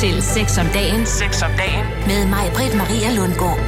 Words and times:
til 0.00 0.22
Sex 0.22 0.58
om 0.58 0.66
dagen. 0.66 1.06
Sex 1.06 1.42
om 1.42 1.50
dagen. 1.56 1.84
Med 2.06 2.28
mig, 2.28 2.44
Britt 2.54 2.76
Maria 2.76 3.10
Lundgaard. 3.16 3.58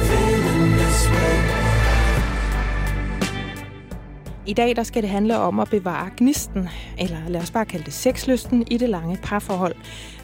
I 4.45 4.53
dag 4.53 4.75
der 4.75 4.83
skal 4.83 5.01
det 5.01 5.09
handle 5.09 5.37
om 5.37 5.59
at 5.59 5.69
bevare 5.69 6.09
gnisten, 6.17 6.69
eller 6.97 7.17
lad 7.27 7.41
os 7.41 7.51
bare 7.51 7.65
kalde 7.65 7.85
det 7.85 7.93
sexlysten, 7.93 8.67
i 8.71 8.77
det 8.77 8.89
lange 8.89 9.17
parforhold. 9.23 9.75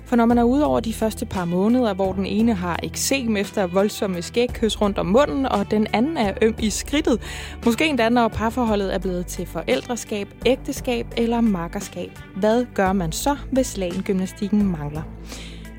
For 0.06 0.16
når 0.16 0.26
man 0.26 0.38
er 0.38 0.44
ude 0.44 0.66
over 0.66 0.80
de 0.80 0.94
første 0.94 1.26
par 1.26 1.46
måneder, 1.46 1.94
hvor 1.94 2.14
den 2.14 2.26
ene 2.26 2.54
har 2.54 2.80
eksem 2.84 3.38
efter 3.38 3.68
voldsomme 3.68 4.22
skægkys 4.22 4.82
rundt 4.82 4.98
om 4.98 5.06
munden, 5.06 5.46
og 5.46 5.72
den 5.72 5.88
anden 5.94 6.18
er 6.18 6.34
øm 6.42 6.56
i 6.60 6.70
skridtet, 6.70 7.22
måske 7.66 7.86
endda 7.86 8.10
når 8.10 8.28
parforholdet 8.28 8.94
er 8.94 9.00
blevet 9.00 9.26
til 9.26 9.46
forældreskab, 9.46 10.28
ægteskab 10.46 11.06
eller 11.18 11.42
makkerskab. 11.42 12.20
Hvad 12.36 12.66
gør 12.74 12.94
man 12.94 13.12
så, 13.12 13.36
hvis 13.52 13.78
lagengymnastikken 13.78 14.72
mangler? 14.72 15.04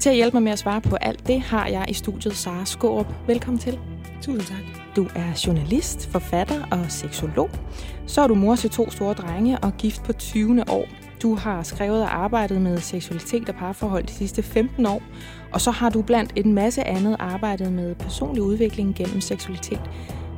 Til 0.01 0.11
at 0.11 0.17
hjælpe 0.17 0.37
mig 0.37 0.43
med 0.43 0.53
at 0.53 0.59
svare 0.59 0.81
på 0.81 0.97
alt 0.97 1.27
det, 1.27 1.41
har 1.41 1.67
jeg 1.67 1.85
i 1.89 1.95
studiet 1.95 2.37
Sara 2.37 2.65
Skårup. 2.65 3.07
Velkommen 3.27 3.59
til. 3.59 3.79
Tusind 4.23 4.41
tak. 4.41 4.97
Du 4.97 5.09
er 5.15 5.43
journalist, 5.47 6.11
forfatter 6.11 6.65
og 6.71 6.87
seksolog. 6.89 7.51
Så 8.07 8.21
er 8.21 8.27
du 8.27 8.35
mor 8.35 8.57
til 8.57 8.71
to 8.71 8.91
store 8.91 9.15
drenge 9.15 9.59
og 9.59 9.73
gift 9.79 10.03
på 10.05 10.13
20. 10.13 10.65
år. 10.71 10.87
Du 11.23 11.35
har 11.35 11.63
skrevet 11.63 12.03
og 12.03 12.15
arbejdet 12.15 12.63
med 12.63 12.79
seksualitet 12.79 13.49
og 13.49 13.55
parforhold 13.55 14.05
de 14.05 14.13
sidste 14.13 14.43
15 14.43 14.87
år, 14.87 15.03
og 15.53 15.61
så 15.61 15.71
har 15.71 15.91
du 15.91 16.03
blandt 16.03 16.33
en 16.37 16.55
masse 16.55 16.85
andet 16.85 17.17
arbejdet 17.19 17.73
med 17.73 17.95
personlig 17.95 18.43
udvikling 18.43 18.95
gennem 18.95 19.21
seksualitet. 19.21 19.81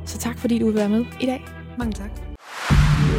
Så 0.05 0.17
tak 0.17 0.37
fordi 0.37 0.59
du 0.59 0.65
vil 0.65 0.75
være 0.75 0.89
med 0.89 1.05
i 1.21 1.25
dag. 1.25 1.45
Mange 1.77 1.93
tak. 1.93 2.11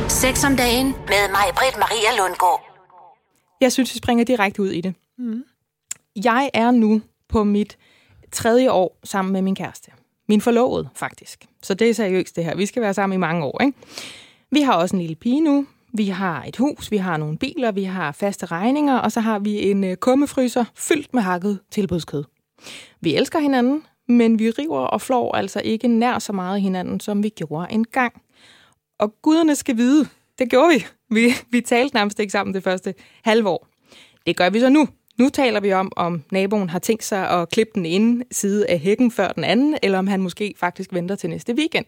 Sex 0.09 0.45
om 0.45 0.57
dagen 0.57 0.87
med 0.87 1.31
mig, 1.31 1.45
Britt 1.57 1.77
Maria 1.79 2.19
Lundgaard. 2.19 2.63
Jeg 3.61 3.73
synes, 3.73 3.95
vi 3.95 3.99
springer 3.99 4.25
direkte 4.25 4.63
ud 4.63 4.71
i 4.71 4.81
det. 4.81 4.95
Mm. 5.19 5.45
Jeg 6.25 6.51
er 6.55 6.71
nu 6.71 7.03
på 7.29 7.45
mit 7.45 7.79
tredje 8.33 8.71
år 8.71 8.99
sammen 9.05 9.33
med 9.33 9.43
min 9.43 9.55
kæreste. 9.55 9.91
Min 10.29 10.41
forlovede, 10.41 10.89
faktisk. 10.95 11.47
Så 11.63 11.75
det 11.75 11.91
er 11.91 11.95
seriøst 11.95 12.37
det 12.37 12.45
her. 12.45 12.57
Vi 12.57 12.67
skal 12.67 12.83
være 12.83 12.95
sammen 12.95 13.17
i 13.17 13.19
mange 13.19 13.45
år, 13.45 13.63
ikke? 13.63 13.79
Vi 14.51 14.61
har 14.61 14.75
også 14.75 14.97
en 14.97 15.01
lille 15.01 15.15
pige 15.15 15.41
nu. 15.41 15.67
Vi 15.93 16.09
har 16.09 16.45
et 16.49 16.57
hus, 16.57 16.91
vi 16.91 16.97
har 16.97 17.17
nogle 17.17 17.39
biler, 17.39 17.73
vi 17.73 17.85
har 17.85 18.13
faste 18.13 18.47
regninger, 18.47 18.97
og 18.97 19.13
så 19.13 19.21
har 19.21 19.39
vi 19.39 19.71
en 19.71 19.85
øh, 19.85 19.97
kummefryser 19.97 20.65
fyldt 20.75 21.15
med 21.15 21.23
hakket 21.23 21.61
tilbudskød. 21.71 22.25
Vi 23.01 23.15
elsker 23.15 23.39
hinanden, 23.39 23.83
men 24.09 24.39
vi 24.39 24.51
river 24.51 24.79
og 24.79 25.01
flår 25.01 25.35
altså 25.35 25.61
ikke 25.65 25.89
nær 25.89 26.19
så 26.19 26.33
meget 26.33 26.61
hinanden, 26.61 27.01
som 27.01 27.23
vi 27.23 27.29
gjorde 27.29 27.73
engang. 27.73 28.23
Og 28.99 29.15
guderne 29.23 29.55
skal 29.55 29.77
vide, 29.77 30.09
det 30.39 30.51
gjorde 30.51 30.75
vi. 30.75 30.85
Vi, 31.11 31.35
vi 31.51 31.61
talte 31.61 31.95
nærmest 31.95 32.21
ikke 32.21 32.33
sammen 32.33 32.55
det 32.55 32.63
første 32.63 32.95
halve 33.25 33.49
år. 33.49 33.67
Det 34.27 34.37
gør 34.37 34.51
vi 34.51 34.61
så 34.61 34.69
nu. 34.69 34.89
Nu 35.19 35.29
taler 35.29 35.61
vi 35.61 35.73
om, 35.73 35.93
om 35.97 36.23
naboen 36.31 36.71
har 36.71 36.79
tænkt 36.79 37.05
sig 37.05 37.31
at 37.31 37.51
klippe 37.51 37.73
den 37.75 37.87
ene 37.87 38.25
side 38.31 38.67
af 38.71 38.79
hækken 38.79 39.11
før 39.11 39.33
den 39.33 39.45
anden, 39.45 39.77
eller 39.83 39.99
om 39.99 40.07
han 40.07 40.21
måske 40.21 40.55
faktisk 40.57 40.93
venter 40.93 41.17
til 41.17 41.31
næste 41.31 41.55
weekend. 41.55 41.87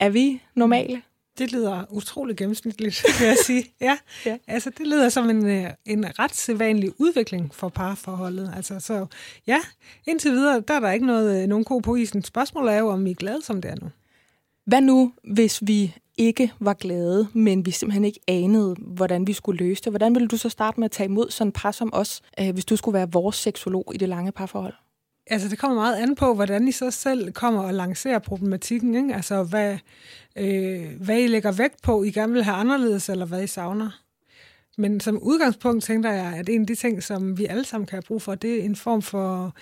Er 0.00 0.08
vi 0.08 0.42
normale? 0.54 1.02
Det 1.38 1.52
lyder 1.52 1.84
utrolig 1.90 2.36
gennemsnitligt, 2.36 3.04
vil 3.18 3.26
jeg 3.26 3.36
sige. 3.44 3.64
Ja, 3.80 3.98
ja. 4.26 4.38
altså 4.46 4.70
det 4.70 4.86
lyder 4.86 5.08
som 5.08 5.30
en, 5.30 5.46
øh, 5.46 5.70
en 5.86 6.18
ret 6.18 6.34
sædvanlig 6.34 6.92
udvikling 6.98 7.54
for 7.54 7.68
parforholdet. 7.68 8.52
Altså, 8.56 8.80
så 8.80 9.06
ja, 9.46 9.58
indtil 10.06 10.32
videre, 10.32 10.60
der 10.68 10.74
er 10.74 10.80
der 10.80 10.90
ikke 10.90 11.06
noget, 11.06 11.42
øh, 11.42 11.48
nogen 11.48 11.64
ko 11.64 11.78
på 11.78 11.94
isen. 11.94 12.24
Spørgsmålet 12.24 12.74
er 12.74 12.78
jo, 12.78 12.88
om 12.88 13.06
I 13.06 13.10
er 13.10 13.14
glade, 13.14 13.42
som 13.42 13.62
det 13.62 13.70
er 13.70 13.76
nu. 13.82 13.90
Hvad 14.66 14.80
nu, 14.80 15.12
hvis 15.24 15.58
vi 15.66 15.94
ikke 16.18 16.52
var 16.60 16.74
glade, 16.74 17.28
men 17.32 17.66
vi 17.66 17.70
simpelthen 17.70 18.04
ikke 18.04 18.20
anede, 18.28 18.76
hvordan 18.78 19.26
vi 19.26 19.32
skulle 19.32 19.66
løse 19.66 19.82
det? 19.82 19.92
Hvordan 19.92 20.14
ville 20.14 20.28
du 20.28 20.36
så 20.36 20.48
starte 20.48 20.80
med 20.80 20.84
at 20.84 20.90
tage 20.90 21.04
imod 21.04 21.30
sådan 21.30 21.48
et 21.48 21.54
par 21.54 21.70
som 21.70 21.90
os, 21.92 22.22
øh, 22.40 22.50
hvis 22.52 22.64
du 22.64 22.76
skulle 22.76 22.94
være 22.94 23.12
vores 23.12 23.36
seksolog 23.36 23.92
i 23.94 23.98
det 23.98 24.08
lange 24.08 24.32
parforhold? 24.32 24.74
Altså, 25.26 25.48
det 25.48 25.58
kommer 25.58 25.74
meget 25.74 25.96
an 25.96 26.14
på, 26.14 26.34
hvordan 26.34 26.68
I 26.68 26.72
så 26.72 26.90
selv 26.90 27.32
kommer 27.32 27.62
og 27.62 27.74
lancerer 27.74 28.18
problematikken. 28.18 28.94
Ikke? 28.94 29.14
Altså, 29.14 29.42
hvad, 29.42 29.78
øh, 30.36 30.86
hvad 31.00 31.20
I 31.20 31.26
lægger 31.26 31.52
vægt 31.52 31.82
på, 31.82 32.02
I 32.02 32.10
gerne 32.10 32.32
vil 32.32 32.44
have 32.44 32.56
anderledes, 32.56 33.08
eller 33.08 33.26
hvad 33.26 33.42
I 33.42 33.46
savner. 33.46 34.00
Men 34.78 35.00
som 35.00 35.18
udgangspunkt 35.18 35.84
tænker 35.84 36.12
jeg, 36.12 36.34
at 36.36 36.48
en 36.48 36.60
af 36.60 36.66
de 36.66 36.74
ting, 36.74 37.02
som 37.02 37.38
vi 37.38 37.46
alle 37.46 37.64
sammen 37.64 37.86
kan 37.86 37.96
have 37.96 38.02
brug 38.02 38.22
for, 38.22 38.34
det 38.34 38.60
er 38.60 38.64
en 38.64 38.76
form 38.76 39.02
for 39.02 39.54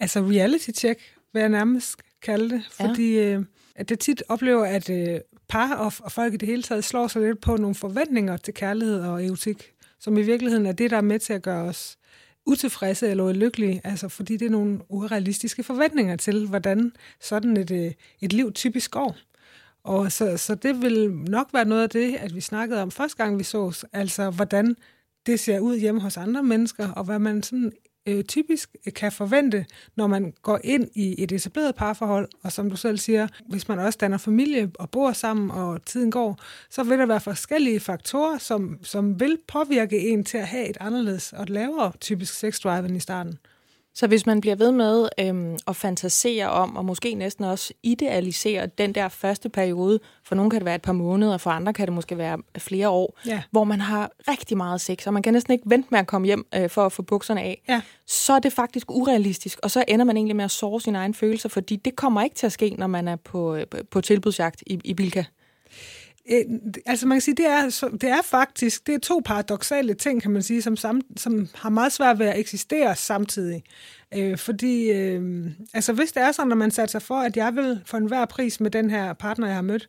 altså 0.00 0.20
reality 0.20 0.70
check, 0.70 1.00
hvad 1.32 1.42
jeg 1.42 1.48
nærmest 1.48 1.96
kalde 2.22 2.50
det. 2.50 2.62
Fordi 2.70 3.14
ja. 3.14 3.34
øh, 3.34 3.44
at 3.76 3.88
det 3.88 3.98
tit 3.98 4.22
oplever, 4.28 4.64
at 4.64 4.90
øh, 4.90 5.20
par 5.48 5.74
og, 5.74 5.92
og 6.02 6.12
folk 6.12 6.34
i 6.34 6.36
det 6.36 6.48
hele 6.48 6.62
taget 6.62 6.84
slår 6.84 7.06
sig 7.06 7.22
lidt 7.22 7.40
på 7.40 7.56
nogle 7.56 7.74
forventninger 7.74 8.36
til 8.36 8.54
kærlighed 8.54 9.00
og 9.00 9.24
erotik, 9.24 9.72
som 10.00 10.16
i 10.16 10.22
virkeligheden 10.22 10.66
er 10.66 10.72
det, 10.72 10.90
der 10.90 10.96
er 10.96 11.00
med 11.00 11.18
til 11.18 11.32
at 11.32 11.42
gøre 11.42 11.62
os 11.62 11.98
utilfredse 12.46 13.08
eller 13.08 13.24
ulykkelige, 13.24 13.80
altså 13.84 14.08
fordi 14.08 14.36
det 14.36 14.46
er 14.46 14.50
nogle 14.50 14.80
urealistiske 14.88 15.62
forventninger 15.62 16.16
til, 16.16 16.48
hvordan 16.48 16.92
sådan 17.20 17.56
et, 17.56 17.70
øh, 17.70 17.92
et 18.20 18.32
liv 18.32 18.52
typisk 18.52 18.90
går. 18.90 19.16
Og 19.84 20.12
så, 20.12 20.36
så 20.36 20.54
det 20.54 20.82
vil 20.82 21.10
nok 21.12 21.48
være 21.52 21.64
noget 21.64 21.82
af 21.82 21.90
det, 21.90 22.16
at 22.16 22.34
vi 22.34 22.40
snakkede 22.40 22.82
om 22.82 22.90
første 22.90 23.16
gang, 23.16 23.38
vi 23.38 23.44
sås, 23.44 23.84
altså 23.92 24.30
hvordan 24.30 24.76
det 25.26 25.40
ser 25.40 25.60
ud 25.60 25.78
hjemme 25.78 26.00
hos 26.00 26.16
andre 26.16 26.42
mennesker, 26.42 26.92
og 26.92 27.04
hvad 27.04 27.18
man 27.18 27.42
sådan 27.42 27.72
øh, 28.06 28.24
typisk 28.24 28.76
kan 28.94 29.12
forvente, 29.12 29.66
når 29.96 30.06
man 30.06 30.34
går 30.42 30.60
ind 30.64 30.88
i 30.94 31.22
et 31.22 31.32
etableret 31.32 31.74
parforhold, 31.74 32.28
og 32.42 32.52
som 32.52 32.70
du 32.70 32.76
selv 32.76 32.98
siger, 32.98 33.28
hvis 33.48 33.68
man 33.68 33.78
også 33.78 33.98
danner 34.00 34.18
familie 34.18 34.70
og 34.78 34.90
bor 34.90 35.12
sammen, 35.12 35.50
og 35.50 35.84
tiden 35.84 36.10
går, 36.10 36.38
så 36.70 36.82
vil 36.82 36.98
der 36.98 37.06
være 37.06 37.20
forskellige 37.20 37.80
faktorer, 37.80 38.38
som, 38.38 38.78
som 38.82 39.20
vil 39.20 39.38
påvirke 39.48 39.98
en 39.98 40.24
til 40.24 40.38
at 40.38 40.46
have 40.46 40.68
et 40.68 40.76
anderledes 40.80 41.32
og 41.32 41.42
et 41.42 41.50
lavere 41.50 41.92
typisk 42.00 42.34
sexdrive 42.34 42.84
end 42.86 42.96
i 42.96 43.00
starten. 43.00 43.38
Så 43.98 44.06
hvis 44.06 44.26
man 44.26 44.40
bliver 44.40 44.56
ved 44.56 44.72
med 44.72 45.08
øhm, 45.20 45.56
at 45.68 45.76
fantasere 45.76 46.50
om, 46.50 46.76
og 46.76 46.84
måske 46.84 47.14
næsten 47.14 47.44
også 47.44 47.72
idealisere 47.82 48.66
den 48.66 48.94
der 48.94 49.08
første 49.08 49.48
periode, 49.48 50.00
for 50.24 50.34
nogle 50.34 50.50
kan 50.50 50.60
det 50.60 50.64
være 50.64 50.74
et 50.74 50.82
par 50.82 50.92
måneder, 50.92 51.38
for 51.38 51.50
andre 51.50 51.72
kan 51.72 51.86
det 51.86 51.94
måske 51.94 52.18
være 52.18 52.38
flere 52.58 52.88
år, 52.88 53.18
Ja. 53.26 53.42
hvor 53.50 53.64
man 53.64 53.80
har 53.80 54.10
rigtig 54.28 54.56
meget 54.56 54.80
sex, 54.80 55.06
og 55.06 55.12
man 55.12 55.22
kan 55.22 55.32
næsten 55.32 55.52
ikke 55.52 55.64
vente 55.70 55.88
med 55.90 55.98
at 55.98 56.06
komme 56.06 56.26
hjem 56.26 56.46
øh, 56.54 56.70
for 56.70 56.86
at 56.86 56.92
få 56.92 57.02
bukserne 57.02 57.40
af, 57.42 57.62
Ja. 57.68 57.80
så 58.06 58.32
er 58.32 58.38
det 58.38 58.52
faktisk 58.52 58.90
urealistisk, 58.90 59.58
og 59.62 59.70
så 59.70 59.84
ender 59.88 60.04
man 60.04 60.16
egentlig 60.16 60.36
med 60.36 60.44
at 60.44 60.50
såre 60.50 60.80
sine 60.80 60.98
egne 60.98 61.14
følelser, 61.14 61.48
fordi 61.48 61.76
det 61.76 61.96
kommer 61.96 62.22
ikke 62.22 62.36
til 62.36 62.46
at 62.46 62.52
ske, 62.52 62.74
når 62.78 62.86
man 62.86 63.08
er 63.08 63.16
på, 63.16 63.54
øh, 63.54 63.66
på 63.90 64.00
tilbudsjagt 64.00 64.62
i, 64.66 64.78
i 64.84 64.94
Bilka. 64.94 65.24
Øh, 66.32 66.44
altså 66.86 67.06
man 67.06 67.16
kan 67.16 67.20
sige, 67.20 67.34
det 67.34 67.46
er, 67.46 67.88
det 68.00 68.10
er 68.10 68.22
faktisk 68.24 68.86
det 68.86 68.94
er 68.94 68.98
to 68.98 69.22
paradoxale 69.24 69.94
ting, 69.94 70.22
kan 70.22 70.30
man 70.30 70.42
sige, 70.42 70.62
som, 70.62 70.76
sam, 70.76 71.00
som 71.16 71.48
har 71.54 71.70
meget 71.70 71.92
svært 71.92 72.18
ved 72.18 72.26
at 72.26 72.38
eksistere 72.38 72.96
samtidig. 72.96 73.64
Øh, 74.14 74.38
fordi 74.38 74.90
øh, 74.90 75.50
altså 75.74 75.92
hvis 75.92 76.12
det 76.12 76.22
er 76.22 76.32
sådan, 76.32 76.48
når 76.48 76.56
man 76.56 76.70
sætter 76.70 76.90
sig 76.90 77.02
for, 77.02 77.14
at 77.14 77.36
jeg 77.36 77.56
vil 77.56 77.82
for 77.84 77.96
enhver 77.96 78.24
pris 78.24 78.60
med 78.60 78.70
den 78.70 78.90
her 78.90 79.12
partner, 79.12 79.46
jeg 79.46 79.56
har 79.56 79.62
mødt, 79.62 79.88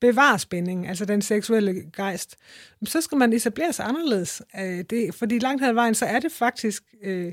bevare 0.00 0.38
spænding, 0.38 0.88
altså 0.88 1.04
den 1.04 1.22
seksuelle 1.22 1.82
gejst, 1.96 2.36
så 2.84 3.00
skal 3.00 3.18
man 3.18 3.32
etablere 3.32 3.72
sig 3.72 3.86
anderledes. 3.86 4.42
Øh, 4.60 4.84
det, 4.90 5.14
fordi 5.14 5.38
langt 5.38 5.62
hen 5.62 5.68
ad 5.68 5.74
vejen, 5.74 5.94
så 5.94 6.06
er 6.06 6.18
det 6.18 6.32
faktisk 6.32 6.82
øh, 7.02 7.32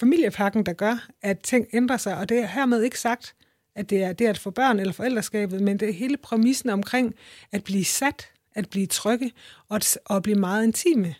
familiepakken, 0.00 0.66
der 0.66 0.72
gør, 0.72 1.06
at 1.22 1.38
ting 1.38 1.66
ændrer 1.72 1.96
sig, 1.96 2.16
og 2.16 2.28
det 2.28 2.38
er 2.38 2.46
hermed 2.46 2.82
ikke 2.82 3.00
sagt, 3.00 3.34
at 3.76 3.90
det 3.90 4.02
er 4.02 4.12
det 4.12 4.26
at 4.26 4.38
få 4.38 4.50
børn 4.50 4.80
eller 4.80 4.92
forældreskabet, 4.92 5.60
men 5.60 5.78
det 5.80 5.88
er 5.88 5.92
hele 5.92 6.16
præmissen 6.16 6.70
omkring 6.70 7.14
at 7.52 7.64
blive 7.64 7.84
sat, 7.84 8.28
at 8.54 8.70
blive 8.70 8.86
trygge 8.86 9.32
og 9.68 9.76
at, 9.76 9.98
og 10.04 10.16
at 10.16 10.22
blive 10.22 10.38
meget 10.38 10.64
intime. 10.64 11.14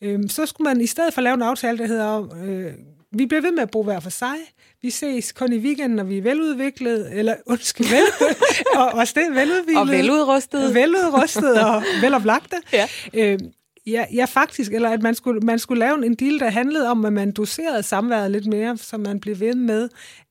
Øhm, 0.00 0.28
så 0.28 0.46
skulle 0.46 0.64
man 0.64 0.80
i 0.80 0.86
stedet 0.86 1.14
for 1.14 1.20
lave 1.20 1.34
en 1.34 1.42
aftale, 1.42 1.78
der 1.78 1.86
hedder, 1.86 2.34
øh, 2.44 2.72
vi 3.12 3.26
bliver 3.26 3.40
ved 3.40 3.52
med 3.52 3.62
at 3.62 3.70
bo 3.70 3.82
hver 3.82 4.00
for 4.00 4.10
sig, 4.10 4.36
vi 4.82 4.90
ses 4.90 5.32
kun 5.32 5.52
i 5.52 5.58
weekenden, 5.58 5.96
når 5.96 6.04
vi 6.04 6.18
er 6.18 6.22
veludviklet, 6.22 7.18
eller 7.18 7.34
undskyld, 7.52 7.86
vel, 7.86 8.04
og, 8.76 8.92
og 8.92 9.08
sted 9.08 9.32
veludviklet. 9.32 9.80
Og 9.80 9.88
veludrustet. 9.88 10.74
Veludrustet 10.74 11.64
og 11.64 11.82
veloplagte. 12.02 12.56
Ja. 12.72 12.88
Øh, 13.14 13.38
ja, 13.86 14.06
ja, 14.12 14.24
faktisk. 14.24 14.72
Eller 14.72 14.90
at 14.90 15.02
man 15.02 15.14
skulle, 15.14 15.40
man 15.40 15.58
skulle 15.58 15.78
lave 15.78 16.06
en 16.06 16.14
deal, 16.14 16.40
der 16.40 16.50
handlede 16.50 16.90
om, 16.90 17.04
at 17.04 17.12
man 17.12 17.32
doserede 17.32 17.82
samværet 17.82 18.30
lidt 18.30 18.46
mere, 18.46 18.76
så 18.76 18.98
man 18.98 19.20
blev 19.20 19.40
ved 19.40 19.54
med 19.54 19.88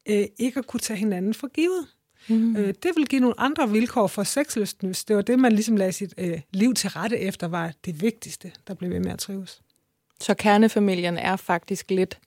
øh, 0.10 0.26
ikke 0.40 0.60
at 0.60 0.68
kunne 0.68 0.80
tage 0.80 0.98
hinanden 0.98 1.34
for 1.34 1.48
givet. 1.48 1.88
Mm. 2.28 2.56
Øh, 2.56 2.68
det 2.68 2.92
vil 2.96 3.08
give 3.08 3.22
nogle 3.22 3.40
andre 3.40 3.70
vilkår 3.70 4.08
for 4.08 4.24
sexlysten, 4.24 4.88
hvis 4.88 5.04
det 5.04 5.16
var 5.16 5.22
det, 5.22 5.40
man 5.40 5.52
ligesom 5.52 5.78
lagde 5.78 5.92
sit 5.92 6.14
øh, 6.18 6.42
liv 6.52 6.74
til 6.74 6.90
rette 6.90 7.20
efter, 7.20 7.48
var 7.48 7.74
det 7.86 8.02
vigtigste, 8.02 8.52
der 8.68 8.74
blev 8.74 8.90
ved 8.90 9.00
med 9.00 9.12
at 9.12 9.20
trives. 9.20 9.62
Så 10.22 10.34
kernefamilien 10.34 11.18
er 11.18 11.36
faktisk 11.36 11.92
lidt 11.92 12.20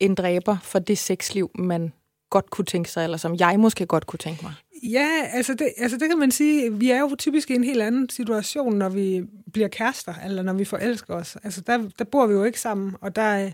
en 0.00 0.14
dræber 0.14 0.56
for 0.62 0.78
det 0.78 0.98
sexliv, 0.98 1.50
man 1.54 1.92
godt 2.30 2.50
kunne 2.50 2.64
tænke 2.64 2.90
sig, 2.90 3.04
eller 3.04 3.16
som 3.16 3.36
jeg 3.36 3.60
måske 3.60 3.86
godt 3.86 4.06
kunne 4.06 4.18
tænke 4.18 4.42
mig. 4.42 4.52
Ja, 4.90 5.08
altså 5.32 5.54
det, 5.54 5.72
altså 5.78 5.96
det 5.96 6.08
kan 6.08 6.18
man 6.18 6.30
sige. 6.30 6.78
Vi 6.78 6.90
er 6.90 7.00
jo 7.00 7.16
typisk 7.18 7.50
i 7.50 7.54
en 7.54 7.64
helt 7.64 7.82
anden 7.82 8.08
situation, 8.08 8.76
når 8.76 8.88
vi 8.88 9.22
bliver 9.52 9.68
kærester, 9.68 10.14
eller 10.26 10.42
når 10.42 10.52
vi 10.52 10.64
forelsker 10.64 11.14
os. 11.14 11.36
Altså 11.44 11.60
der, 11.60 11.88
der 11.98 12.04
bor 12.04 12.26
vi 12.26 12.34
jo 12.34 12.44
ikke 12.44 12.60
sammen, 12.60 12.96
og 13.00 13.16
der, 13.16 13.50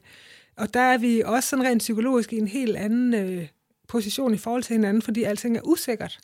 og 0.56 0.74
der 0.74 0.80
er 0.80 0.98
vi 0.98 1.22
også 1.24 1.48
sådan 1.48 1.64
rent 1.64 1.78
psykologisk 1.78 2.32
i 2.32 2.38
en 2.38 2.48
helt 2.48 2.76
anden 2.76 3.14
øh, 3.14 3.48
position 3.88 4.34
i 4.34 4.38
forhold 4.38 4.62
til 4.62 4.74
hinanden, 4.74 5.02
fordi 5.02 5.22
alting 5.22 5.56
er 5.56 5.60
usikkert. 5.64 6.18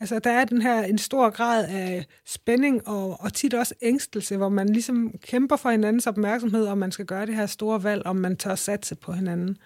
Altså, 0.00 0.18
der 0.18 0.30
er 0.30 0.44
den 0.44 0.62
her 0.62 0.82
en 0.82 0.98
stor 0.98 1.30
grad 1.30 1.68
af 1.68 2.06
spænding 2.26 2.88
og, 2.88 3.20
og 3.20 3.32
tit 3.32 3.54
også 3.54 3.74
ængstelse, 3.82 4.36
hvor 4.36 4.48
man 4.48 4.68
ligesom 4.68 5.14
kæmper 5.22 5.56
for 5.56 5.70
hinandens 5.70 6.06
opmærksomhed, 6.06 6.66
om 6.66 6.78
man 6.78 6.92
skal 6.92 7.06
gøre 7.06 7.26
det 7.26 7.34
her 7.34 7.46
store 7.46 7.82
valg, 7.82 8.06
om 8.06 8.16
man 8.16 8.36
tør 8.36 8.54
satse 8.54 8.94
på 8.94 9.12
hinanden. 9.12 9.56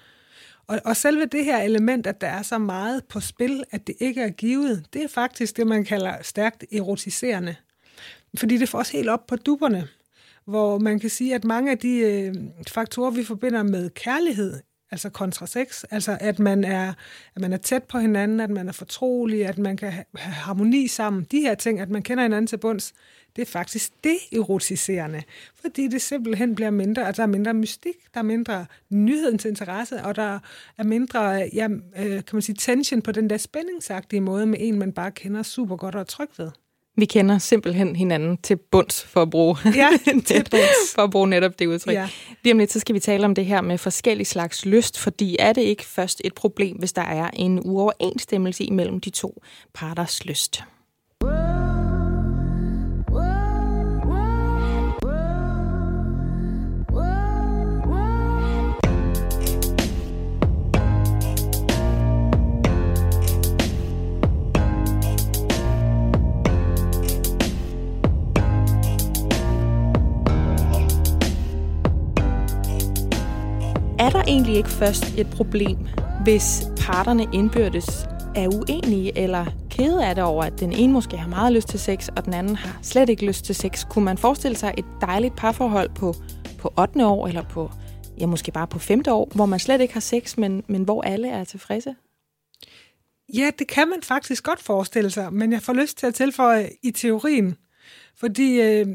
Og, 0.69 0.81
og 0.85 0.97
selve 0.97 1.27
det 1.27 1.45
her 1.45 1.59
element, 1.59 2.07
at 2.07 2.21
der 2.21 2.27
er 2.27 2.43
så 2.43 2.59
meget 2.59 3.05
på 3.05 3.21
spil, 3.21 3.65
at 3.71 3.87
det 3.87 3.95
ikke 4.01 4.23
er 4.23 4.31
givet, 4.31 4.87
det 4.93 5.03
er 5.03 5.09
faktisk 5.09 5.57
det, 5.57 5.67
man 5.67 5.85
kalder 5.85 6.23
stærkt 6.23 6.65
erotiserende. 6.73 7.57
Fordi 8.39 8.57
det 8.57 8.69
får 8.69 8.79
os 8.79 8.91
helt 8.91 9.09
op 9.09 9.27
på 9.27 9.37
duberne, 9.37 9.89
hvor 10.45 10.79
man 10.79 11.01
kan 11.01 11.11
sige, 11.11 11.35
at 11.35 11.45
mange 11.45 11.71
af 11.71 11.79
de 11.79 11.97
øh, 11.99 12.35
faktorer, 12.69 13.11
vi 13.11 13.25
forbinder 13.25 13.63
med 13.63 13.91
kærlighed, 13.91 14.61
altså 14.91 15.11
kontra 15.11 15.47
sex, 15.47 15.85
altså 15.91 16.19
at 16.21 16.39
man, 16.39 16.65
er, 16.65 16.93
at 17.35 17.43
man 17.43 17.53
er 17.53 17.57
tæt 17.57 17.83
på 17.83 17.99
hinanden, 17.99 18.41
at 18.41 18.51
man 18.51 18.69
er 18.69 18.73
fortrolig, 18.73 19.47
at 19.47 19.59
man 19.59 19.77
kan 19.77 19.93
have 19.93 20.05
harmoni 20.15 20.89
sammen, 20.89 21.27
de 21.31 21.41
her 21.41 21.55
ting, 21.55 21.81
at 21.81 21.91
man 21.91 22.03
kender 22.03 22.23
hinanden 22.23 22.47
til 22.47 22.57
bunds, 22.57 22.95
det 23.37 23.43
er 23.43 23.47
faktisk 23.47 23.93
det 24.05 24.19
erotiserende, 24.33 25.23
fordi 25.55 25.89
det 25.89 26.03
simpelthen 26.03 26.55
bliver 26.55 26.71
mindre, 26.71 27.09
at 27.09 27.17
der 27.17 27.23
er 27.23 27.27
mindre 27.27 27.55
mystik, 27.55 27.95
der 28.15 28.21
er 28.21 28.25
mindre 28.25 28.67
nyhedens 28.91 29.45
interesse, 29.45 30.03
og 30.05 30.17
der 30.17 30.39
er 30.79 30.85
mindre, 30.85 31.21
ja, 31.53 31.69
øh, 31.99 32.11
kan 32.11 32.25
man 32.33 32.43
sige, 32.43 32.57
tension 32.57 33.03
på 33.03 33.13
den 33.13 33.31
der 33.31 33.37
spændingsagtige 33.37 34.21
måde 34.21 34.47
med 34.47 34.59
en, 34.61 34.79
man 34.79 34.93
bare 34.93 35.11
kender 35.11 35.43
super 35.43 35.77
godt 35.77 35.95
og 35.95 36.01
er 36.01 36.05
tryg 36.05 36.29
ved. 36.39 36.51
Vi 36.99 37.05
kender 37.05 37.39
simpelthen 37.39 37.97
hinanden 37.97 38.37
til 38.37 38.57
bunds 38.57 39.05
for 39.05 39.23
at 39.23 39.31
bruge, 39.31 39.57
ja, 39.65 39.89
til 40.27 40.47
bunds. 40.51 40.95
for 40.95 41.03
at 41.03 41.11
bruge 41.11 41.29
netop 41.29 41.59
det 41.59 41.67
udtryk. 41.67 41.95
Ja. 41.95 42.09
Lige 42.45 42.53
om 42.53 42.59
lidt, 42.59 42.73
så 42.73 42.81
skal 42.81 42.95
vi 42.95 43.01
tale 43.01 43.25
om 43.25 43.35
det 43.35 43.47
her 43.47 43.61
med 43.61 43.79
forskellige 43.79 44.27
slags 44.27 44.67
lyst, 44.67 44.99
fordi 44.99 45.37
er 45.39 45.53
det 45.53 45.63
ikke 45.63 45.85
først 45.85 46.21
et 46.25 46.35
problem, 46.35 46.77
hvis 46.77 46.93
der 46.93 47.03
er 47.03 47.31
en 47.33 47.61
uoverensstemmelse 47.65 48.65
imellem 48.65 49.01
de 49.01 49.11
to 49.11 49.43
parters 49.75 50.25
lyst? 50.25 50.63
Er 73.99 74.11
der 74.11 74.23
egentlig 74.23 74.57
ikke 74.57 74.69
først 74.69 75.05
et 75.19 75.31
problem, 75.31 75.79
hvis 76.23 76.63
parterne 76.81 77.27
indbyrdes 77.33 77.87
er 78.37 78.49
uenige 78.49 79.19
eller 79.19 79.47
kede 79.71 80.07
af 80.07 80.15
det 80.15 80.25
over, 80.25 80.45
at 80.45 80.61
den 80.61 80.73
ene 80.73 80.93
måske 80.93 81.17
har 81.17 81.29
meget 81.29 81.53
lyst 81.53 81.69
til 81.69 81.81
sex, 81.81 82.09
og 82.17 82.25
den 82.25 82.35
anden 82.35 82.57
har 82.57 82.79
slet 82.83 83.09
ikke 83.09 83.27
lyst 83.27 83.45
til 83.45 83.55
sex? 83.55 83.85
Kunne 83.91 84.05
man 84.05 84.19
forestille 84.19 84.57
sig 84.57 84.75
et 84.79 84.85
dejligt 85.01 85.37
parforhold 85.37 85.91
på, 85.95 86.15
på 86.59 86.73
8. 86.79 87.07
år, 87.07 87.27
eller 87.27 87.43
på, 87.43 87.71
ja, 88.21 88.27
måske 88.27 88.53
bare 88.53 88.67
på 88.67 88.79
5. 88.79 89.03
år, 89.09 89.29
hvor 89.35 89.47
man 89.47 89.59
slet 89.59 89.81
ikke 89.81 89.95
har 89.95 90.01
sex, 90.01 90.37
men, 90.37 90.65
men 90.67 90.83
hvor 90.83 91.03
alle 91.03 91.29
er 91.29 91.45
tilfredse? 91.45 91.95
Ja, 93.35 93.51
det 93.59 93.69
kan 93.69 93.89
man 93.89 94.03
faktisk 94.03 94.45
godt 94.45 94.63
forestille 94.63 95.11
sig, 95.11 95.33
men 95.33 95.53
jeg 95.53 95.63
får 95.63 95.73
lyst 95.73 95.99
til 95.99 96.07
at 96.07 96.15
tilføje 96.15 96.71
i 96.83 96.91
teorien, 96.91 97.57
fordi 98.17 98.61
øh, 98.61 98.87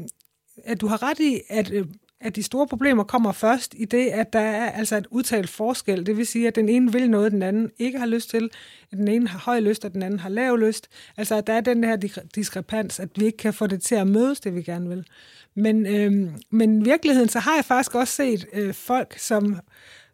at 0.64 0.80
du 0.80 0.86
har 0.86 1.02
ret 1.02 1.20
i, 1.20 1.40
at 1.48 1.70
øh, 1.70 1.86
at 2.24 2.36
de 2.36 2.42
store 2.42 2.66
problemer 2.66 3.04
kommer 3.04 3.32
først 3.32 3.74
i 3.78 3.84
det, 3.84 4.06
at 4.06 4.32
der 4.32 4.40
er 4.40 4.70
altså 4.70 4.96
et 4.96 5.06
udtalt 5.10 5.50
forskel. 5.50 6.06
Det 6.06 6.16
vil 6.16 6.26
sige, 6.26 6.48
at 6.48 6.54
den 6.54 6.68
ene 6.68 6.92
vil 6.92 7.10
noget, 7.10 7.32
den 7.32 7.42
anden 7.42 7.70
ikke 7.78 7.98
har 7.98 8.06
lyst 8.06 8.30
til. 8.30 8.50
At 8.92 8.98
den 8.98 9.08
ene 9.08 9.28
har 9.28 9.38
høj 9.38 9.60
lyst, 9.60 9.84
og 9.84 9.92
den 9.92 10.02
anden 10.02 10.20
har 10.20 10.28
lav 10.28 10.56
lyst. 10.56 10.88
Altså, 11.16 11.34
at 11.34 11.46
der 11.46 11.52
er 11.52 11.60
den 11.60 11.84
her 11.84 11.96
diskrepans, 12.34 13.00
at 13.00 13.08
vi 13.16 13.24
ikke 13.24 13.38
kan 13.38 13.54
få 13.54 13.66
det 13.66 13.82
til 13.82 13.94
at 13.94 14.06
mødes, 14.06 14.40
det 14.40 14.54
vi 14.54 14.62
gerne 14.62 14.88
vil. 14.88 15.06
Men, 15.54 15.86
øhm, 15.86 16.34
men 16.50 16.80
i 16.80 16.84
virkeligheden, 16.84 17.28
så 17.28 17.38
har 17.38 17.54
jeg 17.54 17.64
faktisk 17.64 17.94
også 17.94 18.14
set 18.14 18.46
øh, 18.52 18.74
folk, 18.74 19.18
som 19.18 19.56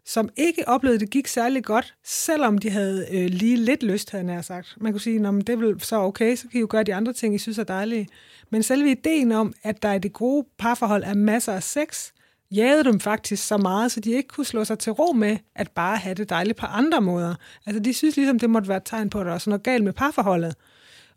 som 0.05 0.29
ikke 0.37 0.67
oplevede, 0.67 0.95
at 0.95 1.01
det 1.01 1.09
gik 1.09 1.27
særlig 1.27 1.63
godt, 1.63 1.93
selvom 2.03 2.57
de 2.57 2.69
havde 2.69 3.07
øh, 3.11 3.25
lige 3.25 3.57
lidt 3.57 3.83
lyst, 3.83 4.11
havde 4.11 4.31
jeg 4.31 4.45
sagt. 4.45 4.77
Man 4.81 4.91
kunne 4.91 5.01
sige, 5.01 5.27
at 5.27 5.47
det 5.47 5.49
er 5.49 5.75
så 5.79 5.95
okay, 5.95 6.35
så 6.35 6.47
kan 6.47 6.57
I 6.57 6.59
jo 6.59 6.67
gøre 6.69 6.83
de 6.83 6.95
andre 6.95 7.13
ting, 7.13 7.35
I 7.35 7.37
synes 7.37 7.57
er 7.57 7.63
dejlige. 7.63 8.07
Men 8.49 8.63
selve 8.63 8.91
ideen 8.91 9.31
om, 9.31 9.53
at 9.63 9.83
der 9.83 9.93
i 9.93 9.99
det 9.99 10.13
gode 10.13 10.47
parforhold 10.57 11.03
er 11.03 11.13
masser 11.13 11.53
af 11.53 11.63
sex, 11.63 12.11
jagede 12.51 12.83
dem 12.83 12.99
faktisk 12.99 13.47
så 13.47 13.57
meget, 13.57 13.91
så 13.91 13.99
de 13.99 14.11
ikke 14.11 14.27
kunne 14.27 14.45
slå 14.45 14.63
sig 14.63 14.79
til 14.79 14.91
ro 14.91 15.13
med 15.13 15.37
at 15.55 15.71
bare 15.71 15.97
have 15.97 16.15
det 16.15 16.29
dejligt 16.29 16.57
på 16.57 16.65
andre 16.65 17.01
måder. 17.01 17.35
Altså 17.65 17.79
de 17.79 17.93
synes 17.93 18.15
ligesom, 18.15 18.39
det 18.39 18.49
måtte 18.49 18.67
være 18.67 18.77
et 18.77 18.83
tegn 18.85 19.09
på, 19.09 19.19
at 19.19 19.25
der 19.25 19.31
er 19.31 19.43
noget 19.45 19.63
galt 19.63 19.83
med 19.83 19.93
parforholdet. 19.93 20.55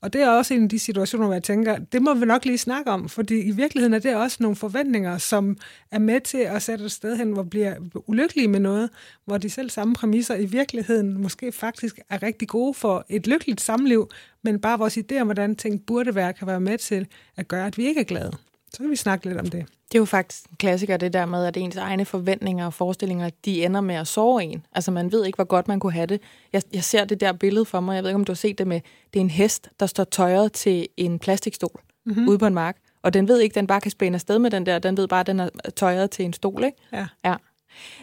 Og 0.04 0.12
det 0.12 0.20
er 0.22 0.30
også 0.30 0.54
en 0.54 0.62
af 0.62 0.68
de 0.68 0.78
situationer, 0.78 1.26
hvor 1.26 1.34
jeg 1.34 1.42
tænker, 1.42 1.78
det 1.78 2.02
må 2.02 2.14
vi 2.14 2.26
nok 2.26 2.44
lige 2.44 2.58
snakke 2.58 2.90
om, 2.90 3.08
fordi 3.08 3.40
i 3.40 3.50
virkeligheden 3.50 3.94
er 3.94 3.98
det 3.98 4.16
også 4.16 4.36
nogle 4.40 4.56
forventninger, 4.56 5.18
som 5.18 5.56
er 5.90 5.98
med 5.98 6.20
til 6.20 6.38
at 6.38 6.62
sætte 6.62 6.84
et 6.84 6.92
sted 6.92 7.16
hen, 7.16 7.32
hvor 7.32 7.42
bliver 7.42 7.74
ulykkelige 8.06 8.48
med 8.48 8.60
noget, 8.60 8.90
hvor 9.24 9.38
de 9.38 9.50
selv 9.50 9.70
samme 9.70 9.94
præmisser 9.94 10.34
i 10.34 10.44
virkeligheden 10.44 11.22
måske 11.22 11.52
faktisk 11.52 12.00
er 12.10 12.22
rigtig 12.22 12.48
gode 12.48 12.74
for 12.74 13.06
et 13.08 13.26
lykkeligt 13.26 13.60
samliv, 13.60 14.10
men 14.42 14.60
bare 14.60 14.78
vores 14.78 14.98
idéer 14.98 15.20
om, 15.20 15.26
hvordan 15.26 15.56
ting 15.56 15.86
burde 15.86 16.14
være, 16.14 16.32
kan 16.32 16.46
være 16.46 16.60
med 16.60 16.78
til 16.78 17.06
at 17.36 17.48
gøre, 17.48 17.66
at 17.66 17.78
vi 17.78 17.86
ikke 17.86 18.00
er 18.00 18.04
glade. 18.04 18.32
Så 18.74 18.82
kan 18.82 18.90
vi 18.90 18.96
snakke 18.96 19.26
lidt 19.26 19.38
om 19.38 19.46
det. 19.46 19.66
Det 19.88 19.94
er 19.94 19.98
jo 19.98 20.04
faktisk 20.04 20.44
en 20.44 20.56
klassiker, 20.56 20.96
det 20.96 21.12
der 21.12 21.26
med, 21.26 21.46
at 21.46 21.56
ens 21.56 21.76
egne 21.76 22.04
forventninger 22.04 22.66
og 22.66 22.74
forestillinger, 22.74 23.30
de 23.44 23.64
ender 23.64 23.80
med 23.80 23.94
at 23.94 24.06
sove 24.06 24.42
en. 24.42 24.66
Altså 24.72 24.90
man 24.90 25.12
ved 25.12 25.24
ikke, 25.24 25.36
hvor 25.36 25.44
godt 25.44 25.68
man 25.68 25.80
kunne 25.80 25.92
have 25.92 26.06
det. 26.06 26.20
Jeg, 26.52 26.62
jeg 26.72 26.84
ser 26.84 27.04
det 27.04 27.20
der 27.20 27.32
billede 27.32 27.64
for 27.64 27.80
mig, 27.80 27.94
jeg 27.94 28.02
ved 28.02 28.10
ikke, 28.10 28.18
om 28.18 28.24
du 28.24 28.32
har 28.32 28.36
set 28.36 28.58
det 28.58 28.66
med, 28.66 28.80
det 29.12 29.20
er 29.20 29.24
en 29.24 29.30
hest, 29.30 29.70
der 29.80 29.86
står 29.86 30.04
tøjet 30.04 30.52
til 30.52 30.88
en 30.96 31.18
plastikstol 31.18 31.80
mm-hmm. 32.06 32.28
ude 32.28 32.38
på 32.38 32.46
en 32.46 32.54
mark. 32.54 32.76
Og 33.02 33.14
den 33.14 33.28
ved 33.28 33.40
ikke, 33.40 33.54
den 33.54 33.66
bare 33.66 33.80
kan 33.80 33.90
spænde 33.90 34.16
afsted 34.16 34.38
med 34.38 34.50
den 34.50 34.66
der, 34.66 34.78
den 34.78 34.96
ved 34.96 35.08
bare, 35.08 35.20
at 35.20 35.26
den 35.26 35.40
er 35.40 35.48
tøjet 35.76 36.10
til 36.10 36.24
en 36.24 36.32
stol, 36.32 36.64
ikke? 36.64 36.78
Ja. 36.92 37.06
ja. 37.24 37.34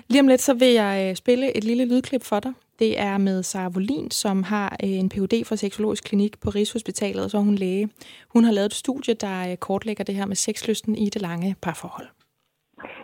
Lige 0.07 0.21
om 0.21 0.27
lidt, 0.27 0.41
så 0.41 0.53
vil 0.53 0.67
jeg 0.67 1.09
øh, 1.09 1.15
spille 1.15 1.57
et 1.57 1.63
lille 1.63 1.85
lydklip 1.85 2.23
for 2.23 2.39
dig. 2.39 2.53
Det 2.83 2.99
er 2.99 3.17
med 3.17 3.43
Sara 3.43 3.71
Volin, 3.75 4.11
som 4.11 4.43
har 4.43 4.69
øh, 4.83 4.95
en 5.01 5.09
Ph.D. 5.09 5.35
fra 5.47 5.55
Seksologisk 5.55 6.03
Klinik 6.09 6.33
på 6.43 6.49
Rigshospitalet, 6.49 7.23
og 7.23 7.29
så 7.29 7.37
er 7.37 7.41
hun 7.49 7.55
læge. 7.65 7.89
Hun 8.33 8.43
har 8.43 8.53
lavet 8.53 8.71
et 8.71 8.81
studie, 8.83 9.13
der 9.25 9.37
øh, 9.49 9.57
kortlægger 9.57 10.03
det 10.03 10.15
her 10.15 10.25
med 10.25 10.35
sexlysten 10.35 10.95
i 10.95 11.05
det 11.13 11.21
lange 11.21 11.55
parforhold. 11.63 12.07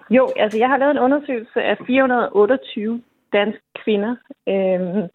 Jo, 0.09 0.23
altså 0.35 0.57
jeg 0.57 0.69
har 0.69 0.77
lavet 0.77 0.91
en 0.91 1.05
undersøgelse 1.07 1.59
af 1.71 1.77
428 1.87 3.01
danske 3.33 3.65
kvinder, 3.83 4.15
øh, 4.53 5.09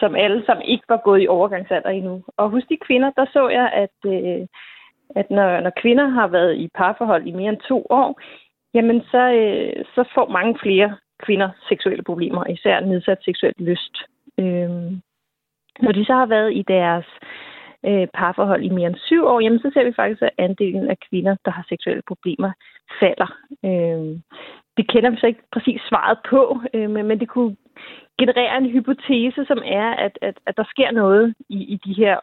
som 0.00 0.14
alle 0.24 0.42
som 0.46 0.58
ikke 0.64 0.86
var 0.88 1.00
gået 1.04 1.22
i 1.22 1.28
overgangsalder 1.28 1.90
endnu. 1.90 2.22
Og 2.36 2.50
hos 2.50 2.64
de 2.70 2.76
kvinder, 2.86 3.10
der 3.18 3.26
så 3.32 3.48
jeg, 3.48 3.66
at, 3.84 3.96
øh, 4.14 4.46
at 5.20 5.30
når, 5.30 5.60
når 5.60 5.72
kvinder 5.82 6.06
har 6.08 6.26
været 6.26 6.56
i 6.56 6.68
parforhold 6.74 7.26
i 7.26 7.32
mere 7.32 7.48
end 7.48 7.68
to 7.68 7.86
år, 7.90 8.20
jamen 8.74 9.00
så, 9.12 9.22
øh, 9.40 9.84
så 9.94 10.04
får 10.14 10.28
mange 10.28 10.58
flere 10.62 10.96
kvinder 11.24 11.50
seksuelle 11.68 12.04
problemer, 12.04 12.46
især 12.46 12.80
nedsat 12.80 13.18
seksuel 13.24 13.54
lyst. 13.58 13.96
Øh, 14.38 14.70
når 15.80 15.92
de 15.92 16.04
så 16.04 16.14
har 16.14 16.26
været 16.26 16.56
i 16.56 16.62
deres 16.68 17.06
øh, 17.86 18.08
parforhold 18.14 18.62
i 18.62 18.68
mere 18.68 18.86
end 18.86 18.96
syv 18.96 19.24
år, 19.24 19.40
jamen 19.40 19.58
så 19.58 19.70
ser 19.74 19.84
vi 19.84 19.92
faktisk, 19.96 20.22
at 20.22 20.30
andelen 20.38 20.90
af 20.90 20.98
kvinder, 21.10 21.36
der 21.44 21.50
har 21.50 21.64
seksuelle 21.68 22.02
problemer, 22.08 22.52
falder. 23.00 23.30
Øh, 23.64 24.20
det 24.76 24.88
kender 24.88 25.10
vi 25.10 25.16
så 25.20 25.26
ikke 25.26 25.42
præcis 25.52 25.80
svaret 25.88 26.18
på, 26.30 26.60
øh, 26.74 26.90
men, 26.90 27.06
men 27.06 27.20
det 27.20 27.28
kunne 27.28 27.56
generere 28.18 28.58
en 28.58 28.70
hypotese, 28.70 29.44
som 29.44 29.62
er, 29.64 29.90
at, 29.90 30.18
at, 30.22 30.36
at 30.46 30.56
der 30.56 30.64
sker 30.64 30.90
noget 30.90 31.34
i, 31.48 31.58
i 31.74 31.76
de 31.76 31.92
her 31.94 32.18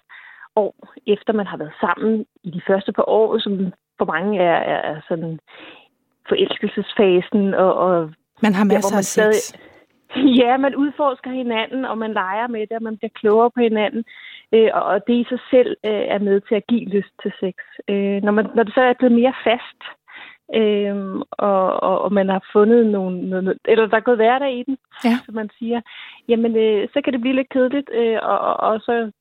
år, 0.55 0.75
efter 1.07 1.33
man 1.33 1.47
har 1.47 1.57
været 1.57 1.73
sammen 1.79 2.25
i 2.43 2.50
de 2.50 2.62
første 2.67 2.91
par 2.91 3.09
år, 3.09 3.38
som 3.38 3.73
for 3.97 4.05
mange 4.05 4.39
er, 4.39 4.57
er, 4.73 4.81
er 4.91 5.01
sådan 5.07 5.39
forelskelsesfasen, 6.29 7.53
og, 7.53 7.73
og 7.75 8.13
man 8.41 8.53
har 8.53 8.63
masser 8.63 8.95
ja, 8.95 8.95
man 8.95 9.27
af 9.27 9.33
sex. 9.33 9.55
Ja, 10.41 10.57
man 10.57 10.75
udforsker 10.75 11.31
hinanden, 11.31 11.85
og 11.85 11.97
man 11.97 12.13
leger 12.13 12.47
med 12.47 12.61
det, 12.61 12.71
og 12.71 12.83
man 12.83 12.97
bliver 12.97 13.11
klogere 13.15 13.51
på 13.51 13.59
hinanden. 13.59 14.03
Øh, 14.53 14.69
og 14.73 15.07
det 15.07 15.13
i 15.13 15.25
sig 15.29 15.39
selv 15.51 15.75
øh, 15.85 16.05
er 16.15 16.19
med 16.19 16.41
til 16.41 16.55
at 16.55 16.67
give 16.67 16.89
lyst 16.89 17.13
til 17.21 17.31
sex. 17.39 17.55
Øh, 17.89 18.23
når, 18.23 18.31
man, 18.31 18.47
når 18.55 18.63
det 18.63 18.73
så 18.73 18.81
er 18.81 18.93
blevet 18.93 19.15
mere 19.15 19.33
fast, 19.43 19.81
øh, 20.59 20.95
og, 21.31 21.83
og, 21.83 22.01
og 22.01 22.13
man 22.13 22.29
har 22.29 22.43
fundet 22.53 22.85
nogle, 22.85 23.29
noget, 23.29 23.57
eller 23.65 23.85
der 23.85 23.97
er 23.97 24.07
gået 24.09 24.17
hverdag 24.17 24.53
i 24.59 24.63
den, 24.63 24.77
ja. 25.03 25.15
som 25.25 25.35
man 25.35 25.49
siger, 25.59 25.81
jamen 26.27 26.55
øh, 26.55 26.87
så 26.93 27.01
kan 27.01 27.13
det 27.13 27.21
blive 27.21 27.35
lidt 27.35 27.49
kedeligt, 27.49 27.89
øh, 27.93 28.19
og, 28.21 28.39
og, 28.39 28.55
og 28.59 28.79
så 28.79 29.11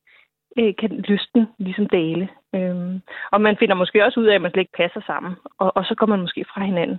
øh, 0.59 0.75
kan 0.79 0.91
lysten 0.91 1.47
ligesom 1.59 1.87
dale. 1.87 2.29
Øh, 2.55 3.01
og 3.33 3.41
man 3.41 3.57
finder 3.57 3.75
måske 3.75 4.05
også 4.05 4.21
ud 4.21 4.27
af, 4.27 4.35
at 4.35 4.43
man 4.43 4.51
slet 4.51 4.61
ikke 4.61 4.81
passer 4.83 5.01
sammen, 5.07 5.35
og, 5.59 5.77
og 5.77 5.85
så 5.85 5.95
går 5.95 6.07
man 6.07 6.21
måske 6.21 6.45
fra 6.55 6.65
hinanden. 6.65 6.99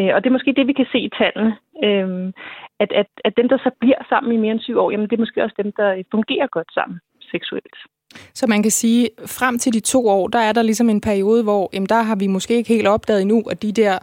Øh, 0.00 0.10
og 0.14 0.18
det 0.20 0.28
er 0.28 0.36
måske 0.38 0.54
det, 0.56 0.66
vi 0.66 0.72
kan 0.72 0.88
se 0.92 0.98
i 0.98 1.10
tallene, 1.20 1.52
øh, 1.86 2.32
at, 2.82 2.90
at, 3.00 3.08
at 3.24 3.32
dem, 3.36 3.48
der 3.48 3.58
så 3.58 3.70
bliver 3.80 4.00
sammen 4.08 4.32
i 4.32 4.36
mere 4.36 4.52
end 4.52 4.60
syv 4.60 4.78
år, 4.78 4.90
jamen 4.90 5.08
det 5.08 5.16
er 5.16 5.24
måske 5.24 5.44
også 5.44 5.56
dem, 5.62 5.72
der 5.80 6.02
fungerer 6.10 6.46
godt 6.56 6.70
sammen 6.74 6.98
seksuelt. 7.32 7.76
Så 8.34 8.46
man 8.46 8.62
kan 8.62 8.70
sige, 8.70 9.08
frem 9.38 9.58
til 9.58 9.72
de 9.72 9.80
to 9.80 10.08
år, 10.08 10.28
der 10.28 10.38
er 10.38 10.52
der 10.52 10.62
ligesom 10.62 10.88
en 10.88 11.00
periode, 11.00 11.42
hvor 11.42 11.70
jamen, 11.72 11.86
der 11.86 12.02
har 12.02 12.16
vi 12.16 12.26
måske 12.26 12.54
ikke 12.54 12.74
helt 12.74 12.88
opdaget 12.88 13.22
endnu, 13.22 13.42
at 13.50 13.62
de 13.62 13.72
der 13.72 13.98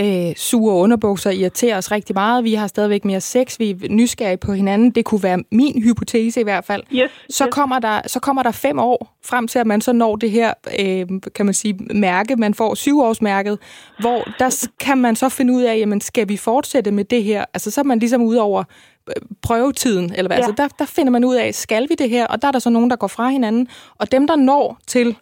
øh, 0.00 0.36
sure 0.36 0.74
underbukser 0.74 1.30
irriterer 1.30 1.78
os 1.78 1.90
rigtig 1.90 2.14
meget. 2.14 2.44
Vi 2.44 2.54
har 2.54 2.66
stadigvæk 2.66 3.04
mere 3.04 3.20
sex. 3.20 3.58
Vi 3.58 3.70
er 3.70 3.76
nysgerrige 3.90 4.36
på 4.36 4.52
hinanden. 4.52 4.90
Det 4.90 5.04
kunne 5.04 5.22
være 5.22 5.42
min 5.52 5.82
hypotese 5.82 6.40
i 6.40 6.42
hvert 6.42 6.64
fald. 6.64 6.82
Yes, 6.92 7.10
så, 7.30 7.44
yes. 7.44 7.50
Kommer 7.52 7.78
der, 7.78 8.00
så 8.06 8.20
kommer 8.20 8.42
der 8.42 8.50
fem 8.50 8.78
år 8.78 9.16
frem 9.24 9.48
til, 9.48 9.58
at 9.58 9.66
man 9.66 9.80
så 9.80 9.92
når 9.92 10.16
det 10.16 10.30
her, 10.30 10.52
øh, 10.80 11.06
kan 11.34 11.46
man 11.46 11.54
sige, 11.54 11.74
mærke. 11.94 12.36
Man 12.36 12.54
får 12.54 12.74
syvårsmærket, 12.74 13.58
hvor 14.00 14.28
der 14.38 14.68
kan 14.80 14.98
man 14.98 15.16
så 15.16 15.28
finde 15.28 15.52
ud 15.52 15.62
af, 15.62 15.78
jamen, 15.78 16.00
skal 16.00 16.28
vi 16.28 16.36
fortsætte 16.36 16.90
med 16.90 17.04
det 17.04 17.24
her? 17.24 17.44
Altså, 17.54 17.70
så 17.70 17.80
er 17.80 17.84
man 17.84 17.98
ligesom 17.98 18.22
ud 18.22 18.36
over 18.36 18.64
øh, 19.08 19.14
prøvetiden, 19.42 20.04
eller 20.04 20.28
hvad? 20.28 20.36
Ja. 20.36 20.46
Altså, 20.46 20.62
der, 20.62 20.68
der 20.78 20.84
finder 20.84 21.10
man 21.10 21.24
ud 21.24 21.34
af, 21.34 21.54
skal 21.54 21.88
vi 21.88 21.94
det 21.94 22.10
her? 22.10 22.26
Og 22.26 22.42
der 22.42 22.48
er 22.48 22.52
der 22.52 22.58
så 22.58 22.70
nogen, 22.70 22.90
der 22.90 22.96
går 22.96 23.06
fra 23.06 23.28
hinanden. 23.28 23.68
Og 23.98 24.12
dem, 24.12 24.26
der 24.26 24.36
når 24.36 24.78
til 24.86 25.16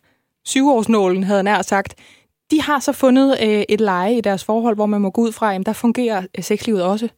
syvårsnålen, 0.45 1.25
havde 1.25 1.43
nær 1.43 1.63
sagt, 1.63 1.95
de 2.51 2.59
har 2.69 2.79
så 2.79 2.93
fundet 3.05 3.29
øh, 3.47 3.63
et 3.75 3.81
leje 3.81 4.15
i 4.17 4.21
deres 4.21 4.45
forhold, 4.45 4.77
hvor 4.77 4.87
man 4.87 5.01
må 5.01 5.11
gå 5.11 5.21
ud 5.21 5.33
fra, 5.39 5.55
at 5.55 5.67
der 5.67 5.81
fungerer 5.85 6.21
øh, 6.39 6.43
sexlivet 6.43 6.85
også. 6.85 7.09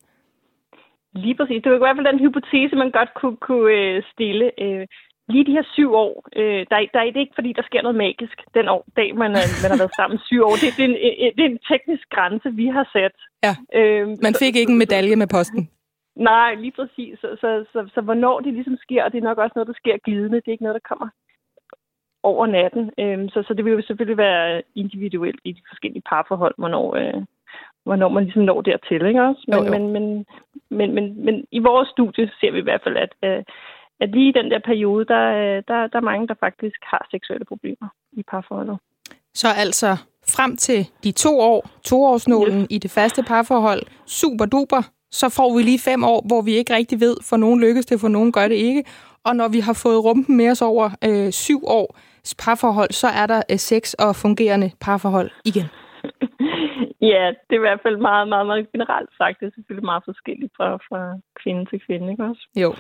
Lige 1.14 1.34
præcis. 1.34 1.62
Det 1.62 1.70
var 1.70 1.78
i 1.78 1.84
hvert 1.84 1.96
fald 1.96 2.12
den 2.12 2.24
hypotese, 2.24 2.76
man 2.76 2.90
godt 2.90 3.10
kunne, 3.20 3.36
kunne 3.36 3.72
øh, 3.72 4.02
stille. 4.12 4.46
Øh, 4.64 4.86
lige 5.28 5.46
de 5.46 5.56
her 5.58 5.66
syv 5.74 5.90
år, 5.94 6.12
øh, 6.40 6.60
der, 6.70 6.76
der 6.94 7.00
er 7.00 7.10
det 7.14 7.20
ikke, 7.20 7.38
fordi 7.38 7.50
der 7.58 7.62
sker 7.68 7.82
noget 7.82 7.98
magisk 8.06 8.36
den 8.54 8.68
år, 8.68 8.82
dag, 8.96 9.08
man, 9.22 9.30
man 9.62 9.70
har 9.72 9.80
været 9.82 9.98
sammen 10.00 10.18
syv 10.28 10.40
år. 10.48 10.54
Det, 10.62 10.68
det, 10.76 10.84
er 10.84 10.90
en, 10.92 10.96
det 11.36 11.42
er 11.44 11.50
en 11.54 11.64
teknisk 11.72 12.04
grænse, 12.16 12.48
vi 12.60 12.66
har 12.66 12.86
sat. 12.92 13.16
Ja. 13.46 13.54
Øh, 13.78 14.06
man 14.26 14.34
fik 14.42 14.54
så, 14.54 14.60
ikke 14.60 14.72
en 14.72 14.82
medalje 14.84 15.16
med 15.16 15.28
posten. 15.36 15.62
Nej, 16.16 16.54
lige 16.54 16.74
præcis. 16.78 17.18
Så, 17.22 17.28
så, 17.40 17.48
så, 17.72 17.78
så 17.94 18.00
hvornår 18.00 18.40
det 18.40 18.52
ligesom 18.54 18.76
sker, 18.84 19.04
og 19.04 19.12
det 19.12 19.18
er 19.18 19.28
nok 19.30 19.38
også 19.38 19.52
noget, 19.56 19.70
der 19.72 19.80
sker 19.82 19.96
glidende. 20.04 20.36
Det 20.36 20.48
er 20.48 20.56
ikke 20.56 20.66
noget, 20.68 20.80
der 20.80 20.88
kommer 20.90 21.08
over 22.22 22.46
natten. 22.46 22.90
Øhm, 22.98 23.28
så, 23.28 23.42
så 23.46 23.54
det 23.54 23.64
vil 23.64 23.72
jo 23.72 23.82
selvfølgelig 23.82 24.18
være 24.18 24.62
individuelt 24.74 25.40
i 25.44 25.52
de 25.52 25.62
forskellige 25.68 26.02
parforhold, 26.10 26.54
hvornår, 26.58 26.96
øh, 26.96 27.22
hvornår 27.84 28.08
man 28.08 28.24
ligesom 28.24 28.42
når 28.42 28.60
dertil. 28.60 29.06
Ikke 29.06 29.22
også? 29.22 29.44
Men, 29.48 29.58
jo, 29.58 29.64
jo. 29.64 29.70
Men, 29.70 29.92
men, 29.92 30.26
men, 30.70 30.94
men, 30.94 31.24
men 31.24 31.44
i 31.52 31.58
vores 31.58 31.88
studie 31.88 32.30
ser 32.40 32.50
vi 32.52 32.58
i 32.58 32.68
hvert 32.68 32.82
fald, 32.84 32.96
at, 32.96 33.12
øh, 33.24 33.42
at 34.00 34.10
lige 34.10 34.28
i 34.28 34.38
den 34.42 34.50
der 34.50 34.58
periode, 34.58 35.04
der, 35.04 35.24
øh, 35.40 35.62
der, 35.68 35.86
der 35.92 35.98
er 35.98 36.10
mange, 36.10 36.28
der 36.28 36.34
faktisk 36.40 36.78
har 36.82 37.06
seksuelle 37.10 37.44
problemer 37.44 37.88
i 38.12 38.22
parforholdet. 38.22 38.78
Så 39.34 39.48
altså 39.56 39.90
frem 40.36 40.56
til 40.56 40.86
de 41.04 41.12
to 41.12 41.40
år, 41.40 41.68
toårsnålen 41.84 42.60
yes. 42.60 42.66
i 42.70 42.78
det 42.78 42.90
faste 42.90 43.22
parforhold, 43.22 43.82
super 44.06 44.44
duper, 44.44 44.82
så 45.10 45.28
får 45.28 45.56
vi 45.56 45.62
lige 45.62 45.78
fem 45.78 46.04
år, 46.04 46.24
hvor 46.26 46.42
vi 46.42 46.52
ikke 46.52 46.74
rigtig 46.74 47.00
ved, 47.00 47.16
for 47.28 47.36
nogen 47.36 47.60
lykkes 47.60 47.86
det, 47.86 48.00
for 48.00 48.08
nogen 48.08 48.32
gør 48.32 48.48
det 48.48 48.54
ikke. 48.54 48.84
Og 49.24 49.36
når 49.36 49.48
vi 49.48 49.60
har 49.60 49.72
fået 49.72 50.04
rumpen 50.04 50.36
med 50.36 50.50
os 50.50 50.62
over 50.62 50.90
øh, 51.04 51.32
syv 51.32 51.60
år, 51.66 51.96
parforhold, 52.34 52.90
så 52.90 53.06
er 53.06 53.26
der 53.26 53.42
øh, 53.50 53.58
seks 53.58 53.94
og 53.94 54.16
fungerende 54.16 54.70
parforhold 54.80 55.30
igen. 55.44 55.66
ja, 57.12 57.24
det 57.46 57.52
er 57.54 57.60
i 57.62 57.66
hvert 57.68 57.80
fald 57.82 57.96
meget, 57.96 58.28
meget, 58.28 58.46
meget 58.46 58.72
generelt 58.72 59.10
sagt. 59.18 59.40
Det 59.40 59.46
er 59.46 59.50
selvfølgelig 59.54 59.84
meget 59.84 60.02
forskelligt 60.04 60.52
fra, 60.56 60.76
fra 60.88 61.00
kvinde 61.42 61.64
til 61.70 61.80
kvinde, 61.86 62.10
ikke 62.10 62.24
også? 62.24 62.42
Jo. 62.56 62.74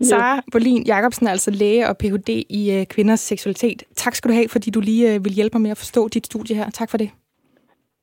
Sara 0.00 0.42
Bolin 0.52 0.86
Jacobsen 0.86 1.26
er 1.26 1.30
altså 1.30 1.50
læge 1.50 1.88
og 1.88 1.98
Ph.D. 1.98 2.30
i 2.50 2.62
øh, 2.76 2.86
kvinders 2.86 3.20
seksualitet. 3.20 3.82
Tak 3.96 4.14
skal 4.14 4.30
du 4.30 4.34
have, 4.34 4.48
fordi 4.48 4.70
du 4.70 4.80
lige 4.80 5.14
øh, 5.14 5.24
vil 5.24 5.32
hjælpe 5.32 5.54
mig 5.54 5.62
med 5.62 5.70
at 5.70 5.78
forstå 5.78 6.08
dit 6.08 6.26
studie 6.26 6.56
her. 6.56 6.70
Tak 6.70 6.90
for 6.90 6.98
det. 6.98 7.10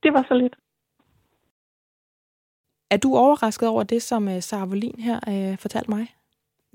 Det 0.04 0.14
var 0.14 0.26
så 0.28 0.34
lidt. 0.34 0.56
Er 2.92 2.98
du 2.98 3.16
overrasket 3.16 3.70
over 3.70 3.84
det, 3.84 4.02
som 4.02 4.28
øh, 4.28 4.42
Sara 4.42 4.66
Bolin 4.66 5.00
her 5.00 5.20
øh, 5.28 5.58
fortalte 5.58 5.92
mig? 5.92 6.17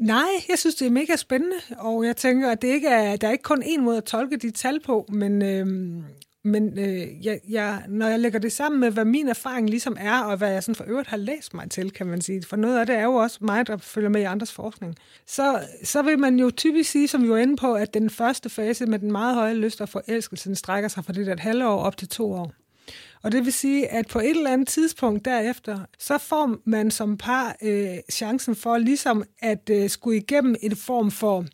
Nej, 0.02 0.28
jeg 0.48 0.58
synes, 0.58 0.74
det 0.74 0.86
er 0.86 0.90
mega 0.90 1.16
spændende, 1.16 1.56
og 1.78 2.04
jeg 2.06 2.16
tænker, 2.16 2.50
at 2.50 2.62
det 2.62 2.68
ikke 2.68 2.88
er, 2.88 3.16
der 3.16 3.28
er 3.28 3.32
ikke 3.32 3.42
kun 3.42 3.62
én 3.62 3.80
måde 3.80 3.96
at 3.96 4.04
tolke 4.04 4.36
de 4.36 4.50
tal 4.50 4.80
på, 4.80 5.06
men, 5.08 5.42
øhm, 5.42 6.04
men 6.44 6.78
øh, 6.78 7.26
jeg, 7.26 7.40
jeg, 7.48 7.82
når 7.88 8.06
jeg 8.06 8.20
lægger 8.20 8.38
det 8.38 8.52
sammen 8.52 8.80
med, 8.80 8.90
hvad 8.90 9.04
min 9.04 9.28
erfaring 9.28 9.70
ligesom 9.70 9.96
er, 10.00 10.20
og 10.20 10.36
hvad 10.36 10.52
jeg 10.52 10.62
sådan 10.62 10.74
for 10.74 10.84
øvrigt 10.88 11.08
har 11.08 11.16
læst 11.16 11.54
mig 11.54 11.70
til, 11.70 11.90
kan 11.90 12.06
man 12.06 12.20
sige, 12.20 12.42
for 12.42 12.56
noget 12.56 12.78
af 12.80 12.86
det 12.86 12.96
er 12.96 13.02
jo 13.02 13.14
også 13.14 13.38
mig, 13.40 13.66
der 13.66 13.76
følger 13.76 14.10
med 14.10 14.20
i 14.20 14.24
andres 14.24 14.52
forskning, 14.52 14.96
så, 15.26 15.60
så 15.84 16.02
vil 16.02 16.18
man 16.18 16.38
jo 16.38 16.50
typisk 16.50 16.90
sige, 16.90 17.08
som 17.08 17.22
vi 17.22 17.30
var 17.30 17.38
inde 17.38 17.56
på, 17.56 17.74
at 17.74 17.94
den 17.94 18.10
første 18.10 18.50
fase 18.50 18.86
med 18.86 18.98
den 18.98 19.12
meget 19.12 19.34
høje 19.34 19.54
lyst 19.54 19.80
og 19.80 19.88
forelskelsen 19.88 20.54
strækker 20.54 20.88
sig 20.88 21.04
fra 21.04 21.12
det 21.12 21.26
der 21.26 21.32
et 21.32 21.40
halvår 21.40 21.78
op 21.78 21.96
til 21.96 22.08
to 22.08 22.32
år. 22.32 22.52
Og 23.22 23.32
det 23.32 23.44
vil 23.44 23.52
sige, 23.52 23.88
at 23.88 24.06
på 24.06 24.18
et 24.18 24.30
eller 24.30 24.50
andet 24.50 24.68
tidspunkt 24.68 25.24
derefter, 25.24 25.78
så 25.98 26.18
får 26.18 26.56
man 26.64 26.90
som 26.90 27.16
par 27.16 27.56
øh, 27.62 27.88
chancen 28.12 28.56
for 28.56 28.78
ligesom 28.78 29.24
at 29.38 29.70
øh, 29.70 29.90
skulle 29.90 30.16
igennem 30.16 30.56
en 30.60 30.76
form 30.76 31.10
for, 31.10 31.44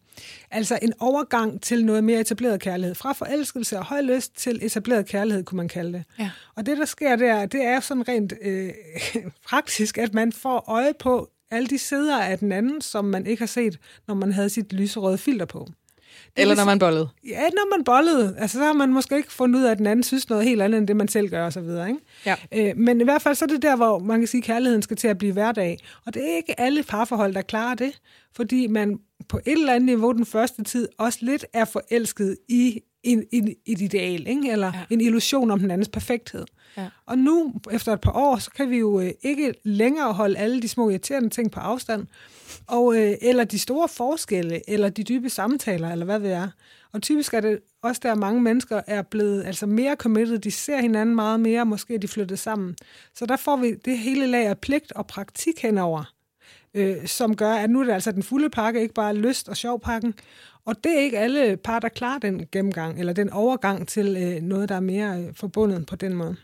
altså 0.51 0.79
en 0.83 0.93
overgang 1.01 1.63
til 1.63 1.85
noget 1.85 2.05
mere 2.05 2.21
etableret 2.21 2.61
kærlighed. 2.61 2.95
Fra 2.95 3.13
forelskelse 3.13 3.79
og 3.79 3.85
høj 3.85 4.01
lyst 4.01 4.37
til 4.37 4.59
etableret 4.63 5.07
kærlighed, 5.07 5.45
kunne 5.45 5.57
man 5.57 5.69
kalde 5.69 5.93
det. 5.93 6.05
Ja. 6.19 6.31
Og 6.55 6.67
det, 6.67 6.79
der 6.79 6.85
sker 6.85 7.17
der, 7.17 7.47
det 7.47 7.65
er 7.65 7.81
sådan 7.81 8.09
rent 8.09 8.33
øh, 8.43 8.71
praktisk, 9.49 9.99
at 9.99 10.15
man 10.15 10.33
får 10.33 10.65
øje 10.69 10.95
på 10.99 11.31
alle 11.51 11.69
de 11.69 11.79
sider 11.79 12.21
af 12.21 12.39
den 12.39 12.53
anden, 12.53 12.81
som 12.81 13.05
man 13.05 13.27
ikke 13.27 13.41
har 13.41 13.47
set, 13.47 13.79
når 14.09 14.15
man 14.15 14.33
havde 14.33 14.51
sit 14.51 14.73
lyserøde 14.73 15.19
filter 15.19 15.47
på. 15.47 15.69
Eller 16.38 16.54
når 16.57 16.64
man 16.64 16.78
bollede. 16.78 17.09
Ja, 17.28 17.40
når 17.40 17.76
man 17.76 17.85
bollede. 17.85 18.35
Altså, 18.38 18.59
så 18.59 18.64
har 18.64 18.73
man 18.73 18.92
måske 18.92 19.16
ikke 19.16 19.33
fundet 19.33 19.61
ud 19.61 19.64
af, 19.64 19.71
at 19.71 19.78
den 19.78 19.87
anden 19.87 20.02
synes 20.02 20.28
noget 20.28 20.45
helt 20.45 20.62
andet, 20.62 20.78
end 20.78 20.88
det 20.88 20.97
man 20.97 21.09
selv 21.09 21.28
gør, 21.28 21.45
og 21.45 21.52
så 21.52 21.61
videre. 21.61 21.88
Ikke? 21.88 22.00
Ja. 22.26 22.35
Øh, 22.54 22.76
men 22.76 23.00
i 23.00 23.04
hvert 23.04 23.23
fald 23.23 23.35
så 23.35 23.45
er 23.45 23.47
det 23.47 23.62
der, 23.62 23.76
hvor 23.76 23.99
man 23.99 24.18
kan 24.18 24.26
sige, 24.26 24.38
at 24.38 24.45
kærligheden 24.45 24.83
skal 24.83 24.97
til 24.97 25.09
at 25.09 25.18
blive 25.18 25.33
hverdag. 25.33 25.78
Og 26.07 26.14
det 26.14 26.30
er 26.30 26.37
ikke 26.37 26.61
alle 26.61 26.83
parforhold, 26.83 27.35
der 27.35 27.42
klarer 27.42 27.75
det, 27.75 27.92
fordi 28.37 28.66
man 28.66 28.99
på 29.29 29.37
et 29.47 29.53
eller 29.53 29.73
andet 29.73 29.87
niveau 29.87 30.13
den 30.13 30.27
første 30.27 30.65
tid 30.65 30.89
også 30.99 31.19
lidt 31.23 31.47
er 31.53 31.65
forelsket 31.65 32.37
i 32.49 32.81
en, 33.03 33.25
en, 33.33 33.49
et 33.67 33.81
ideal, 33.81 34.27
ikke? 34.27 34.53
eller 34.53 34.73
ja. 34.75 34.85
en 34.91 35.01
illusion 35.01 35.51
om 35.51 35.59
den 35.59 35.71
andens 35.71 35.89
perfekthed. 35.89 36.45
Ja. 36.77 36.89
Og 37.07 37.19
nu, 37.19 37.55
efter 37.73 37.93
et 37.93 38.01
par 38.01 38.13
år, 38.13 38.39
så 38.39 38.51
kan 38.51 38.71
vi 38.71 38.79
jo 38.79 39.01
øh, 39.01 39.11
ikke 39.23 39.55
længere 39.65 40.13
holde 40.13 40.39
alle 40.39 40.63
de 40.63 40.69
små 40.69 40.91
irriterende 40.91 41.29
ting 41.29 41.51
på 41.51 41.61
afstand, 41.61 42.07
og, 42.67 42.97
øh, 42.97 43.15
eller 43.23 43.45
de 43.45 43.59
store 43.59 43.89
forskelle, 43.89 44.71
eller 44.71 44.89
de 44.89 45.05
dybe 45.05 45.31
samtaler, 45.31 45.93
eller 45.93 46.05
hvad 46.05 46.21
det 46.21 46.33
er. 46.33 46.49
Og 46.93 47.03
typisk 47.03 47.35
er 47.35 47.41
det 47.41 47.59
også 47.83 48.01
der, 48.05 48.15
mange 48.15 48.41
mennesker 48.41 48.81
er 48.87 49.03
blevet 49.03 49.45
altså 49.45 49.67
mere 49.67 49.97
committed, 49.97 50.39
de 50.39 50.51
ser 50.51 50.81
hinanden 50.81 51.15
meget 51.15 51.41
mere, 51.41 51.67
måske 51.67 51.95
er 51.95 51.99
de 51.99 52.09
flyttet 52.09 52.39
sammen. 52.39 52.77
Så 53.15 53.27
der 53.27 53.37
får 53.37 53.57
vi 53.57 53.75
det 53.75 53.99
hele 53.99 54.27
lag 54.27 54.47
af 54.47 54.59
pligt 54.59 54.93
og 54.93 55.07
praktik 55.07 55.63
henover, 55.63 56.13
øh, 56.75 57.07
som 57.07 57.37
gør, 57.37 57.53
at 57.53 57.71
nu 57.71 57.81
er 57.81 57.85
det 57.85 57.93
altså 57.93 58.13
den 58.13 58.23
fulde 58.23 58.51
pakke, 58.51 58.81
ikke 58.81 58.95
bare 58.95 59.15
lyst 59.15 59.49
og 59.49 59.57
sjov 59.57 59.81
pakken. 59.81 60.15
Og 60.65 60.85
det 60.85 60.97
er 60.97 61.01
ikke 61.01 61.19
alle 61.19 61.57
par, 61.57 61.79
der 61.79 61.89
klarer 61.89 62.19
den 62.19 62.47
gennemgang, 62.53 63.01
eller 63.01 63.13
den 63.13 63.31
overgang 63.31 63.89
til 63.89 64.17
øh, 64.17 64.43
noget, 64.43 64.69
der 64.69 64.75
er 64.75 64.81
mere 64.81 65.21
øh, 65.21 65.35
forbundet 65.35 65.87
på 65.87 65.97
den 65.97 66.15
måde. 66.15 66.37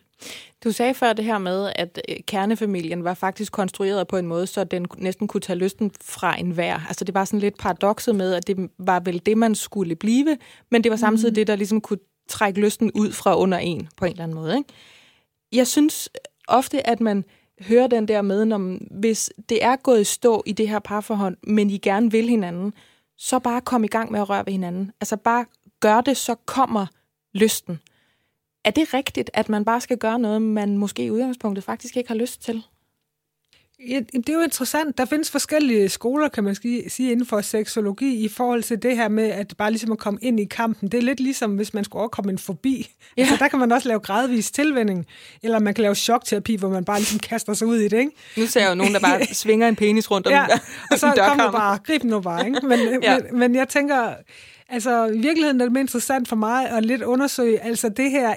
Du 0.64 0.73
sagde 0.73 0.95
før 0.95 1.12
det 1.12 1.25
her 1.25 1.38
med, 1.38 1.73
at 1.76 2.00
øh, 2.09 2.16
kernefamilien 2.26 3.04
var 3.04 3.14
faktisk 3.14 3.52
konstrueret 3.52 4.09
på 4.09 4.16
en 4.16 4.26
måde, 4.26 4.47
så 4.47 4.64
den 4.64 4.87
næsten 4.99 5.28
kunne 5.28 5.40
tage 5.40 5.59
lysten 5.59 5.90
fra 6.00 6.40
en 6.40 6.50
hver. 6.50 6.81
Altså 6.88 7.04
det 7.04 7.14
var 7.14 7.25
sådan 7.25 7.40
lidt 7.40 7.59
paradokset 7.59 8.14
med, 8.14 8.35
at 8.35 8.47
det 8.47 8.71
var 8.78 9.00
vel 9.00 9.23
det, 9.26 9.38
man 9.38 9.54
skulle 9.54 9.97
blive, 9.97 10.37
men 10.71 10.85
det 10.85 10.90
var 10.90 10.97
samtidig 10.97 11.31
mm. 11.31 11.35
det, 11.35 11.47
der 11.47 11.57
ligesom 11.57 11.81
kunne 11.81 11.99
trække 12.28 12.61
lysten 12.61 12.90
ud 12.95 13.12
fra 13.12 13.38
under 13.38 13.59
en 13.59 13.88
på 13.97 14.04
en 14.04 14.11
eller 14.11 14.25
anden 14.25 14.35
måde. 14.35 14.57
Ikke? 14.57 14.69
Jeg 15.52 15.66
synes 15.66 16.09
ofte, 16.49 16.87
at 16.87 17.00
man 17.00 17.25
høre 17.61 17.88
den 17.88 18.08
der 18.08 18.23
med, 18.23 18.44
når, 18.44 18.78
hvis 18.99 19.30
det 19.49 19.64
er 19.64 19.76
gået 19.76 20.00
i 20.00 20.04
stå 20.04 20.42
i 20.46 20.52
det 20.52 20.68
her 20.68 20.78
parforhold, 20.78 21.37
men 21.46 21.70
I 21.70 21.78
gerne 21.78 22.11
vil 22.11 22.28
hinanden, 22.28 22.75
så 23.16 23.38
bare 23.38 23.61
kom 23.61 23.84
i 23.84 23.88
gang 23.88 24.12
med 24.12 24.20
at 24.20 24.28
røre 24.28 24.46
ved 24.46 24.52
hinanden. 24.52 24.92
Altså 25.00 25.16
bare 25.16 25.46
gør 25.80 26.00
det, 26.00 26.16
så 26.16 26.34
kommer 26.34 26.87
lysten. 27.34 27.80
Er 28.64 28.70
det 28.70 28.94
rigtigt, 28.94 29.30
at 29.34 29.49
man 29.49 29.64
bare 29.64 29.80
skal 29.80 29.99
gøre 29.99 30.18
noget, 30.18 30.42
man 30.42 30.78
måske 30.78 31.04
i 31.04 31.11
udgangspunktet 31.11 31.64
faktisk 31.64 31.96
ikke 31.96 32.08
har 32.08 32.16
lyst 32.16 32.42
til? 32.42 32.62
Ja, 33.88 34.00
det 34.17 34.29
er 34.29 34.33
jo 34.33 34.41
interessant. 34.41 34.99
Der 34.99 35.05
findes 35.05 35.31
forskellige 35.31 35.88
skoler, 35.88 36.29
kan 36.29 36.45
man 36.45 36.55
sige, 36.55 37.12
inden 37.12 37.26
for 37.26 37.41
seksologi 37.41 38.25
i 38.25 38.29
forhold 38.29 38.62
til 38.62 38.83
det 38.83 38.97
her 38.97 39.09
med, 39.09 39.25
at 39.25 39.55
bare 39.59 39.71
ligesom 39.71 39.93
at 39.93 39.99
komme 39.99 40.19
ind 40.23 40.41
i 40.41 40.45
kampen. 40.45 40.88
Det 40.88 40.99
er 40.99 41.03
lidt 41.03 41.21
ligesom, 41.21 41.57
hvis 41.57 41.75
man 41.75 41.85
skulle 41.85 42.00
overkomme 42.00 42.33
en 42.33 42.38
forbi. 42.38 42.91
Ja. 43.17 43.23
Altså, 43.23 43.37
der 43.38 43.49
kan 43.49 43.59
man 43.59 43.73
også 43.73 43.88
lave 43.88 44.00
gradvis 44.00 44.50
tilvænding, 44.50 45.07
eller 45.43 45.59
man 45.59 45.75
kan 45.75 45.83
lave 45.83 45.95
chokterapi, 45.95 46.57
hvor 46.57 46.69
man 46.69 46.85
bare 46.85 46.99
ligesom 46.99 47.19
kaster 47.19 47.55
sig 47.55 47.67
ud 47.67 47.76
i 47.76 47.88
det. 47.88 47.99
Ikke? 47.99 48.12
Nu 48.37 48.47
ser 48.47 48.61
jeg 48.61 48.71
jo 48.71 48.75
nogen, 48.75 48.95
der 48.95 49.00
bare 49.00 49.26
svinger 49.43 49.69
en 49.69 49.76
penis 49.76 50.11
rundt 50.11 50.26
om 50.26 50.33
ja, 50.33 50.47
og 50.91 50.99
så 50.99 51.12
kommer 51.29 51.53
bare, 51.53 51.79
grib 51.87 52.05
nu 52.05 52.21
bare. 52.21 52.47
Ikke? 52.47 52.61
Men, 52.67 52.79
ja. 53.03 53.19
men, 53.19 53.38
men 53.38 53.55
jeg 53.55 53.69
tænker, 53.69 54.14
altså 54.69 55.07
i 55.07 55.19
virkeligheden 55.19 55.61
er 55.61 55.64
det 55.64 55.73
mere 55.73 55.81
interessant 55.81 56.29
for 56.29 56.37
mig 56.37 56.71
at 56.71 56.85
lidt 56.85 57.03
undersøge, 57.03 57.61
altså 57.61 57.88
det 57.88 58.11
her 58.11 58.35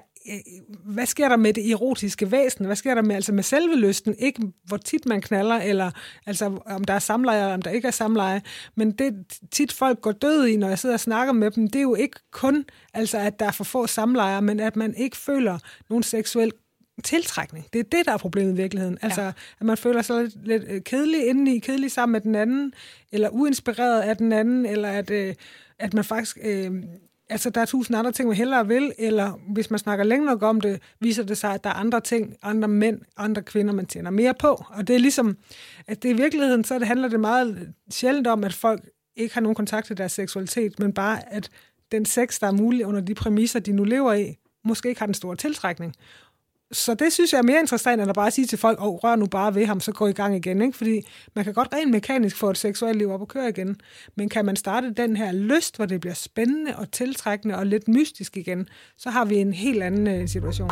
hvad 0.86 1.06
sker 1.06 1.30
der 1.30 1.36
med 1.36 1.54
det 1.54 1.72
erotiske 1.72 2.32
væsen? 2.32 2.66
Hvad 2.66 2.76
sker 2.76 2.96
der 2.96 3.02
med, 3.02 3.16
altså 3.16 3.32
med 3.32 3.44
selve 3.44 3.76
lysten? 3.76 4.16
Ikke 4.20 4.42
hvor 4.64 4.78
tit 4.78 5.06
man 5.06 5.22
knaller, 5.22 5.56
eller 5.56 5.92
altså, 6.26 6.60
om 6.66 6.84
der 6.84 6.94
er 6.94 7.00
samleje, 7.00 7.40
eller 7.42 7.54
om 7.54 7.62
der 7.62 7.72
ikke 7.72 7.88
er 7.88 7.92
samleje. 7.92 8.42
Men 8.76 8.92
det 8.92 9.14
tit 9.52 9.72
folk 9.72 10.02
går 10.02 10.12
død 10.12 10.46
i, 10.46 10.58
når 10.58 10.68
jeg 10.68 10.80
sidder 10.80 10.96
og 10.96 11.00
snakker 11.00 11.34
med 11.34 11.52
dem, 11.52 11.68
det 11.68 11.80
er 11.80 11.84
jo 11.84 11.96
ikke 11.96 12.20
kun, 12.32 12.66
altså, 12.94 13.18
at 13.18 13.40
der 13.40 13.46
er 13.46 13.52
for 13.52 13.64
få 13.64 13.88
samlejer, 13.88 14.40
men 14.40 14.60
at 14.60 14.76
man 14.76 14.96
ikke 14.96 15.18
føler 15.18 15.60
nogen 15.90 16.04
seksuel 16.04 16.52
tiltrækning. 17.04 17.66
Det 17.74 17.80
er 17.80 17.84
det, 17.84 18.06
der 18.06 18.12
er 18.12 18.18
problemet 18.18 18.54
i 18.54 18.56
virkeligheden. 18.56 18.98
Altså, 19.02 19.22
ja. 19.22 19.32
at 19.60 19.66
man 19.66 19.78
føler 19.78 20.02
sig 20.02 20.24
lidt, 20.24 20.48
lidt 20.48 20.84
kedelig 20.84 21.28
indeni, 21.28 21.60
kedelig 21.60 21.92
sammen 21.92 22.12
med 22.12 22.22
den 22.22 22.36
anden, 22.36 22.74
eller 23.12 23.30
uinspireret 23.30 24.02
af 24.02 24.18
den 24.18 24.32
anden, 24.32 24.66
eller 24.66 24.90
at, 24.90 25.12
øh, 25.12 25.36
at 25.80 25.94
man 25.94 26.04
faktisk... 26.04 26.38
Øh, 26.44 26.72
altså, 27.30 27.50
der 27.50 27.62
er 27.62 27.66
tusind 27.66 27.98
andre 27.98 28.12
ting, 28.12 28.28
man 28.28 28.38
hellere 28.38 28.68
vil, 28.68 28.94
eller 28.98 29.40
hvis 29.54 29.72
man 29.72 29.80
snakker 29.80 30.06
længe 30.06 30.26
nok 30.26 30.44
om 30.44 30.62
det, 30.62 30.82
viser 31.00 31.24
det 31.24 31.38
sig, 31.38 31.54
at 31.54 31.64
der 31.64 31.70
er 31.70 31.74
andre 31.74 32.02
ting, 32.02 32.36
andre 32.44 32.68
mænd, 32.68 33.02
andre 33.18 33.42
kvinder, 33.42 33.74
man 33.74 33.86
tjener 33.86 34.10
mere 34.10 34.34
på. 34.34 34.64
Og 34.70 34.88
det 34.88 34.96
er 34.96 35.00
ligesom, 35.00 35.38
at 35.88 36.04
det 36.04 36.10
i 36.10 36.14
virkeligheden, 36.14 36.64
så 36.64 36.80
det 36.80 36.88
handler 36.88 37.08
det 37.08 37.20
meget 37.20 37.74
sjældent 37.92 38.28
om, 38.28 38.44
at 38.44 38.54
folk 38.54 38.90
ikke 39.16 39.34
har 39.34 39.42
nogen 39.42 39.56
kontakt 39.56 39.88
til 39.88 39.98
deres 39.98 40.12
seksualitet, 40.12 40.80
men 40.80 40.94
bare, 40.94 41.34
at 41.34 41.50
den 41.92 42.06
sex, 42.06 42.40
der 42.40 42.48
er 42.48 42.52
mulig 42.52 42.86
under 42.86 43.02
de 43.02 43.16
præmisser, 43.16 43.60
de 43.60 43.72
nu 43.72 43.84
lever 43.84 44.14
i, 44.14 44.36
måske 44.64 44.90
ikke 44.90 45.00
har 45.00 45.06
den 45.06 45.14
store 45.14 45.36
tiltrækning. 45.36 45.96
Så 46.72 46.94
det 46.94 47.14
synes 47.14 47.34
jeg 47.34 47.40
er 47.40 47.44
mere 47.44 47.60
interessant, 47.60 48.02
end 48.02 48.10
at 48.10 48.16
bare 48.16 48.32
sige 48.32 48.48
til 48.48 48.58
folk, 48.58 48.82
åh, 48.82 48.88
oh, 48.88 48.96
rør 48.96 49.16
nu 49.16 49.26
bare 49.26 49.56
ved 49.56 49.66
ham, 49.66 49.80
så 49.80 49.92
gå 49.92 50.08
i 50.08 50.14
gang 50.14 50.36
igen. 50.36 50.62
Ikke? 50.62 50.78
Fordi 50.78 51.02
man 51.36 51.46
kan 51.46 51.54
godt 51.54 51.68
rent 51.74 51.92
mekanisk 51.92 52.38
få 52.38 52.50
et 52.50 52.58
seksuelt 52.58 52.98
liv 52.98 53.12
op 53.12 53.22
og 53.22 53.28
køre 53.28 53.50
igen. 53.50 53.82
Men 54.16 54.30
kan 54.30 54.46
man 54.46 54.56
starte 54.56 54.94
den 54.94 55.18
her 55.18 55.32
lyst, 55.32 55.76
hvor 55.76 55.86
det 55.86 56.02
bliver 56.02 56.14
spændende 56.14 56.76
og 56.76 56.92
tiltrækkende 56.92 57.56
og 57.56 57.66
lidt 57.66 57.88
mystisk 57.88 58.38
igen, 58.38 58.68
så 58.98 59.10
har 59.10 59.26
vi 59.26 59.36
en 59.36 59.54
helt 59.54 59.84
anden 59.84 60.22
uh, 60.22 60.28
situation. 60.28 60.72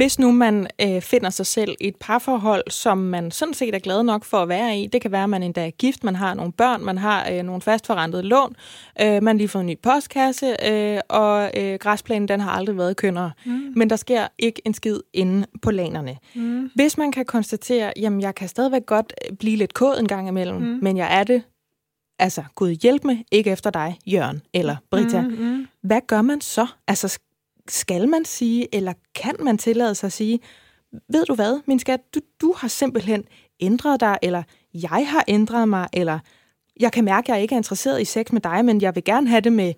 Hvis 0.00 0.18
nu 0.18 0.32
man 0.32 0.66
øh, 0.80 1.00
finder 1.02 1.30
sig 1.30 1.46
selv 1.46 1.76
i 1.80 1.88
et 1.88 1.96
parforhold, 1.96 2.70
som 2.70 2.98
man 2.98 3.30
sådan 3.30 3.54
set 3.54 3.74
er 3.74 3.78
glad 3.78 4.02
nok 4.02 4.24
for 4.24 4.38
at 4.38 4.48
være 4.48 4.78
i, 4.78 4.86
det 4.86 5.02
kan 5.02 5.12
være, 5.12 5.22
at 5.22 5.30
man 5.30 5.42
endda 5.42 5.66
er 5.66 5.70
gift, 5.70 6.04
man 6.04 6.16
har 6.16 6.34
nogle 6.34 6.52
børn, 6.52 6.84
man 6.84 6.98
har 6.98 7.30
øh, 7.30 7.42
nogle 7.42 7.62
fastforrentede 7.62 8.22
lån, 8.22 8.56
øh, 9.00 9.22
man 9.22 9.38
lige 9.38 9.48
fået 9.48 9.60
en 9.60 9.66
ny 9.66 9.78
postkasse, 9.82 10.56
øh, 10.66 11.00
og 11.08 11.50
øh, 11.56 11.78
græsplænen 11.78 12.28
den 12.28 12.40
har 12.40 12.50
aldrig 12.50 12.76
været 12.76 12.96
kønnere. 12.96 13.30
Mm. 13.44 13.72
Men 13.76 13.90
der 13.90 13.96
sker 13.96 14.28
ikke 14.38 14.62
en 14.64 14.74
skid 14.74 15.00
inde 15.12 15.46
på 15.62 15.70
lanerne. 15.70 16.16
Mm. 16.34 16.70
Hvis 16.74 16.98
man 16.98 17.12
kan 17.12 17.24
konstatere, 17.24 17.92
jamen 17.96 18.20
jeg 18.20 18.34
kan 18.34 18.48
stadigvæk 18.48 18.86
godt 18.86 19.12
blive 19.38 19.56
lidt 19.56 19.74
kod 19.74 19.98
en 19.98 20.08
gang 20.08 20.28
imellem, 20.28 20.62
mm. 20.62 20.78
men 20.82 20.96
jeg 20.96 21.18
er 21.20 21.24
det 21.24 21.42
altså, 22.18 22.44
Gud 22.54 22.70
hjælp 22.70 23.04
mig, 23.04 23.24
ikke 23.32 23.50
efter 23.50 23.70
dig, 23.70 23.98
Jørgen 24.06 24.42
eller 24.54 24.76
Brita. 24.90 25.20
Mm, 25.20 25.28
mm. 25.28 25.66
Hvad 25.82 26.00
gør 26.06 26.22
man 26.22 26.40
så? 26.40 26.66
Altså, 26.88 27.18
skal 27.70 28.08
man 28.08 28.24
sige, 28.24 28.74
eller 28.74 28.92
kan 29.14 29.36
man 29.40 29.58
tillade 29.58 29.94
sig 29.94 30.06
at 30.06 30.12
sige, 30.12 30.40
ved 31.08 31.24
du 31.24 31.34
hvad, 31.34 31.60
min 31.66 31.78
skat, 31.78 32.00
du, 32.14 32.20
du 32.40 32.54
har 32.56 32.68
simpelthen 32.68 33.24
ændret 33.60 34.00
dig, 34.00 34.18
eller 34.22 34.42
jeg 34.74 35.06
har 35.08 35.24
ændret 35.28 35.68
mig, 35.68 35.88
eller 35.92 36.18
jeg 36.80 36.92
kan 36.92 37.04
mærke, 37.04 37.32
at 37.32 37.34
jeg 37.34 37.42
ikke 37.42 37.54
er 37.54 37.56
interesseret 37.56 38.00
i 38.00 38.04
sex 38.04 38.32
med 38.32 38.40
dig, 38.40 38.64
men 38.64 38.80
jeg 38.80 38.94
vil 38.94 39.04
gerne 39.04 39.28
have 39.28 39.40
det 39.40 39.52
med 39.52 39.72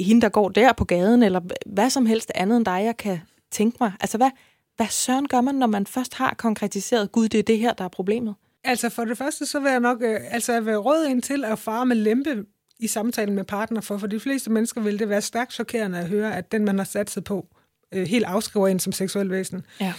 hende, 0.00 0.20
der 0.20 0.28
går 0.28 0.48
der 0.48 0.72
på 0.72 0.84
gaden, 0.84 1.22
eller 1.22 1.40
hvad 1.66 1.90
som 1.90 2.06
helst 2.06 2.32
andet 2.34 2.56
end 2.56 2.64
dig, 2.64 2.80
jeg 2.84 2.96
kan 2.96 3.20
tænke 3.50 3.76
mig. 3.80 3.92
Altså, 4.00 4.16
hvad, 4.16 4.30
hvad 4.76 4.86
søren 4.86 5.28
gør 5.28 5.40
man, 5.40 5.54
når 5.54 5.66
man 5.66 5.86
først 5.86 6.14
har 6.14 6.34
konkretiseret, 6.38 7.12
gud, 7.12 7.28
det 7.28 7.38
er 7.38 7.42
det 7.42 7.58
her, 7.58 7.72
der 7.72 7.84
er 7.84 7.88
problemet? 7.88 8.34
Altså 8.64 8.88
for 8.88 9.04
det 9.04 9.18
første, 9.18 9.46
så 9.46 9.60
vil 9.60 9.70
jeg 9.70 9.80
nok 9.80 10.02
øh, 10.02 10.20
altså 10.30 10.52
jeg 10.52 10.66
vil 10.66 10.76
råde 10.76 11.10
ind 11.10 11.22
til 11.22 11.44
at 11.44 11.58
fare 11.58 11.86
med 11.86 11.96
lempe 11.96 12.44
i 12.82 12.86
samtalen 12.86 13.34
med 13.34 13.44
partner, 13.44 13.80
for 13.80 13.98
for 13.98 14.06
de 14.06 14.20
fleste 14.20 14.50
mennesker 14.50 14.80
vil 14.80 14.98
det 14.98 15.08
være 15.08 15.20
stærkt 15.20 15.52
chokerende 15.52 15.98
at 15.98 16.08
høre, 16.08 16.36
at 16.36 16.52
den, 16.52 16.64
man 16.64 16.78
har 16.78 16.84
sat 16.84 17.10
sig 17.10 17.24
på, 17.24 17.46
øh, 17.92 18.06
helt 18.06 18.24
afskriver 18.24 18.68
en 18.68 18.78
som 18.78 18.92
seksuel 18.92 19.30
væsen. 19.30 19.66
Ja. 19.80 19.94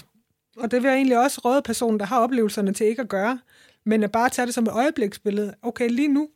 Og 0.57 0.71
det 0.71 0.83
vil 0.83 0.89
jeg 0.89 0.97
egentlig 0.97 1.19
også 1.19 1.41
råde 1.45 1.61
personen, 1.61 1.99
der 1.99 2.05
har 2.05 2.19
oplevelserne 2.19 2.73
til 2.73 2.87
ikke 2.87 3.01
at 3.01 3.09
gøre, 3.09 3.39
men 3.85 4.03
at 4.03 4.11
bare 4.11 4.29
tage 4.29 4.45
det 4.45 4.53
som 4.53 4.63
et 4.63 4.71
øjebliksbillede. 4.71 5.53
Okay, 5.61 5.89
lige 5.89 6.07
nu, 6.07 6.29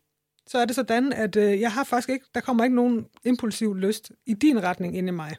så 0.47 0.57
er 0.57 0.65
det 0.65 0.75
sådan, 0.75 1.13
at 1.13 1.35
øh, 1.35 1.61
jeg 1.61 1.71
har 1.71 1.83
faktisk 1.83 2.09
ikke, 2.09 2.25
der 2.35 2.41
kommer 2.41 2.63
ikke 2.63 2.75
nogen 2.75 3.05
impulsiv 3.25 3.75
lyst 3.75 4.11
i 4.25 4.33
din 4.33 4.63
retning 4.63 4.97
ind 4.97 5.07
i 5.07 5.11
mig. 5.11 5.35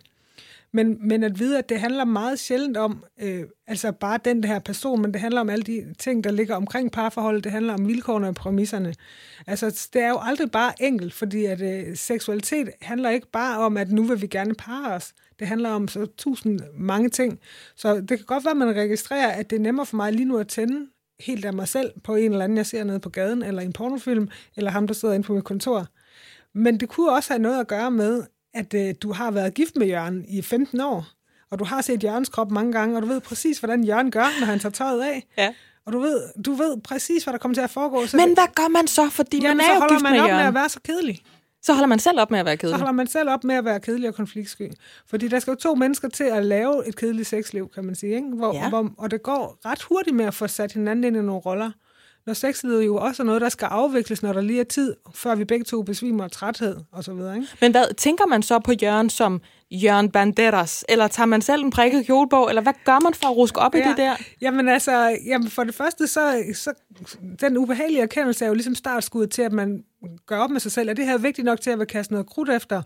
Men, 0.72 1.08
men 1.08 1.22
at 1.22 1.38
vide, 1.38 1.58
at 1.58 1.68
det 1.68 1.80
handler 1.80 2.04
meget 2.04 2.38
sjældent 2.38 2.76
om, 2.76 3.04
øh, 3.22 3.44
altså 3.66 3.92
bare 3.92 4.18
den 4.24 4.44
her 4.44 4.58
person, 4.58 5.02
men 5.02 5.12
det 5.12 5.20
handler 5.20 5.40
om 5.40 5.50
alle 5.50 5.62
de 5.62 5.94
ting, 5.98 6.24
der 6.24 6.30
ligger 6.30 6.56
omkring 6.56 6.92
parforholdet. 6.92 7.44
Det 7.44 7.52
handler 7.52 7.74
om 7.74 7.88
vilkårene 7.88 8.28
og 8.28 8.34
præmisserne. 8.34 8.94
Altså, 9.46 9.88
det 9.92 10.02
er 10.02 10.08
jo 10.08 10.18
aldrig 10.22 10.50
bare 10.50 10.82
enkelt, 10.82 11.14
fordi 11.14 11.44
at 11.44 11.60
øh, 11.60 11.96
seksualitet 11.96 12.70
handler 12.82 13.10
ikke 13.10 13.30
bare 13.30 13.58
om, 13.58 13.76
at 13.76 13.90
nu 13.90 14.02
vil 14.02 14.22
vi 14.22 14.26
gerne 14.26 14.54
parre 14.54 14.92
os. 14.94 15.14
Det 15.38 15.46
handler 15.46 15.70
om 15.70 15.88
så 15.88 16.06
tusind 16.18 16.60
mange 16.74 17.08
ting. 17.08 17.40
Så 17.76 18.00
det 18.00 18.08
kan 18.08 18.26
godt 18.26 18.44
være, 18.44 18.50
at 18.50 18.56
man 18.56 18.76
registrerer, 18.76 19.28
at 19.28 19.50
det 19.50 19.56
er 19.56 19.60
nemmere 19.60 19.86
for 19.86 19.96
mig 19.96 20.12
lige 20.12 20.24
nu 20.24 20.38
at 20.38 20.48
tænde 20.48 20.86
helt 21.20 21.44
af 21.44 21.52
mig 21.52 21.68
selv 21.68 21.92
på 22.04 22.14
en 22.14 22.32
eller 22.32 22.44
anden, 22.44 22.58
jeg 22.58 22.66
ser 22.66 22.84
nede 22.84 23.00
på 23.00 23.08
gaden, 23.08 23.42
eller 23.42 23.62
en 23.62 23.72
pornofilm, 23.72 24.28
eller 24.56 24.70
ham, 24.70 24.86
der 24.86 24.94
sidder 24.94 25.14
inde 25.14 25.26
på 25.26 25.34
mit 25.34 25.44
kontor. 25.44 25.86
Men 26.54 26.80
det 26.80 26.88
kunne 26.88 27.12
også 27.12 27.32
have 27.32 27.42
noget 27.42 27.60
at 27.60 27.68
gøre 27.68 27.90
med, 27.90 28.22
at 28.54 28.74
øh, 28.74 28.94
du 29.02 29.12
har 29.12 29.30
været 29.30 29.54
gift 29.54 29.76
med 29.76 29.86
Jørgen 29.86 30.24
i 30.28 30.42
15 30.42 30.80
år, 30.80 31.06
og 31.50 31.58
du 31.58 31.64
har 31.64 31.80
set 31.80 32.04
Jørgens 32.04 32.28
krop 32.28 32.50
mange 32.50 32.72
gange, 32.72 32.96
og 32.96 33.02
du 33.02 33.06
ved 33.06 33.20
præcis, 33.20 33.58
hvordan 33.58 33.84
Jørgen 33.84 34.10
gør, 34.10 34.40
når 34.40 34.46
han 34.46 34.58
tager 34.58 34.72
tøjet 34.72 35.02
af. 35.02 35.26
Ja. 35.38 35.54
Og 35.86 35.92
du 35.92 35.98
ved, 35.98 36.20
du 36.46 36.52
ved 36.52 36.80
præcis, 36.84 37.24
hvad 37.24 37.32
der 37.32 37.38
kommer 37.38 37.54
til 37.54 37.62
at 37.62 37.70
foregå. 37.70 38.06
Så 38.06 38.16
Men 38.16 38.34
hvad 38.34 38.54
gør 38.54 38.68
man 38.68 38.86
så, 38.86 39.10
fordi 39.10 39.36
jamen, 39.42 39.56
man 39.56 39.66
er 39.66 39.68
så 39.78 39.84
jo 39.84 39.88
gift 39.88 40.02
man 40.02 40.12
med 40.12 40.20
op 40.20 40.28
Jørgen? 40.28 40.40
med 40.40 40.46
at 40.48 40.54
være 40.54 40.68
så 40.68 40.80
kedelig. 40.84 41.20
Så 41.62 41.72
holder 41.72 41.86
man 41.86 41.98
selv 41.98 42.20
op 42.20 42.30
med 42.30 42.38
at 42.38 42.44
være 42.44 42.54
Så 42.56 42.60
kedelig. 42.60 42.78
holder 42.78 42.92
man 42.92 43.06
selv 43.06 43.30
op 43.30 43.44
med 43.44 43.54
at 43.54 43.64
være 43.64 43.80
kedelig 43.80 44.08
og 44.08 44.14
konfliktsky. 44.14 44.70
Fordi 45.06 45.28
der 45.28 45.38
skal 45.38 45.50
jo 45.50 45.54
to 45.56 45.74
mennesker 45.74 46.08
til 46.08 46.24
at 46.24 46.44
lave 46.44 46.88
et 46.88 46.96
kedeligt 46.96 47.28
sexliv, 47.28 47.68
kan 47.74 47.84
man 47.84 47.94
sige. 47.94 48.14
Ikke? 48.14 48.28
Hvor, 48.28 48.54
Ja. 48.54 48.68
hvor, 48.68 48.90
og 48.98 49.10
det 49.10 49.22
går 49.22 49.58
ret 49.66 49.82
hurtigt 49.82 50.16
med 50.16 50.24
at 50.24 50.34
få 50.34 50.46
sat 50.46 50.72
hinanden 50.72 51.04
ind 51.04 51.16
i 51.16 51.20
nogle 51.20 51.40
roller. 51.40 51.70
Når 52.28 52.34
sexlivet 52.34 52.86
jo 52.86 52.96
også 52.96 53.22
er 53.22 53.24
noget, 53.24 53.40
der 53.40 53.48
skal 53.48 53.66
afvikles, 53.66 54.22
når 54.22 54.32
der 54.32 54.40
lige 54.40 54.60
er 54.60 54.64
tid, 54.64 54.96
før 55.14 55.34
vi 55.34 55.44
begge 55.44 55.64
to 55.64 55.82
besvimer 55.82 56.24
af 56.24 56.30
træthed 56.30 56.76
og 56.92 57.04
så 57.04 57.12
videre. 57.12 57.36
Ikke? 57.36 57.48
Men 57.60 57.70
hvad, 57.70 57.94
tænker 57.94 58.26
man 58.26 58.42
så 58.42 58.58
på 58.58 58.72
Jørgen 58.82 59.10
som 59.10 59.40
Jørgen 59.70 60.10
Banderas? 60.10 60.84
Eller 60.88 61.08
tager 61.08 61.26
man 61.26 61.42
selv 61.42 61.64
en 61.64 61.70
prikket 61.70 62.06
kjole 62.06 62.28
på? 62.28 62.48
Eller 62.48 62.62
hvad 62.62 62.72
gør 62.84 63.00
man 63.00 63.14
for 63.14 63.26
at 63.26 63.36
ruske 63.36 63.60
op 63.60 63.74
ja. 63.74 63.86
i 63.86 63.88
det 63.88 63.96
der? 63.96 64.16
Jamen 64.40 64.68
altså, 64.68 65.18
jamen 65.26 65.50
for 65.50 65.64
det 65.64 65.74
første, 65.74 66.06
så, 66.06 66.42
så 66.54 66.72
den 67.40 67.56
ubehagelige 67.56 68.02
erkendelse 68.02 68.44
er 68.44 68.48
jo 68.48 68.54
ligesom 68.54 68.74
startskuddet 68.74 69.30
til, 69.30 69.42
at 69.42 69.52
man 69.52 69.84
gør 70.26 70.38
op 70.38 70.50
med 70.50 70.60
sig 70.60 70.72
selv. 70.72 70.88
Er 70.88 70.94
det 70.94 71.06
her 71.06 71.18
vigtigt 71.18 71.44
nok 71.44 71.60
til 71.60 71.70
at 71.70 71.78
vil 71.78 71.86
kaste 71.86 72.12
noget 72.12 72.26
krudt 72.26 72.48
efter? 72.48 72.82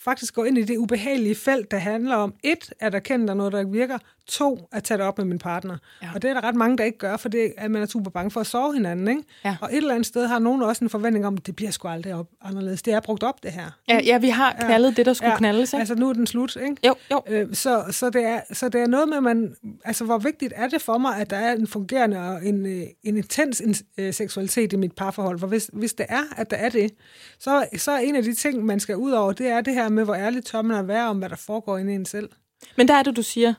Faktisk 0.00 0.34
gå 0.34 0.44
ind 0.44 0.58
i 0.58 0.62
det 0.62 0.76
ubehagelige 0.76 1.34
felt, 1.34 1.70
der 1.70 1.78
handler 1.78 2.16
om 2.16 2.34
et, 2.42 2.72
at 2.80 2.94
erkende, 2.94 3.26
der 3.26 3.32
er 3.32 3.36
noget, 3.36 3.52
der 3.52 3.58
ikke 3.58 3.72
virker. 3.72 3.98
To, 4.26 4.68
at 4.72 4.84
tage 4.84 4.98
det 4.98 5.06
op 5.06 5.18
med 5.18 5.26
min 5.26 5.38
partner. 5.38 5.76
Ja. 6.02 6.08
Og 6.14 6.22
det 6.22 6.30
er 6.30 6.34
der 6.34 6.44
ret 6.44 6.54
mange, 6.54 6.78
der 6.78 6.84
ikke 6.84 6.98
gør, 6.98 7.16
for 7.16 7.28
det 7.28 7.44
er, 7.44 7.50
at 7.56 7.70
man 7.70 7.82
er 7.82 7.86
super 7.86 8.10
bange 8.10 8.30
for 8.30 8.40
at 8.40 8.46
sove 8.46 8.74
hinanden. 8.74 9.08
Ikke? 9.08 9.22
Ja. 9.44 9.56
Og 9.60 9.68
et 9.72 9.76
eller 9.76 9.94
andet 9.94 10.06
sted 10.06 10.26
har 10.26 10.38
nogen 10.38 10.62
også 10.62 10.84
en 10.84 10.90
forventning 10.90 11.26
om, 11.26 11.34
at 11.34 11.46
det 11.46 11.56
bliver 11.56 11.70
sgu 11.70 11.88
aldrig 11.88 12.14
op 12.14 12.26
anderledes. 12.42 12.82
Det 12.82 12.92
er 12.92 13.00
brugt 13.00 13.22
op, 13.22 13.42
det 13.42 13.52
her. 13.52 13.70
Ja, 13.88 14.00
ja 14.04 14.18
vi 14.18 14.28
har 14.28 14.52
knaldet 14.52 14.90
ja. 14.90 14.94
det, 14.94 15.06
der 15.06 15.12
skulle 15.12 15.30
Ja, 15.30 15.38
knaldes, 15.38 15.72
ikke? 15.72 15.80
Altså 15.80 15.94
nu 15.94 16.08
er 16.08 16.12
den 16.12 16.26
slut, 16.26 16.56
ikke? 16.56 16.76
Jo, 16.86 16.94
jo. 17.10 17.22
Øh, 17.28 17.54
så, 17.54 17.84
så, 17.90 18.10
det 18.10 18.24
er, 18.24 18.40
så 18.52 18.68
det 18.68 18.80
er 18.80 18.86
noget 18.86 19.08
med, 19.08 19.20
man, 19.20 19.54
altså 19.84 20.04
hvor 20.04 20.18
vigtigt 20.18 20.52
er 20.56 20.68
det 20.68 20.82
for 20.82 20.98
mig, 20.98 21.16
at 21.16 21.30
der 21.30 21.36
er 21.36 21.52
en 21.52 21.66
fungerende 21.66 22.18
og 22.18 22.46
en, 22.46 22.66
øh, 22.66 22.82
en 23.02 23.16
intens 23.16 23.60
en, 23.60 23.74
øh, 23.98 24.14
seksualitet 24.14 24.72
i 24.72 24.76
mit 24.76 24.92
parforhold. 24.92 25.38
For 25.38 25.46
hvis, 25.46 25.70
hvis 25.72 25.94
det 25.94 26.06
er, 26.08 26.22
at 26.36 26.50
der 26.50 26.56
er 26.56 26.68
det, 26.68 26.90
så, 27.38 27.66
så 27.76 27.90
er 27.90 27.98
en 27.98 28.16
af 28.16 28.22
de 28.22 28.34
ting, 28.34 28.64
man 28.64 28.80
skal 28.80 28.96
ud 28.96 29.12
over, 29.12 29.32
det 29.32 29.46
er 29.46 29.60
det 29.60 29.74
her 29.74 29.88
med, 29.88 30.04
hvor 30.04 30.14
ærligt 30.14 30.46
tør 30.46 30.62
man 30.62 30.76
at 30.76 30.88
være 30.88 31.08
om, 31.08 31.18
hvad 31.18 31.28
der 31.28 31.36
foregår 31.36 31.78
inde 31.78 31.92
i 31.92 31.94
en 31.94 32.04
selv. 32.04 32.28
Men 32.76 32.88
der 32.88 32.94
er 32.94 33.02
det, 33.02 33.16
du 33.16 33.22
siger, 33.22 33.54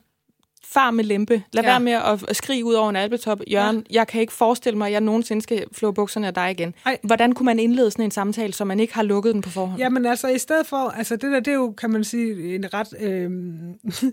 far 0.72 0.92
med 0.92 1.04
lempe. 1.04 1.44
Lad 1.54 1.64
ja. 1.64 1.70
Være 1.70 1.80
med 1.80 1.92
at- 2.30 2.36
skrige 2.36 2.66
ud 2.66 2.74
over 2.74 2.90
en 2.90 2.96
albetop. 2.96 3.42
Jørgen, 3.52 3.76
ja. 3.90 3.96
jeg 4.00 4.08
kan 4.08 4.22
ikke 4.22 4.34
forestille 4.34 4.78
mig, 4.78 4.86
at 4.88 4.92
jeg 4.94 5.02
nogensinde 5.02 5.42
skal 5.42 5.64
flå 5.72 5.92
bukserne 5.92 6.28
af 6.28 6.34
dig 6.34 6.52
igen. 6.52 6.74
Ej. 6.86 6.98
Hvordan 7.04 7.34
kunne 7.34 7.46
man 7.46 7.60
indlede 7.60 7.92
sådan 7.92 8.06
en 8.06 8.12
samtale, 8.12 8.54
så 8.54 8.66
man 8.66 8.80
ikke 8.80 8.94
har 8.94 9.04
lukket 9.04 9.34
den 9.34 9.42
på 9.42 9.50
forhånd? 9.50 9.80
Jamen 9.80 10.06
altså, 10.06 10.28
i 10.28 10.38
stedet 10.38 10.68
for, 10.68 10.78
altså 10.90 11.16
det 11.16 11.32
der, 11.32 11.40
det 11.40 11.48
er 11.48 11.54
jo, 11.56 11.72
kan 11.78 11.90
man 11.92 12.04
sige, 12.04 12.56
en 12.56 12.74
ret, 12.74 12.88
øh, 13.00 13.32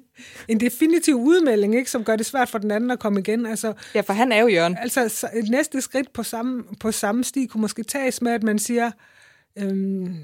en 0.49 0.61
definitiv 0.61 1.15
udmelding, 1.15 1.75
ikke, 1.77 1.91
som 1.91 2.05
gør 2.05 2.17
det 2.17 2.27
svært 2.27 2.49
for 2.49 2.59
den 2.59 2.71
anden 2.71 2.91
at 2.91 2.99
komme 2.99 3.21
igen. 3.21 3.47
Altså, 3.47 3.73
Ja, 3.95 4.01
for 4.01 4.13
han 4.13 4.33
er 4.33 4.41
jo 4.41 4.49
Jørgen. 4.49 4.77
Altså, 4.81 5.09
så 5.09 5.29
et 5.35 5.49
næste 5.51 5.81
skridt 5.81 6.13
på 6.13 6.23
samme, 6.23 6.65
på 6.81 6.93
samme 6.93 7.25
sti 7.25 7.47
kunne 7.47 7.61
måske 7.61 7.83
tages 7.83 8.23
med, 8.23 8.33
at 8.33 8.43
man 8.43 8.59
siger, 8.59 8.91
øhm, 9.59 10.15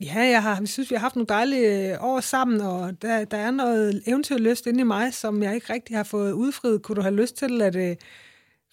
ja, 0.00 0.18
jeg, 0.18 0.42
har, 0.42 0.58
jeg 0.58 0.68
synes, 0.68 0.90
vi 0.90 0.94
har 0.94 1.00
haft 1.00 1.16
nogle 1.16 1.26
dejlige 1.26 1.92
øh, 1.92 2.04
år 2.04 2.20
sammen, 2.20 2.60
og 2.60 3.02
der, 3.02 3.24
der 3.24 3.36
er 3.36 3.50
noget 3.50 4.02
eventyrlyst 4.06 4.66
inde 4.66 4.80
i 4.80 4.82
mig, 4.82 5.14
som 5.14 5.42
jeg 5.42 5.54
ikke 5.54 5.72
rigtig 5.72 5.96
har 5.96 6.04
fået 6.04 6.32
udfriet. 6.32 6.82
Kunne 6.82 6.96
du 6.96 7.02
have 7.02 7.14
lyst 7.14 7.36
til 7.36 7.62
at 7.62 7.76
øh, 7.76 7.96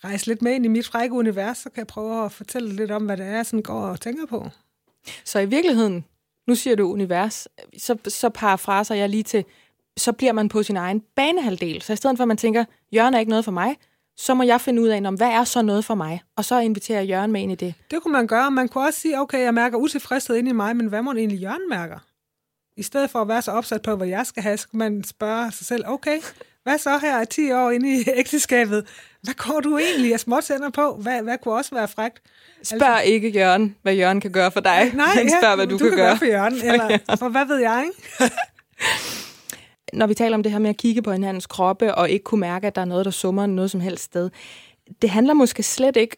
rejse 0.03 0.27
lidt 0.27 0.41
med 0.41 0.51
ind 0.51 0.65
i 0.65 0.67
mit 0.67 0.87
frække 0.87 1.15
univers, 1.15 1.57
så 1.57 1.69
kan 1.69 1.77
jeg 1.77 1.87
prøve 1.87 2.25
at 2.25 2.31
fortælle 2.31 2.75
lidt 2.75 2.91
om, 2.91 3.05
hvad 3.05 3.17
det 3.17 3.25
er, 3.25 3.35
jeg 3.35 3.45
sådan 3.45 3.61
går 3.61 3.81
og 3.81 4.01
tænker 4.01 4.25
på. 4.25 4.49
Så 5.25 5.39
i 5.39 5.45
virkeligheden, 5.45 6.05
nu 6.47 6.55
siger 6.55 6.75
du 6.75 6.91
univers, 6.91 7.47
så, 7.77 7.97
så 8.07 8.29
parafraser 8.29 8.95
jeg 8.95 9.09
lige 9.09 9.23
til, 9.23 9.45
så 9.97 10.11
bliver 10.11 10.33
man 10.33 10.49
på 10.49 10.63
sin 10.63 10.77
egen 10.77 11.01
banehalvdel. 11.15 11.81
Så 11.81 11.93
i 11.93 11.95
stedet 11.95 12.17
for, 12.17 12.23
at 12.23 12.27
man 12.27 12.37
tænker, 12.37 12.65
Jørgen 12.93 13.13
er 13.13 13.19
ikke 13.19 13.29
noget 13.29 13.45
for 13.45 13.51
mig, 13.51 13.75
så 14.17 14.33
må 14.33 14.43
jeg 14.43 14.61
finde 14.61 14.81
ud 14.81 14.87
af, 14.87 15.01
om 15.05 15.15
hvad 15.15 15.27
er 15.27 15.43
så 15.43 15.61
noget 15.61 15.85
for 15.85 15.95
mig? 15.95 16.21
Og 16.37 16.45
så 16.45 16.59
inviterer 16.59 16.99
jeg 16.99 17.09
Jørgen 17.09 17.31
med 17.31 17.41
ind 17.41 17.51
i 17.51 17.55
det. 17.55 17.73
Det 17.91 18.01
kunne 18.01 18.11
man 18.11 18.27
gøre. 18.27 18.51
Man 18.51 18.67
kunne 18.67 18.87
også 18.87 18.99
sige, 18.99 19.19
okay, 19.19 19.43
jeg 19.43 19.53
mærker 19.53 19.77
utilfredshed 19.77 20.35
inde 20.35 20.49
i 20.49 20.53
mig, 20.53 20.75
men 20.75 20.87
hvad 20.87 21.01
må 21.01 21.13
egentlig 21.13 21.39
Jørgen 21.39 21.69
mærker? 21.69 21.99
I 22.77 22.83
stedet 22.83 23.09
for 23.09 23.21
at 23.21 23.27
være 23.27 23.41
så 23.41 23.51
opsat 23.51 23.81
på, 23.81 23.95
hvad 23.95 24.07
jeg 24.07 24.25
skal 24.25 24.43
have, 24.43 24.57
så 24.57 24.69
kan 24.69 24.77
man 24.77 25.03
spørge 25.03 25.51
sig 25.51 25.65
selv, 25.65 25.83
okay, 25.87 26.19
hvad 26.63 26.77
så 26.77 26.97
her 26.97 27.17
er 27.17 27.25
10 27.25 27.51
år 27.51 27.71
inde 27.71 27.99
i 27.99 28.03
ægteskabet? 28.19 28.87
Hvad 29.21 29.33
går 29.33 29.59
du 29.59 29.77
egentlig 29.77 30.13
af 30.13 30.19
småtænder 30.19 30.69
på? 30.69 30.95
Hvad, 31.01 31.21
hvad 31.21 31.37
kunne 31.37 31.53
også 31.53 31.75
være 31.75 31.87
frægt? 31.87 32.21
Spørg 32.63 32.81
altså, 32.81 33.11
ikke 33.11 33.29
Jørgen, 33.29 33.75
hvad 33.81 33.93
Jørgen 33.93 34.21
kan 34.21 34.31
gøre 34.31 34.51
for 34.51 34.59
dig. 34.59 34.91
Nej, 34.93 35.15
men 35.15 35.29
spørg, 35.29 35.43
ja, 35.43 35.55
hvad 35.55 35.67
du, 35.67 35.73
du 35.73 35.77
kan, 35.77 35.89
kan 35.89 35.97
gøre. 35.97 36.07
gøre 36.07 36.17
for 36.17 36.25
Jørgen, 36.25 36.53
eller 36.53 37.15
for 37.19 37.29
hvad 37.29 37.45
ved 37.45 37.57
jeg, 37.57 37.85
ikke? 37.87 38.33
Når 39.93 40.07
vi 40.07 40.13
taler 40.13 40.37
om 40.37 40.43
det 40.43 40.51
her 40.51 40.59
med 40.59 40.69
at 40.69 40.77
kigge 40.77 41.01
på 41.01 41.11
hinandens 41.11 41.47
kroppe, 41.47 41.95
og 41.95 42.09
ikke 42.09 42.23
kunne 42.23 42.39
mærke, 42.41 42.67
at 42.67 42.75
der 42.75 42.81
er 42.81 42.85
noget, 42.85 43.05
der 43.05 43.11
summer 43.11 43.45
noget 43.45 43.71
som 43.71 43.81
helst 43.81 44.03
sted, 44.03 44.29
det 45.01 45.09
handler 45.09 45.33
måske 45.33 45.63
slet 45.63 45.97
ikke 45.97 46.17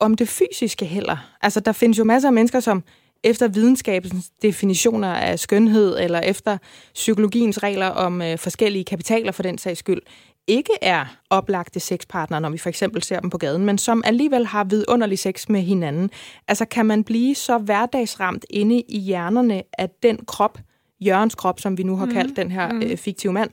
om 0.00 0.14
det 0.14 0.28
fysiske 0.28 0.84
heller. 0.84 1.16
Altså, 1.42 1.60
der 1.60 1.72
findes 1.72 1.98
jo 1.98 2.04
masser 2.04 2.28
af 2.28 2.32
mennesker, 2.32 2.60
som 2.60 2.84
efter 3.24 3.48
videnskabens 3.48 4.30
definitioner 4.42 5.08
af 5.08 5.38
skønhed, 5.38 5.98
eller 6.00 6.20
efter 6.20 6.58
psykologiens 6.94 7.62
regler 7.62 7.86
om 7.86 8.22
øh, 8.22 8.38
forskellige 8.38 8.84
kapitaler 8.84 9.32
for 9.32 9.42
den 9.42 9.58
sags 9.58 9.78
skyld, 9.78 10.00
ikke 10.46 10.72
er 10.82 11.16
oplagte 11.30 11.80
sexpartnere, 11.80 12.40
når 12.40 12.50
vi 12.50 12.58
for 12.58 12.68
eksempel 12.68 13.02
ser 13.02 13.20
dem 13.20 13.30
på 13.30 13.38
gaden, 13.38 13.64
men 13.64 13.78
som 13.78 14.02
alligevel 14.06 14.46
har 14.46 14.64
vidunderlig 14.64 15.18
sex 15.18 15.48
med 15.48 15.60
hinanden. 15.60 16.10
Altså 16.48 16.64
kan 16.64 16.86
man 16.86 17.04
blive 17.04 17.34
så 17.34 17.58
hverdagsramt 17.58 18.46
inde 18.50 18.80
i 18.80 18.98
hjernerne 18.98 19.62
af 19.78 19.90
den 20.02 20.18
krop, 20.26 20.58
Jørgens 21.06 21.34
krop, 21.34 21.60
som 21.60 21.78
vi 21.78 21.82
nu 21.82 21.96
har 21.96 22.06
kaldt 22.06 22.30
mm. 22.30 22.34
den 22.34 22.50
her 22.50 22.74
øh, 22.74 22.96
fiktive 22.96 23.32
mand, 23.32 23.50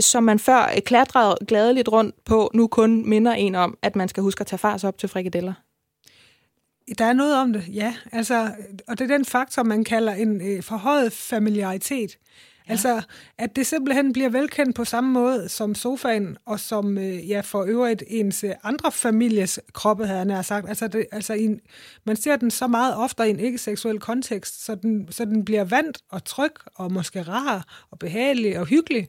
som 0.00 0.24
man 0.24 0.38
før 0.38 0.80
klatrede 0.86 1.36
gladeligt 1.48 1.88
rundt 1.88 2.24
på, 2.24 2.50
nu 2.54 2.66
kun 2.66 3.08
minder 3.08 3.32
en 3.32 3.54
om, 3.54 3.78
at 3.82 3.96
man 3.96 4.08
skal 4.08 4.22
huske 4.22 4.40
at 4.40 4.46
tage 4.46 4.58
fars 4.58 4.84
op 4.84 4.98
til 4.98 5.08
frikadeller. 5.08 5.52
Der 6.98 7.04
er 7.04 7.12
noget 7.12 7.36
om 7.36 7.52
det, 7.52 7.64
ja. 7.72 7.94
Altså, 8.12 8.50
og 8.88 8.98
det 8.98 9.10
er 9.10 9.16
den 9.16 9.24
faktor, 9.24 9.62
man 9.62 9.84
kalder 9.84 10.12
en 10.12 10.40
øh, 10.40 10.62
forhøjet 10.62 11.12
familiaritet. 11.12 12.18
Ja. 12.68 12.72
Altså, 12.72 13.02
at 13.38 13.56
det 13.56 13.66
simpelthen 13.66 14.12
bliver 14.12 14.28
velkendt 14.28 14.76
på 14.76 14.84
samme 14.84 15.12
måde 15.12 15.48
som 15.48 15.74
sofaen, 15.74 16.36
og 16.46 16.60
som 16.60 16.98
øh, 16.98 17.30
ja, 17.30 17.40
for 17.40 17.64
øvrigt 17.64 18.02
ens 18.06 18.44
andre 18.62 18.92
families 18.92 19.60
kroppe, 19.72 20.06
havde 20.06 20.18
jeg 20.18 20.26
nær 20.26 20.42
sagt. 20.42 20.68
Altså, 20.68 20.88
det, 20.88 21.06
altså 21.12 21.32
en, 21.32 21.60
man 22.04 22.16
ser 22.16 22.36
den 22.36 22.50
så 22.50 22.66
meget 22.66 22.96
ofte 22.96 23.26
i 23.26 23.30
en 23.30 23.40
ikke-seksuel 23.40 23.98
kontekst, 23.98 24.64
så 24.64 24.74
den, 24.74 25.12
så 25.12 25.24
den 25.24 25.44
bliver 25.44 25.64
vant 25.64 25.98
og 26.10 26.24
tryg, 26.24 26.52
og 26.74 26.92
måske 26.92 27.22
rar, 27.22 27.86
og 27.90 27.98
behagelig 27.98 28.58
og 28.58 28.66
hyggelig. 28.66 29.08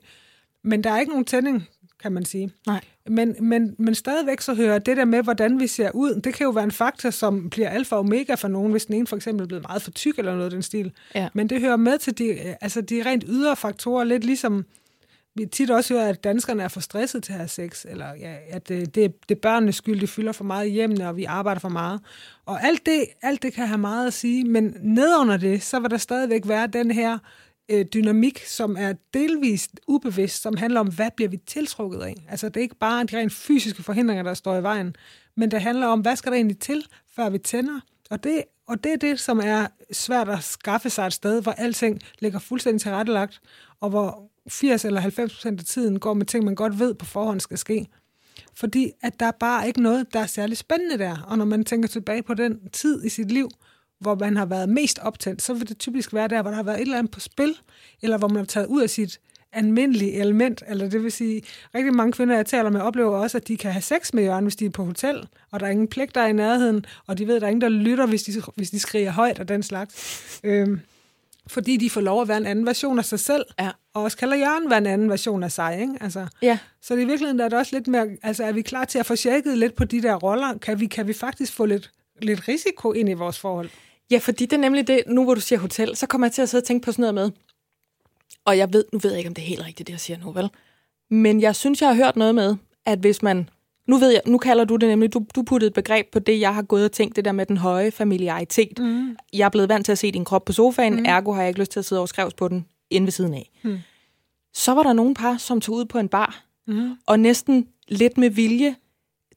Men 0.64 0.84
der 0.84 0.90
er 0.90 1.00
ikke 1.00 1.10
nogen 1.12 1.24
tænding, 1.24 1.68
kan 2.02 2.12
man 2.12 2.24
sige. 2.24 2.50
Nej. 2.66 2.80
Men, 3.06 3.36
men, 3.40 3.74
men 3.78 3.94
stadigvæk 3.94 4.40
så 4.40 4.54
hører 4.54 4.78
det 4.78 4.96
der 4.96 5.04
med, 5.04 5.22
hvordan 5.22 5.60
vi 5.60 5.66
ser 5.66 5.90
ud, 5.94 6.20
det 6.20 6.34
kan 6.34 6.44
jo 6.44 6.50
være 6.50 6.64
en 6.64 6.70
faktor, 6.70 7.10
som 7.10 7.50
bliver 7.50 7.68
alfa 7.68 7.94
og 7.94 8.00
omega 8.00 8.34
for 8.34 8.48
nogen, 8.48 8.70
hvis 8.70 8.86
den 8.86 8.94
ene 8.94 9.06
for 9.06 9.16
eksempel 9.16 9.42
er 9.42 9.48
blevet 9.48 9.64
meget 9.68 9.82
for 9.82 9.90
tyk 9.90 10.18
eller 10.18 10.32
noget 10.32 10.44
af 10.44 10.50
den 10.50 10.62
stil. 10.62 10.92
Ja. 11.14 11.28
Men 11.34 11.48
det 11.48 11.60
hører 11.60 11.76
med 11.76 11.98
til 11.98 12.18
de, 12.18 12.56
altså 12.60 12.80
de 12.80 13.02
rent 13.06 13.24
ydre 13.28 13.56
faktorer, 13.56 14.04
lidt 14.04 14.24
ligesom 14.24 14.64
vi 15.38 15.46
tit 15.46 15.70
også 15.70 15.94
hører, 15.94 16.08
at 16.08 16.24
danskerne 16.24 16.62
er 16.62 16.68
for 16.68 16.80
stresset 16.80 17.22
til 17.22 17.32
at 17.32 17.38
have 17.38 17.48
sex, 17.48 17.84
eller 17.88 18.06
ja, 18.20 18.34
at 18.48 18.68
det, 18.68 18.94
det, 18.94 19.28
det 19.28 19.34
er 19.34 19.40
børnenes 19.40 19.76
skyld, 19.76 20.00
de 20.00 20.06
fylder 20.06 20.32
for 20.32 20.44
meget 20.44 20.70
hjemme, 20.70 21.08
og 21.08 21.16
vi 21.16 21.24
arbejder 21.24 21.60
for 21.60 21.68
meget. 21.68 22.00
Og 22.46 22.64
alt 22.64 22.86
det, 22.86 23.04
alt 23.22 23.42
det 23.42 23.52
kan 23.52 23.66
have 23.66 23.78
meget 23.78 24.06
at 24.06 24.12
sige, 24.12 24.44
men 24.44 24.76
nedunder 24.82 25.36
det, 25.36 25.62
så 25.62 25.80
vil 25.80 25.90
der 25.90 25.96
stadigvæk 25.96 26.48
være 26.48 26.66
den 26.66 26.90
her 26.90 27.18
øh, 27.68 27.84
dynamik, 27.94 28.44
som 28.46 28.76
er 28.78 28.92
delvist 29.14 29.70
ubevidst, 29.86 30.42
som 30.42 30.56
handler 30.56 30.80
om, 30.80 30.92
hvad 30.94 31.10
bliver 31.16 31.28
vi 31.28 31.36
tiltrukket 31.36 32.00
af? 32.00 32.14
Altså, 32.28 32.48
det 32.48 32.56
er 32.56 32.62
ikke 32.62 32.78
bare 32.78 33.04
de 33.04 33.18
rent 33.18 33.32
fysiske 33.32 33.82
forhindringer, 33.82 34.22
der 34.22 34.34
står 34.34 34.56
i 34.56 34.62
vejen, 34.62 34.96
men 35.36 35.50
det 35.50 35.60
handler 35.60 35.86
om, 35.86 36.00
hvad 36.00 36.16
skal 36.16 36.32
der 36.32 36.36
egentlig 36.36 36.58
til, 36.58 36.86
før 37.16 37.30
vi 37.30 37.38
tænder? 37.38 37.80
Og 38.10 38.24
det, 38.24 38.42
og 38.66 38.84
det 38.84 38.92
er 38.92 38.96
det, 38.96 39.20
som 39.20 39.40
er 39.44 39.66
svært 39.92 40.28
at 40.28 40.44
skaffe 40.44 40.90
sig 40.90 41.06
et 41.06 41.12
sted, 41.12 41.42
hvor 41.42 41.52
alting 41.52 42.00
ligger 42.18 42.38
fuldstændig 42.38 42.80
tilrettelagt, 42.80 43.40
og 43.80 43.90
hvor 43.90 44.30
80 44.48 44.84
eller 44.84 45.00
90 45.00 45.32
procent 45.32 45.60
af 45.60 45.66
tiden 45.66 46.00
går 46.00 46.14
med 46.14 46.26
ting, 46.26 46.44
man 46.44 46.54
godt 46.54 46.78
ved 46.78 46.94
på 46.94 47.04
forhånd 47.04 47.40
skal 47.40 47.58
ske. 47.58 47.86
Fordi 48.54 48.90
at 49.02 49.20
der 49.20 49.26
er 49.26 49.30
bare 49.40 49.66
ikke 49.66 49.82
noget, 49.82 50.12
der 50.12 50.20
er 50.20 50.26
særlig 50.26 50.56
spændende 50.56 50.98
der. 50.98 51.16
Og 51.26 51.38
når 51.38 51.44
man 51.44 51.64
tænker 51.64 51.88
tilbage 51.88 52.22
på 52.22 52.34
den 52.34 52.68
tid 52.72 53.04
i 53.04 53.08
sit 53.08 53.32
liv, 53.32 53.48
hvor 54.00 54.14
man 54.14 54.36
har 54.36 54.46
været 54.46 54.68
mest 54.68 54.98
optændt, 54.98 55.42
så 55.42 55.54
vil 55.54 55.68
det 55.68 55.78
typisk 55.78 56.14
være 56.14 56.28
der, 56.28 56.42
hvor 56.42 56.50
der 56.50 56.56
har 56.56 56.62
været 56.62 56.76
et 56.76 56.82
eller 56.82 56.98
andet 56.98 57.10
på 57.12 57.20
spil, 57.20 57.54
eller 58.02 58.18
hvor 58.18 58.28
man 58.28 58.36
har 58.36 58.44
taget 58.44 58.66
ud 58.66 58.82
af 58.82 58.90
sit 58.90 59.20
almindelige 59.52 60.12
element, 60.12 60.62
eller 60.68 60.88
det 60.88 61.02
vil 61.02 61.12
sige, 61.12 61.42
rigtig 61.74 61.94
mange 61.94 62.12
kvinder, 62.12 62.36
jeg 62.36 62.46
taler 62.46 62.70
med, 62.70 62.80
oplever 62.80 63.16
også, 63.18 63.38
at 63.38 63.48
de 63.48 63.56
kan 63.56 63.72
have 63.72 63.82
sex 63.82 64.12
med 64.12 64.22
Jørgen, 64.24 64.44
hvis 64.44 64.56
de 64.56 64.64
er 64.66 64.70
på 64.70 64.84
hotel, 64.84 65.28
og 65.50 65.60
der 65.60 65.66
er 65.66 65.70
ingen 65.70 65.88
pligt 65.88 66.14
der 66.14 66.26
i 66.26 66.32
nærheden, 66.32 66.86
og 67.06 67.18
de 67.18 67.26
ved, 67.26 67.34
at 67.34 67.40
der 67.40 67.46
er 67.46 67.50
ingen, 67.50 67.60
der 67.60 67.68
lytter, 67.68 68.06
hvis 68.06 68.22
de, 68.22 68.42
hvis 68.54 68.70
de 68.70 68.78
skriger 68.78 69.10
højt 69.10 69.38
og 69.38 69.48
den 69.48 69.62
slags. 69.62 70.40
Øhm, 70.44 70.80
fordi 71.46 71.76
de 71.76 71.90
får 71.90 72.00
lov 72.00 72.22
at 72.22 72.28
være 72.28 72.36
en 72.36 72.46
anden 72.46 72.66
version 72.66 72.98
af 72.98 73.04
sig 73.04 73.20
selv, 73.20 73.44
Ja. 73.60 73.70
og 73.94 74.02
også 74.02 74.16
kalder 74.16 74.36
Jørgen 74.36 74.70
være 74.70 74.78
en 74.78 74.86
anden 74.86 75.10
version 75.10 75.42
af 75.42 75.52
sig. 75.52 75.78
Ikke? 75.80 75.94
Altså, 76.00 76.26
Ja. 76.42 76.58
så 76.82 76.94
i 76.94 76.96
virkeligheden 76.96 77.38
der 77.38 77.44
er 77.44 77.48
det 77.48 77.58
også 77.58 77.76
lidt 77.76 77.86
mere, 77.88 78.06
altså 78.22 78.44
er 78.44 78.52
vi 78.52 78.62
klar 78.62 78.84
til 78.84 78.98
at 78.98 79.06
få 79.06 79.16
tjekket 79.16 79.58
lidt 79.58 79.74
på 79.74 79.84
de 79.84 80.02
der 80.02 80.14
roller? 80.14 80.58
Kan 80.58 80.80
vi, 80.80 80.86
kan 80.86 81.06
vi 81.06 81.12
faktisk 81.12 81.52
få 81.52 81.64
lidt, 81.66 81.90
lidt 82.22 82.48
risiko 82.48 82.92
ind 82.92 83.08
i 83.08 83.12
vores 83.12 83.38
forhold? 83.38 83.68
Ja, 84.10 84.18
fordi 84.18 84.46
det 84.46 84.52
er 84.52 84.60
nemlig 84.60 84.86
det, 84.86 85.02
nu 85.06 85.24
hvor 85.24 85.34
du 85.34 85.40
siger 85.40 85.58
hotel, 85.58 85.96
så 85.96 86.06
kommer 86.06 86.26
jeg 86.26 86.32
til 86.32 86.42
at 86.42 86.48
sidde 86.48 86.62
og 86.62 86.66
tænke 86.66 86.84
på 86.84 86.92
sådan 86.92 87.02
noget 87.02 87.14
med, 87.14 87.30
og 88.44 88.58
jeg 88.58 88.72
ved, 88.72 88.84
nu 88.92 88.98
ved 88.98 89.10
jeg 89.10 89.18
ikke, 89.18 89.28
om 89.28 89.34
det 89.34 89.42
er 89.42 89.46
helt 89.46 89.64
rigtigt, 89.64 89.86
det 89.86 89.92
jeg 89.92 90.00
siger 90.00 90.18
nu, 90.18 90.32
vel? 90.32 90.50
Men 91.10 91.40
jeg 91.40 91.56
synes, 91.56 91.80
jeg 91.80 91.88
har 91.88 91.96
hørt 91.96 92.16
noget 92.16 92.34
med, 92.34 92.56
at 92.86 92.98
hvis 92.98 93.22
man, 93.22 93.48
nu 93.86 93.96
ved 93.96 94.10
jeg, 94.10 94.20
nu 94.26 94.38
kalder 94.38 94.64
du 94.64 94.76
det 94.76 94.88
nemlig, 94.88 95.12
du, 95.14 95.24
du 95.34 95.42
puttede 95.42 95.68
et 95.68 95.74
begreb 95.74 96.06
på 96.12 96.18
det, 96.18 96.40
jeg 96.40 96.54
har 96.54 96.62
gået 96.62 96.84
og 96.84 96.92
tænkt, 96.92 97.16
det 97.16 97.24
der 97.24 97.32
med 97.32 97.46
den 97.46 97.56
høje 97.56 97.90
familiaritet. 97.90 98.78
Mm. 98.78 99.16
Jeg 99.32 99.44
er 99.44 99.48
blevet 99.48 99.68
vant 99.68 99.84
til 99.84 99.92
at 99.92 99.98
se 99.98 100.12
din 100.12 100.24
krop 100.24 100.44
på 100.44 100.52
sofaen, 100.52 100.96
mm. 100.96 101.04
ergo 101.06 101.32
har 101.32 101.40
jeg 101.40 101.48
ikke 101.48 101.60
lyst 101.60 101.72
til 101.72 101.78
at 101.78 101.84
sidde 101.84 102.02
og 102.02 102.08
skrevs 102.08 102.34
på 102.34 102.48
den 102.48 102.66
inde 102.90 103.04
ved 103.04 103.12
siden 103.12 103.34
af. 103.34 103.50
Mm. 103.64 103.78
Så 104.54 104.74
var 104.74 104.82
der 104.82 104.92
nogle 104.92 105.14
par, 105.14 105.36
som 105.36 105.60
tog 105.60 105.74
ud 105.74 105.84
på 105.84 105.98
en 105.98 106.08
bar, 106.08 106.44
mm. 106.66 106.90
og 107.06 107.20
næsten 107.20 107.68
lidt 107.88 108.18
med 108.18 108.30
vilje 108.30 108.76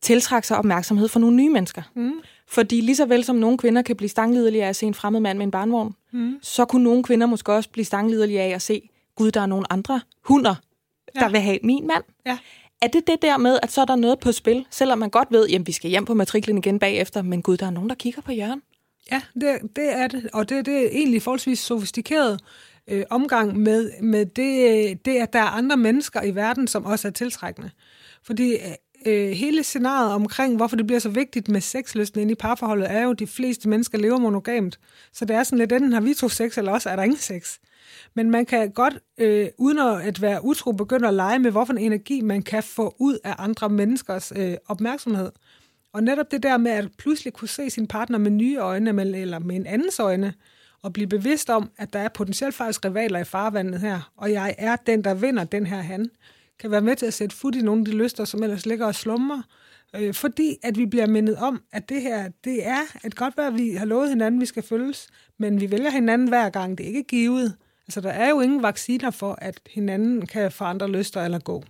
tiltrak 0.02 0.44
sig 0.44 0.58
opmærksomhed 0.58 1.08
fra 1.08 1.20
nogle 1.20 1.36
nye 1.36 1.50
mennesker. 1.50 1.82
Mm. 1.96 2.14
Fordi 2.52 2.82
lige 2.82 2.96
så 2.96 3.06
vel 3.06 3.24
som 3.24 3.36
nogle 3.36 3.58
kvinder 3.58 3.82
kan 3.82 3.96
blive 3.96 4.10
stangliderlige 4.10 4.64
af 4.64 4.70
at 4.70 4.76
se 4.76 4.86
en 4.86 4.94
fremmed 4.94 5.20
mand 5.20 5.38
med 5.38 5.46
en 5.46 5.52
barnvogn, 5.52 5.96
mm. 6.12 6.40
så 6.42 6.66
kunne 6.66 6.84
nogle 6.84 7.04
kvinder 7.04 7.28
måske 7.28 7.54
også 7.54 7.70
blive 7.70 7.86
stangliderlige 7.86 8.42
af 8.42 8.50
at 8.50 8.62
se, 8.62 8.90
gud, 9.16 9.32
der 9.32 9.42
er 9.42 9.46
nogle 9.46 9.74
andre 9.74 10.02
hunder, 10.26 10.56
der 11.16 11.22
Ja. 11.22 11.30
vil 11.30 11.40
have 11.40 11.60
min 11.64 11.88
mand. 11.88 12.04
Ja. 12.26 12.38
Er 12.82 12.88
det 12.88 13.08
det 13.08 13.22
der 13.22 13.38
med, 13.38 13.60
at 13.64 13.72
så 13.72 13.82
er 13.82 13.86
der 13.86 13.96
noget 13.96 14.20
på 14.20 14.32
spil, 14.32 14.66
selvom 14.70 15.00
man 15.00 15.10
godt 15.10 15.28
ved, 15.32 15.50
at 15.50 15.68
vi 15.68 15.72
skal 15.72 15.90
hjem 15.90 16.06
på 16.06 16.14
matriklen 16.14 16.58
igen 16.58 16.80
bagefter, 16.80 17.22
men 17.22 17.42
gud, 17.42 17.58
der 17.58 17.66
er 17.66 17.70
nogen, 17.70 17.90
der 17.90 17.96
kigger 17.96 18.22
på 18.22 18.32
Jørgen? 18.32 18.62
Ja, 19.12 19.22
det, 19.34 19.76
det 19.76 19.94
er 19.94 20.08
det, 20.08 20.30
og 20.34 20.50
det, 20.50 20.66
det 20.66 20.86
er 20.86 20.90
egentlig 20.92 21.22
forholdsvis 21.22 21.60
sofistikeret 21.60 22.40
øh, 22.88 23.04
omgang 23.10 23.58
med, 23.58 23.92
med 24.02 24.26
det, 24.26 25.06
det, 25.06 25.16
at 25.18 25.34
der 25.34 25.40
er 25.40 25.44
andre 25.46 25.78
mennesker 25.78 26.24
i 26.24 26.36
verden, 26.36 26.68
som 26.68 26.86
også 26.86 27.08
er 27.08 27.12
tiltrækkende. 27.12 27.70
Fordi 28.24 28.56
øh, 29.06 29.30
hele 29.30 29.64
scenariet 29.64 30.14
omkring, 30.14 30.56
hvorfor 30.56 30.76
det 30.76 30.88
bliver 30.88 31.00
så 31.00 31.10
vigtigt 31.10 31.50
med 31.50 31.62
sexlysten 31.62 32.22
inde 32.22 32.32
i 32.32 32.36
parforholdet, 32.36 32.92
er 32.92 33.04
jo, 33.04 33.12
at 33.12 33.20
de 33.20 33.28
fleste 33.28 33.70
mennesker 33.70 33.98
lever 33.98 34.20
monogamt. 34.20 34.80
Så 35.14 35.26
det 35.26 35.36
er 35.36 35.44
sådan 35.44 35.60
lidt, 35.60 35.72
enten 35.72 35.94
har 35.94 36.02
vi 36.02 36.14
to 36.14 36.30
sex, 36.30 36.58
eller 36.58 36.72
også 36.72 36.90
er 36.90 36.96
der 36.96 37.04
ingen 37.04 37.20
sex. 37.20 37.58
Men 38.14 38.32
man 38.32 38.46
kan 38.46 38.72
godt, 38.72 39.00
øh, 39.18 39.48
uden 39.58 39.80
at 40.04 40.22
være 40.22 40.46
utro, 40.46 40.72
begynde 40.72 41.08
at 41.08 41.14
lege 41.14 41.40
med, 41.40 41.52
hvorfor 41.52 41.74
en 41.74 41.80
energi 41.80 42.22
man 42.22 42.42
kan 42.42 42.64
få 42.64 42.96
ud 43.00 43.18
af 43.24 43.36
andre 43.38 43.70
menneskers 43.70 44.34
øh, 44.36 44.58
opmærksomhed. 44.68 45.32
Og 45.94 46.04
netop 46.04 46.32
det 46.32 46.44
der 46.44 46.58
med 46.58 46.72
at 46.72 46.88
pludselig 46.98 47.34
kunne 47.34 47.48
se 47.48 47.70
sin 47.70 47.88
partner 47.88 48.18
med 48.18 48.32
nye 48.32 48.58
øjne, 48.58 49.02
eller 49.02 49.40
med 49.40 49.56
en 49.56 49.68
andens 49.68 50.00
øjne, 50.00 50.34
og 50.84 50.94
blive 50.94 51.08
bevidst 51.08 51.50
om, 51.50 51.72
at 51.78 51.94
der 51.94 52.00
er 52.00 52.10
potentielt 52.10 52.56
faktisk 52.56 52.86
rivaler 52.86 53.20
i 53.20 53.24
farvandet 53.24 53.80
her, 53.80 54.12
og 54.18 54.32
jeg 54.32 54.56
er 54.58 54.76
den, 54.76 55.04
der 55.04 55.14
vinder 55.14 55.44
den 55.44 55.66
her 55.66 55.78
han, 55.78 56.10
kan 56.62 56.72
være 56.72 56.82
med 56.82 56.96
til 56.96 57.06
at 57.06 57.14
sætte 57.14 57.36
fod 57.36 57.56
i 57.56 57.62
nogle 57.62 57.82
af 57.82 57.86
de 57.86 57.92
lyster, 57.92 58.26
som 58.26 58.44
ellers 58.44 58.66
ligger 58.66 58.86
og 58.86 58.96
slummer, 58.96 59.42
øh, 59.96 60.14
fordi 60.14 60.58
at 60.64 60.78
vi 60.78 60.86
bliver 60.86 61.08
mindet 61.08 61.36
om, 61.36 61.62
at 61.72 61.90
det 61.90 62.02
her, 62.02 62.30
det 62.44 62.68
er 62.68 62.82
et 63.06 63.16
godt 63.16 63.38
være, 63.38 63.48
at 63.48 63.58
vi 63.58 63.72
har 63.72 63.86
lovet 63.86 64.10
hinanden, 64.10 64.40
at 64.40 64.42
vi 64.42 64.46
skal 64.46 64.64
følges, 64.64 65.08
men 65.38 65.62
vi 65.62 65.72
vælger 65.72 65.90
hinanden 65.90 66.28
hver 66.28 66.50
gang, 66.50 66.78
det 66.78 66.84
er 66.84 66.88
ikke 66.88 67.04
givet. 67.04 67.56
Altså, 67.88 68.02
der 68.02 68.10
er 68.10 68.30
jo 68.30 68.40
ingen 68.42 68.64
vacciner 68.64 69.12
for, 69.12 69.38
at 69.42 69.60
hinanden 69.70 70.26
kan 70.26 70.52
forandre 70.52 70.92
lyster 70.92 71.22
eller 71.22 71.40
gå. 71.40 71.64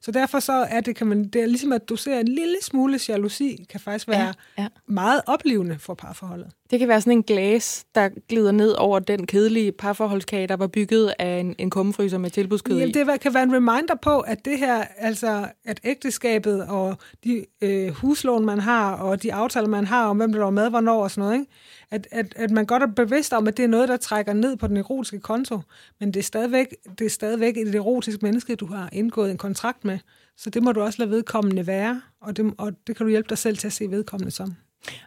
Så 0.00 0.10
derfor 0.10 0.40
så 0.40 0.52
er 0.52 0.80
det, 0.80 0.96
kan 0.96 1.06
man, 1.06 1.24
det 1.24 1.42
er 1.42 1.46
ligesom 1.46 1.72
at 1.72 1.88
dosere 1.88 2.20
en 2.20 2.28
lille 2.28 2.56
smule 2.62 3.00
jalousi, 3.08 3.66
kan 3.70 3.80
faktisk 3.80 4.08
være 4.08 4.34
Ja, 4.58 4.62
ja. 4.62 4.68
meget 4.86 5.22
oplevende 5.26 5.78
for 5.78 5.94
parforholdet. 5.94 6.50
Det 6.70 6.78
kan 6.78 6.88
være 6.88 7.00
sådan 7.00 7.12
en 7.12 7.22
glas, 7.22 7.84
der 7.94 8.08
glider 8.28 8.52
ned 8.52 8.72
over 8.78 8.98
den 8.98 9.26
kedelige 9.26 9.72
parforholdskage, 9.72 10.46
der 10.46 10.56
var 10.56 10.66
bygget 10.66 11.14
af 11.18 11.38
en, 11.40 11.54
en 11.58 11.70
kummefryser 11.70 12.18
med 12.18 12.30
tilbudskød 12.30 12.78
Jamen, 12.78 12.94
det 12.94 13.06
var- 13.06 13.16
kan 13.16 13.34
være 13.34 13.42
en 13.42 13.54
reminder 13.54 13.94
på, 14.02 14.20
at 14.20 14.44
det 14.44 14.58
her, 14.58 14.84
altså 14.96 15.46
at 15.64 15.80
ægteskabet 15.84 16.66
og 16.68 16.96
de 17.24 17.44
øh, 17.62 17.88
huslån, 17.88 18.44
man 18.46 18.58
har, 18.60 18.92
og 18.94 19.22
de 19.22 19.34
aftaler, 19.34 19.68
man 19.68 19.86
har 19.86 20.06
om, 20.06 20.16
hvem 20.16 20.32
der 20.32 20.38
laver 20.38 20.50
mad, 20.50 20.70
hvornår 20.70 21.02
og 21.02 21.10
sådan 21.10 21.22
noget, 21.22 21.34
ikke? 21.40 21.52
At, 21.90 22.06
at, 22.10 22.32
at 22.36 22.50
man 22.50 22.66
godt 22.66 22.82
er 22.82 22.86
bevidst 22.86 23.32
om, 23.32 23.48
at 23.48 23.56
det 23.56 23.62
er 23.62 23.68
noget, 23.68 23.88
der 23.88 23.96
trækker 23.96 24.32
ned 24.32 24.56
på 24.56 24.66
den 24.66 24.76
erotiske 24.76 25.20
konto, 25.20 25.58
men 26.00 26.08
det 26.14 26.20
er 26.20 26.24
stadigvæk, 26.24 26.66
det 26.98 27.04
er 27.04 27.10
stadigvæk 27.10 27.56
et 27.56 27.74
erotisk 27.74 28.22
menneske, 28.22 28.54
du 28.56 28.66
har 28.66 28.88
indgået 28.92 29.30
en 29.30 29.38
kontrakt 29.38 29.84
med, 29.84 29.98
så 30.36 30.50
det 30.50 30.62
må 30.62 30.72
du 30.72 30.80
også 30.80 30.98
lade 31.02 31.10
vedkommende 31.10 31.66
være, 31.66 32.02
og 32.22 32.36
det, 32.36 32.54
og 32.58 32.72
det 32.86 32.96
kan 32.96 33.06
du 33.06 33.10
hjælpe 33.10 33.28
dig 33.28 33.38
selv 33.38 33.56
til 33.56 33.66
at 33.66 33.72
se 33.72 33.90
vedkommende 33.90 34.30
som. 34.30 34.54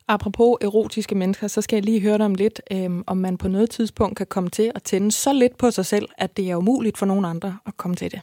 Apropos 0.08 0.58
erotiske 0.62 1.16
mennesker, 1.16 1.48
så 1.48 1.62
skal 1.62 1.78
jeg 1.78 1.86
lige 1.86 2.02
høre 2.02 2.18
dig 2.18 2.26
om 2.26 2.36
lidt, 2.36 2.62
øhm, 2.72 3.04
om 3.08 3.18
man 3.18 3.38
på 3.38 3.48
noget 3.48 3.70
tidspunkt 3.70 4.18
kan 4.18 4.28
komme 4.28 4.50
til 4.50 4.72
at 4.76 4.84
tænde 4.84 5.12
så 5.12 5.34
lidt 5.34 5.58
på 5.58 5.72
sig 5.72 5.86
selv, 5.86 6.10
at 6.18 6.38
det 6.38 6.52
er 6.52 6.56
umuligt 6.56 6.98
for 6.98 7.06
nogen 7.06 7.26
andre 7.26 7.58
at 7.66 7.78
komme 7.78 7.96
til 7.96 8.12
det. 8.12 8.22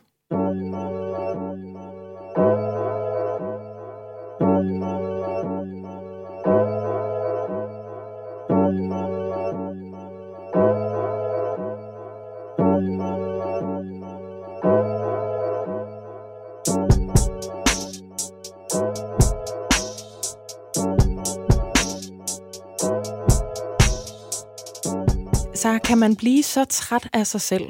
Så 25.60 25.78
kan 25.84 25.98
man 25.98 26.16
blive 26.16 26.42
så 26.42 26.64
træt 26.64 27.08
af 27.12 27.26
sig 27.26 27.40
selv, 27.40 27.64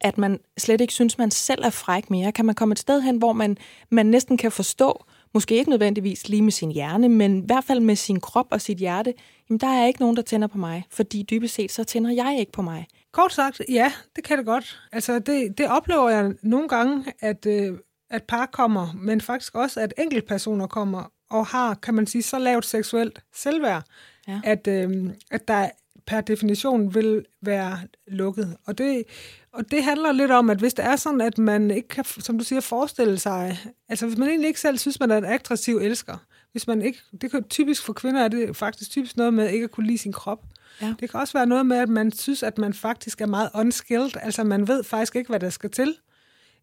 at 0.00 0.18
man 0.18 0.40
slet 0.58 0.80
ikke 0.80 0.92
synes, 0.92 1.18
man 1.18 1.30
selv 1.30 1.64
er 1.64 1.70
fræk 1.70 2.10
mere? 2.10 2.32
Kan 2.32 2.44
man 2.46 2.54
komme 2.54 2.72
et 2.72 2.78
sted 2.78 3.00
hen, 3.00 3.16
hvor 3.16 3.32
man, 3.32 3.58
man 3.90 4.06
næsten 4.06 4.36
kan 4.36 4.52
forstå, 4.52 5.04
måske 5.34 5.54
ikke 5.54 5.70
nødvendigvis 5.70 6.28
lige 6.28 6.42
med 6.42 6.52
sin 6.52 6.70
hjerne, 6.70 7.08
men 7.08 7.42
i 7.42 7.46
hvert 7.46 7.64
fald 7.64 7.80
med 7.80 7.96
sin 7.96 8.20
krop 8.20 8.46
og 8.50 8.60
sit 8.60 8.78
hjerte, 8.78 9.14
jamen 9.48 9.60
der 9.60 9.66
er 9.66 9.86
ikke 9.86 10.00
nogen, 10.00 10.16
der 10.16 10.22
tænder 10.22 10.48
på 10.48 10.58
mig, 10.58 10.84
fordi 10.90 11.22
dybest 11.30 11.54
set 11.54 11.72
så 11.72 11.84
tænder 11.84 12.10
jeg 12.10 12.36
ikke 12.40 12.52
på 12.52 12.62
mig. 12.62 12.86
Kort 13.12 13.32
sagt, 13.32 13.62
ja, 13.68 13.92
det 14.16 14.24
kan 14.24 14.38
det 14.38 14.46
godt. 14.46 14.80
Altså, 14.92 15.18
det, 15.18 15.58
det 15.58 15.68
oplever 15.68 16.10
jeg 16.10 16.32
nogle 16.42 16.68
gange, 16.68 17.04
at, 17.20 17.46
øh, 17.46 17.78
at 18.10 18.22
par 18.22 18.46
kommer, 18.46 18.92
men 18.94 19.20
faktisk 19.20 19.54
også, 19.54 19.80
at 19.80 19.94
enkeltpersoner 19.98 20.66
kommer 20.66 21.12
og 21.30 21.46
har, 21.46 21.74
kan 21.74 21.94
man 21.94 22.06
sige, 22.06 22.22
så 22.22 22.38
lavt 22.38 22.66
seksuelt 22.66 23.22
selvværd, 23.34 23.82
ja. 24.28 24.40
at, 24.44 24.66
øh, 24.66 25.10
at 25.30 25.48
der 25.48 25.68
per 26.06 26.20
definition 26.20 26.94
vil 26.94 27.24
være 27.42 27.78
lukket. 28.06 28.56
Og 28.66 28.78
det, 28.78 29.04
og 29.52 29.70
det 29.70 29.84
handler 29.84 30.12
lidt 30.12 30.30
om, 30.30 30.50
at 30.50 30.58
hvis 30.58 30.74
det 30.74 30.84
er 30.84 30.96
sådan, 30.96 31.20
at 31.20 31.38
man 31.38 31.70
ikke 31.70 31.88
kan, 31.88 32.04
som 32.04 32.38
du 32.38 32.44
siger, 32.44 32.60
forestille 32.60 33.18
sig, 33.18 33.58
altså 33.88 34.06
hvis 34.06 34.18
man 34.18 34.28
egentlig 34.28 34.48
ikke 34.48 34.60
selv 34.60 34.78
synes, 34.78 35.00
man 35.00 35.10
er 35.10 35.18
en 35.18 35.24
attraktiv 35.24 35.76
elsker, 35.76 36.16
hvis 36.52 36.66
man 36.66 36.82
ikke, 36.82 36.98
det 37.20 37.30
kan 37.30 37.44
typisk 37.44 37.82
for 37.82 37.92
kvinder 37.92 38.24
er 38.24 38.28
det 38.28 38.56
faktisk 38.56 38.90
typisk 38.90 39.16
noget 39.16 39.34
med 39.34 39.50
ikke 39.50 39.64
at 39.64 39.70
kunne 39.70 39.86
lide 39.86 39.98
sin 39.98 40.12
krop. 40.12 40.44
Ja. 40.82 40.94
Det 41.00 41.10
kan 41.10 41.20
også 41.20 41.32
være 41.32 41.46
noget 41.46 41.66
med, 41.66 41.76
at 41.76 41.88
man 41.88 42.12
synes, 42.12 42.42
at 42.42 42.58
man 42.58 42.74
faktisk 42.74 43.20
er 43.20 43.26
meget 43.26 43.50
unskilled, 43.54 44.10
altså 44.22 44.44
man 44.44 44.68
ved 44.68 44.84
faktisk 44.84 45.16
ikke, 45.16 45.28
hvad 45.28 45.40
der 45.40 45.50
skal 45.50 45.70
til. 45.70 45.94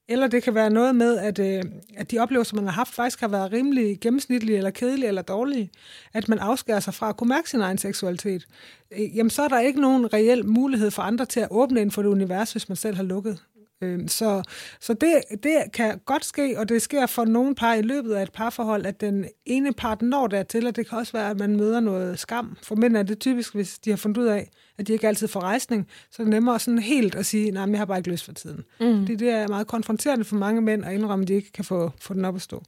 Eller 0.09 0.27
det 0.27 0.43
kan 0.43 0.55
være 0.55 0.69
noget 0.69 0.95
med, 0.95 1.17
at, 1.17 1.39
øh, 1.39 1.63
at 1.97 2.11
de 2.11 2.19
oplevelser, 2.19 2.55
man 2.55 2.65
har 2.65 2.71
haft, 2.71 2.93
faktisk 2.93 3.19
har 3.19 3.27
været 3.27 3.51
rimelig 3.51 3.99
gennemsnitlige, 4.01 4.57
eller 4.57 4.71
kedelige, 4.71 5.07
eller 5.07 5.21
dårlige. 5.21 5.69
At 6.13 6.29
man 6.29 6.39
afskærer 6.39 6.79
sig 6.79 6.93
fra 6.93 7.09
at 7.09 7.17
kunne 7.17 7.29
mærke 7.29 7.49
sin 7.49 7.61
egen 7.61 7.77
seksualitet. 7.77 8.45
Øh, 8.91 9.17
jamen, 9.17 9.29
så 9.29 9.43
er 9.43 9.47
der 9.47 9.59
ikke 9.59 9.81
nogen 9.81 10.13
reel 10.13 10.45
mulighed 10.45 10.91
for 10.91 11.01
andre 11.01 11.25
til 11.25 11.39
at 11.39 11.47
åbne 11.51 11.81
ind 11.81 11.91
for 11.91 12.01
det 12.01 12.09
univers, 12.09 12.51
hvis 12.51 12.69
man 12.69 12.75
selv 12.75 12.95
har 12.95 13.03
lukket 13.03 13.39
Øh, 13.83 13.99
så 14.07 14.43
så 14.79 14.93
det, 14.93 15.43
det 15.43 15.57
kan 15.73 15.99
godt 16.05 16.25
ske, 16.25 16.55
og 16.59 16.69
det 16.69 16.81
sker 16.81 17.05
for 17.05 17.25
nogle 17.25 17.55
par 17.55 17.73
i 17.73 17.81
løbet 17.81 18.13
af 18.13 18.23
et 18.23 18.31
parforhold, 18.31 18.85
at 18.85 19.01
den 19.01 19.25
ene 19.45 19.73
part 19.73 20.01
når 20.01 20.27
dertil, 20.27 20.67
og 20.67 20.75
det 20.75 20.89
kan 20.89 20.97
også 20.97 21.13
være, 21.13 21.29
at 21.29 21.39
man 21.39 21.55
møder 21.55 21.79
noget 21.79 22.19
skam. 22.19 22.57
For 22.63 22.75
mænd 22.75 22.97
er 22.97 23.03
det 23.03 23.19
typisk, 23.19 23.55
hvis 23.55 23.79
de 23.79 23.89
har 23.89 23.97
fundet 23.97 24.21
ud 24.21 24.27
af, 24.27 24.49
at 24.77 24.87
de 24.87 24.93
ikke 24.93 25.07
altid 25.07 25.27
får 25.27 25.39
rejsning, 25.39 25.87
så 26.11 26.21
er 26.21 26.23
det 26.23 26.33
nemmere 26.33 26.59
sådan 26.59 26.79
helt 26.79 27.15
at 27.15 27.25
sige, 27.25 27.51
nej, 27.51 27.69
jeg 27.69 27.77
har 27.77 27.85
bare 27.85 27.97
ikke 27.97 28.11
lyst 28.11 28.25
for 28.25 28.31
tiden. 28.31 28.63
Mm. 28.79 29.05
Det, 29.05 29.19
det 29.19 29.29
er 29.29 29.47
meget 29.47 29.67
konfronterende 29.67 30.25
for 30.25 30.35
mange 30.35 30.61
mænd 30.61 30.85
at 30.85 30.93
indrømme, 30.93 31.23
at 31.23 31.27
de 31.27 31.33
ikke 31.33 31.51
kan 31.51 31.65
få, 31.65 31.91
få 31.99 32.13
den 32.13 32.25
op 32.25 32.35
at 32.35 32.41
stå. 32.41 32.63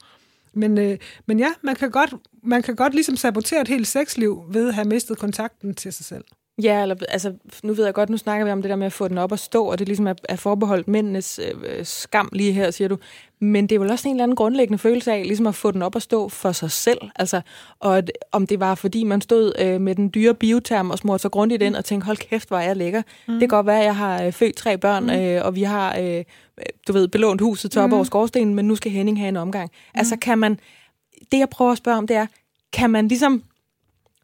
Men, 0.54 0.78
øh, 0.78 0.98
men 1.26 1.40
ja, 1.40 1.54
man 1.62 1.76
kan, 1.76 1.92
godt, 1.92 2.14
man 2.44 2.62
kan 2.62 2.76
godt 2.76 2.94
ligesom 2.94 3.16
sabotere 3.16 3.62
et 3.62 3.68
helt 3.68 3.88
sexliv 3.88 4.44
ved 4.50 4.68
at 4.68 4.76
have 4.76 4.88
mistet 4.88 5.18
kontakten 5.18 5.74
til 5.76 5.94
sig 5.94 6.06
selv. 6.06 6.24
Ja, 6.64 6.82
eller, 6.82 6.96
altså, 7.10 7.34
nu 7.64 7.74
ved 7.74 7.86
jeg 7.86 7.94
godt, 7.94 8.10
nu 8.10 8.18
snakker 8.18 8.46
vi 8.46 8.52
om 8.52 8.62
det 8.62 8.70
der 8.70 8.76
med 8.76 8.86
at 8.86 8.94
få 8.94 9.08
den 9.08 9.18
op 9.18 9.32
og 9.32 9.40
stå, 9.40 9.66
og 9.66 9.80
det 9.80 9.88
ligesom 9.88 10.08
er, 10.08 10.14
er 10.30 10.36
forbeholdt 10.36 10.88
mændenes 10.88 11.40
øh, 11.44 11.86
skam 11.86 12.30
lige 12.34 12.52
her, 12.52 12.72
siger 12.72 12.88
du. 12.88 12.98
Men 13.40 13.68
det 13.68 13.76
er 13.76 13.80
vel 13.80 13.92
også 13.92 14.08
en 14.08 14.16
eller 14.16 14.24
anden 14.24 14.36
grundlæggende 14.36 14.78
følelse 14.78 15.12
af, 15.12 15.24
ligesom 15.26 15.48
at 15.48 15.56
få 15.56 15.72
den 15.72 15.82
op 15.82 15.96
og 15.96 16.02
stå 16.02 16.30
for 16.30 16.52
sig 16.52 16.72
selv. 16.72 16.98
Altså, 17.16 17.42
og 17.80 17.98
at, 17.98 18.12
om 18.32 18.48
det 18.48 18.60
var, 18.60 18.76
fordi 18.76 19.04
man 19.04 19.22
stod 19.22 19.52
øh, 19.60 19.82
med 19.82 19.96
den 19.96 20.12
dyre 20.14 20.34
bioterm 20.34 20.90
og 20.90 20.98
smurte 20.98 21.22
så 21.22 21.30
grundigt 21.30 21.62
ind 21.62 21.76
og 21.76 21.86
tænkte, 21.86 22.06
hold 22.06 22.18
kæft, 22.18 22.48
hvor 22.48 22.58
er 22.58 22.64
jeg 22.64 22.76
lækker. 22.76 23.02
Mm. 23.28 23.34
Det 23.34 23.40
kan 23.40 23.50
godt 23.50 23.66
være, 23.66 23.80
at 23.80 23.86
jeg 23.86 23.96
har 23.96 24.24
øh, 24.24 24.32
født 24.32 24.56
tre 24.56 24.78
børn, 24.78 25.04
mm. 25.04 25.10
øh, 25.10 25.46
og 25.46 25.56
vi 25.56 25.64
har, 25.64 25.98
øh, 26.00 26.24
du 26.88 26.94
ved, 26.94 27.08
belånt 27.08 27.42
huset 27.42 27.72
til 27.72 27.82
op 27.82 27.90
mm. 27.90 27.94
over 27.94 28.04
skorstenen, 28.04 28.56
men 28.56 28.68
nu 28.68 28.76
skal 28.76 28.92
Henning 28.92 29.20
have 29.20 29.30
en 29.30 29.38
omgang. 29.38 29.72
Mm. 29.74 30.00
Altså, 30.00 30.18
kan 30.18 30.38
man... 30.38 30.60
Det, 31.32 31.40
jeg 31.40 31.50
prøver 31.50 31.72
at 31.72 31.78
spørge 31.78 31.98
om, 31.98 32.08
det 32.08 32.16
er, 32.16 32.26
kan 32.74 32.90
man 32.90 33.08
ligesom 33.08 33.44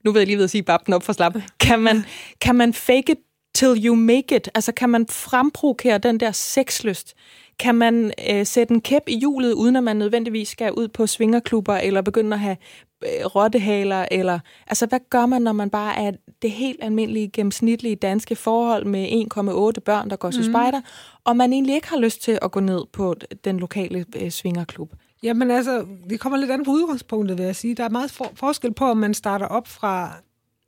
nu 0.03 0.11
ved 0.11 0.21
jeg 0.21 0.27
lige 0.27 0.37
ved 0.37 0.43
at 0.43 0.49
sige 0.49 0.63
babten 0.63 0.93
op 0.93 1.03
for 1.03 1.13
slap, 1.13 1.35
kan 1.59 1.79
man, 1.79 2.05
kan 2.41 2.55
man 2.55 2.73
fake 2.73 3.11
it 3.11 3.17
till 3.55 3.85
you 3.85 3.95
make 3.95 4.35
it? 4.35 4.49
Altså 4.55 4.71
kan 4.71 4.89
man 4.89 5.07
fremprovokere 5.07 5.97
den 5.97 6.19
der 6.19 6.31
sexlyst? 6.31 7.13
Kan 7.59 7.75
man 7.75 8.13
øh, 8.29 8.45
sætte 8.45 8.73
en 8.73 8.81
kæp 8.81 9.03
i 9.07 9.19
hjulet, 9.19 9.53
uden 9.53 9.75
at 9.75 9.83
man 9.83 9.97
nødvendigvis 9.97 10.49
skal 10.49 10.71
ud 10.73 10.87
på 10.87 11.07
svingerklubber, 11.07 11.75
eller 11.77 12.01
begynde 12.01 12.33
at 12.33 12.39
have 12.39 12.57
øh, 13.03 13.25
rottehaler, 13.25 14.05
eller 14.11 14.39
altså 14.67 14.85
hvad 14.85 14.99
gør 15.09 15.25
man, 15.25 15.41
når 15.41 15.51
man 15.51 15.69
bare 15.69 15.99
er 15.99 16.11
det 16.41 16.51
helt 16.51 16.79
almindelige, 16.83 17.29
gennemsnitlige 17.29 17.95
danske 17.95 18.35
forhold 18.35 18.85
med 18.85 19.07
1,8 19.77 19.81
børn, 19.85 20.09
der 20.09 20.15
går 20.15 20.31
til 20.31 20.41
mm. 20.41 20.51
spejder, 20.51 20.81
og 21.23 21.37
man 21.37 21.53
egentlig 21.53 21.75
ikke 21.75 21.89
har 21.89 21.97
lyst 21.97 22.21
til 22.21 22.39
at 22.41 22.51
gå 22.51 22.59
ned 22.59 22.81
på 22.93 23.15
den 23.45 23.59
lokale 23.59 24.05
øh, 24.15 24.31
svingerklub? 24.31 24.93
Jamen 25.23 25.51
altså, 25.51 25.85
det 26.09 26.19
kommer 26.19 26.37
lidt 26.37 26.51
an 26.51 26.63
på 26.65 26.71
udgangspunktet, 26.71 27.37
vil 27.37 27.45
jeg 27.45 27.55
sige. 27.55 27.75
Der 27.75 27.83
er 27.83 27.89
meget 27.89 28.11
for- 28.11 28.31
forskel 28.35 28.73
på, 28.73 28.85
om 28.85 28.97
man 28.97 29.13
starter 29.13 29.45
op 29.45 29.67
fra 29.67 30.13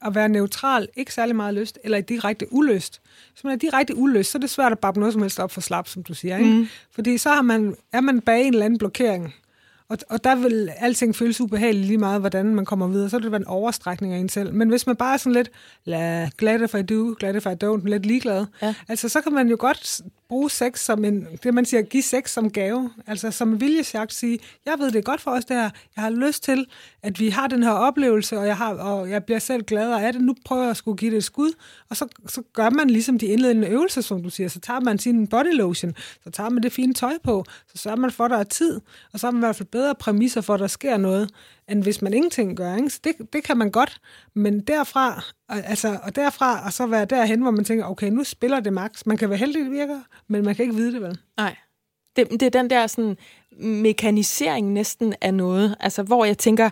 at 0.01 0.15
være 0.15 0.29
neutral, 0.29 0.87
ikke 0.95 1.13
særlig 1.13 1.35
meget 1.35 1.53
lyst, 1.53 1.79
eller 1.83 1.97
i 1.97 2.01
direkte 2.01 2.45
ulyst. 2.53 3.01
Hvis 3.33 3.43
man 3.43 3.53
er 3.53 3.57
direkte 3.57 3.95
ulyst, 3.97 4.31
så 4.31 4.37
er 4.37 4.39
det 4.39 4.49
svært 4.49 4.71
at 4.71 4.79
bakke 4.79 4.99
noget 4.99 5.13
som 5.13 5.21
helst 5.21 5.39
op 5.39 5.51
for 5.51 5.61
slap, 5.61 5.87
som 5.87 6.03
du 6.03 6.13
siger. 6.13 6.37
Ikke? 6.37 6.49
Mm. 6.51 6.67
Fordi 6.91 7.17
så 7.17 7.29
har 7.29 7.41
man, 7.41 7.75
er 7.93 8.01
man 8.01 8.21
bag 8.21 8.41
en 8.41 8.53
eller 8.53 8.65
anden 8.65 8.77
blokering. 8.79 9.33
Og, 9.89 9.97
og 10.09 10.23
der 10.23 10.35
vil 10.35 10.69
alting 10.77 11.15
føles 11.15 11.41
ubehageligt 11.41 11.87
lige 11.87 11.97
meget, 11.97 12.19
hvordan 12.19 12.45
man 12.55 12.65
kommer 12.65 12.87
videre. 12.87 13.09
Så 13.09 13.17
vil 13.17 13.23
det 13.23 13.31
være 13.31 13.41
en 13.41 13.47
overstrækning 13.47 14.13
af 14.13 14.17
en 14.17 14.29
selv. 14.29 14.53
Men 14.53 14.69
hvis 14.69 14.87
man 14.87 14.95
bare 14.95 15.13
er 15.13 15.17
sådan 15.17 15.33
lidt, 15.33 15.49
la, 15.85 16.29
glad 16.37 16.61
if 16.61 16.73
I 16.73 16.81
do, 16.81 17.15
glad 17.19 17.35
if 17.35 17.45
I 17.45 17.65
don't, 17.65 17.89
lidt 17.89 18.05
ligeglad, 18.05 18.45
ja. 18.61 18.73
altså 18.87 19.09
så 19.09 19.21
kan 19.21 19.33
man 19.33 19.49
jo 19.49 19.55
godt 19.59 20.01
bruge 20.29 20.49
sex 20.49 20.79
som 20.79 21.05
en, 21.05 21.27
det 21.43 21.53
man 21.53 21.65
siger, 21.65 21.81
give 21.81 22.03
sex 22.03 22.29
som 22.29 22.51
gave. 22.51 22.91
Altså 23.07 23.31
som 23.31 23.61
viljesjagt 23.61 24.13
sige, 24.13 24.39
jeg 24.65 24.79
ved 24.79 24.91
det 24.91 24.95
er 24.95 25.01
godt 25.01 25.21
for 25.21 25.31
os 25.31 25.45
det 25.45 25.55
her, 25.55 25.69
jeg 25.95 26.03
har 26.03 26.09
lyst 26.09 26.43
til, 26.43 26.65
at 27.03 27.19
vi 27.19 27.29
har 27.29 27.47
den 27.47 27.63
her 27.63 27.71
oplevelse, 27.71 28.39
og 28.39 28.47
jeg, 28.47 28.57
har, 28.57 28.73
og 28.73 29.09
jeg 29.09 29.23
bliver 29.23 29.39
selv 29.39 29.63
gladere 29.63 30.05
af 30.05 30.13
det, 30.13 30.21
nu 30.21 30.35
prøver 30.45 30.61
jeg 30.61 30.71
at 30.71 30.77
skulle 30.77 30.97
give 30.97 31.11
det 31.11 31.17
et 31.17 31.23
skud, 31.23 31.53
og 31.89 31.97
så, 31.97 32.07
så 32.27 32.41
gør 32.53 32.69
man 32.69 32.89
ligesom 32.89 33.19
de 33.19 33.25
indledende 33.25 33.67
øvelser, 33.67 34.01
som 34.01 34.23
du 34.23 34.29
siger, 34.29 34.49
så 34.49 34.59
tager 34.59 34.79
man 34.79 34.99
sin 34.99 35.27
body 35.27 35.53
lotion, 35.53 35.93
så 36.23 36.29
tager 36.29 36.49
man 36.49 36.63
det 36.63 36.71
fine 36.71 36.93
tøj 36.93 37.13
på, 37.23 37.45
så 37.73 37.81
sørger 37.81 37.97
man 37.97 38.11
for, 38.11 38.25
at 38.25 38.31
der 38.31 38.37
er 38.37 38.43
tid, 38.43 38.81
og 39.13 39.19
så 39.19 39.27
har 39.27 39.31
man 39.31 39.39
i 39.39 39.45
hvert 39.45 39.55
fald 39.55 39.69
bedre 39.69 39.95
præmisser 39.95 40.41
for, 40.41 40.53
at 40.53 40.59
der 40.59 40.67
sker 40.67 40.97
noget, 40.97 41.29
end 41.69 41.83
hvis 41.83 42.01
man 42.01 42.13
ingenting 42.13 42.57
gør. 42.57 42.75
Ikke? 42.75 42.89
Så 42.89 42.99
det, 43.03 43.33
det 43.33 43.43
kan 43.43 43.57
man 43.57 43.71
godt, 43.71 44.01
men 44.33 44.59
derfra, 44.59 45.23
altså, 45.59 45.99
og 46.03 46.15
derfra 46.15 46.65
og 46.65 46.73
så 46.73 46.87
være 46.87 47.05
derhen, 47.05 47.41
hvor 47.41 47.51
man 47.51 47.65
tænker, 47.65 47.85
okay, 47.85 48.07
nu 48.07 48.23
spiller 48.23 48.59
det 48.59 48.73
max. 48.73 49.05
Man 49.05 49.17
kan 49.17 49.29
være 49.29 49.37
heldig, 49.37 49.63
det 49.63 49.71
virker, 49.71 49.99
men 50.27 50.45
man 50.45 50.55
kan 50.55 50.63
ikke 50.63 50.75
vide 50.75 50.93
det 50.93 51.01
vel. 51.01 51.17
Nej. 51.37 51.55
Det, 52.15 52.31
det 52.31 52.41
er 52.43 52.49
den 52.49 52.69
der 52.69 52.87
sådan 52.87 53.17
mekanisering 53.59 54.73
næsten 54.73 55.13
af 55.21 55.33
noget, 55.33 55.75
altså 55.79 56.03
hvor 56.03 56.25
jeg 56.25 56.37
tænker, 56.37 56.69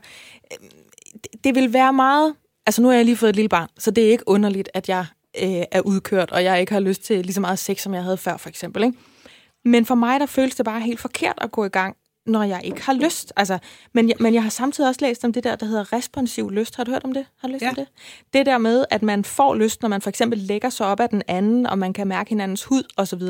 det, 1.13 1.43
det 1.43 1.55
vil 1.55 1.73
være 1.73 1.93
meget, 1.93 2.35
altså 2.65 2.81
nu 2.81 2.87
har 2.87 2.95
jeg 2.95 3.05
lige 3.05 3.17
fået 3.17 3.29
et 3.29 3.35
lille 3.35 3.49
barn, 3.49 3.67
så 3.77 3.91
det 3.91 4.05
er 4.05 4.11
ikke 4.11 4.27
underligt, 4.27 4.69
at 4.73 4.89
jeg 4.89 5.05
øh, 5.43 5.63
er 5.71 5.81
udkørt, 5.81 6.31
og 6.31 6.43
jeg 6.43 6.59
ikke 6.59 6.73
har 6.73 6.79
lyst 6.79 7.03
til 7.03 7.25
lige 7.25 7.33
så 7.33 7.41
meget 7.41 7.59
sex, 7.59 7.81
som 7.81 7.93
jeg 7.93 8.03
havde 8.03 8.17
før, 8.17 8.37
for 8.37 8.49
eksempel. 8.49 8.83
Ikke? 8.83 8.97
Men 9.65 9.85
for 9.85 9.95
mig, 9.95 10.19
der 10.19 10.25
føles 10.25 10.55
det 10.55 10.65
bare 10.65 10.81
helt 10.81 10.99
forkert 10.99 11.37
at 11.37 11.51
gå 11.51 11.65
i 11.65 11.69
gang 11.69 11.95
når 12.25 12.43
jeg 12.43 12.61
ikke 12.63 12.81
har 12.81 12.93
lyst. 12.93 13.33
Altså, 13.35 13.57
men, 13.93 14.09
jeg, 14.09 14.15
men 14.19 14.33
jeg 14.33 14.43
har 14.43 14.49
samtidig 14.49 14.87
også 14.87 15.01
læst 15.01 15.25
om 15.25 15.33
det 15.33 15.43
der, 15.43 15.55
der 15.55 15.65
hedder 15.65 15.93
responsiv 15.93 16.51
lyst. 16.51 16.75
Har 16.75 16.83
du 16.83 16.91
hørt 16.91 17.03
om 17.03 17.13
det? 17.13 17.25
Har 17.37 17.47
du 17.47 17.51
læst 17.51 17.61
ja. 17.61 17.69
om 17.69 17.75
det? 17.75 17.87
Det 18.33 18.45
der 18.45 18.57
med, 18.57 18.85
at 18.89 19.03
man 19.03 19.23
får 19.23 19.55
lyst, 19.55 19.81
når 19.81 19.89
man 19.89 20.01
for 20.01 20.09
eksempel 20.09 20.39
lægger 20.39 20.69
sig 20.69 20.87
op 20.87 20.99
af 20.99 21.09
den 21.09 21.23
anden, 21.27 21.67
og 21.67 21.77
man 21.77 21.93
kan 21.93 22.07
mærke 22.07 22.29
hinandens 22.29 22.63
hud 22.63 22.83
osv., 22.97 23.21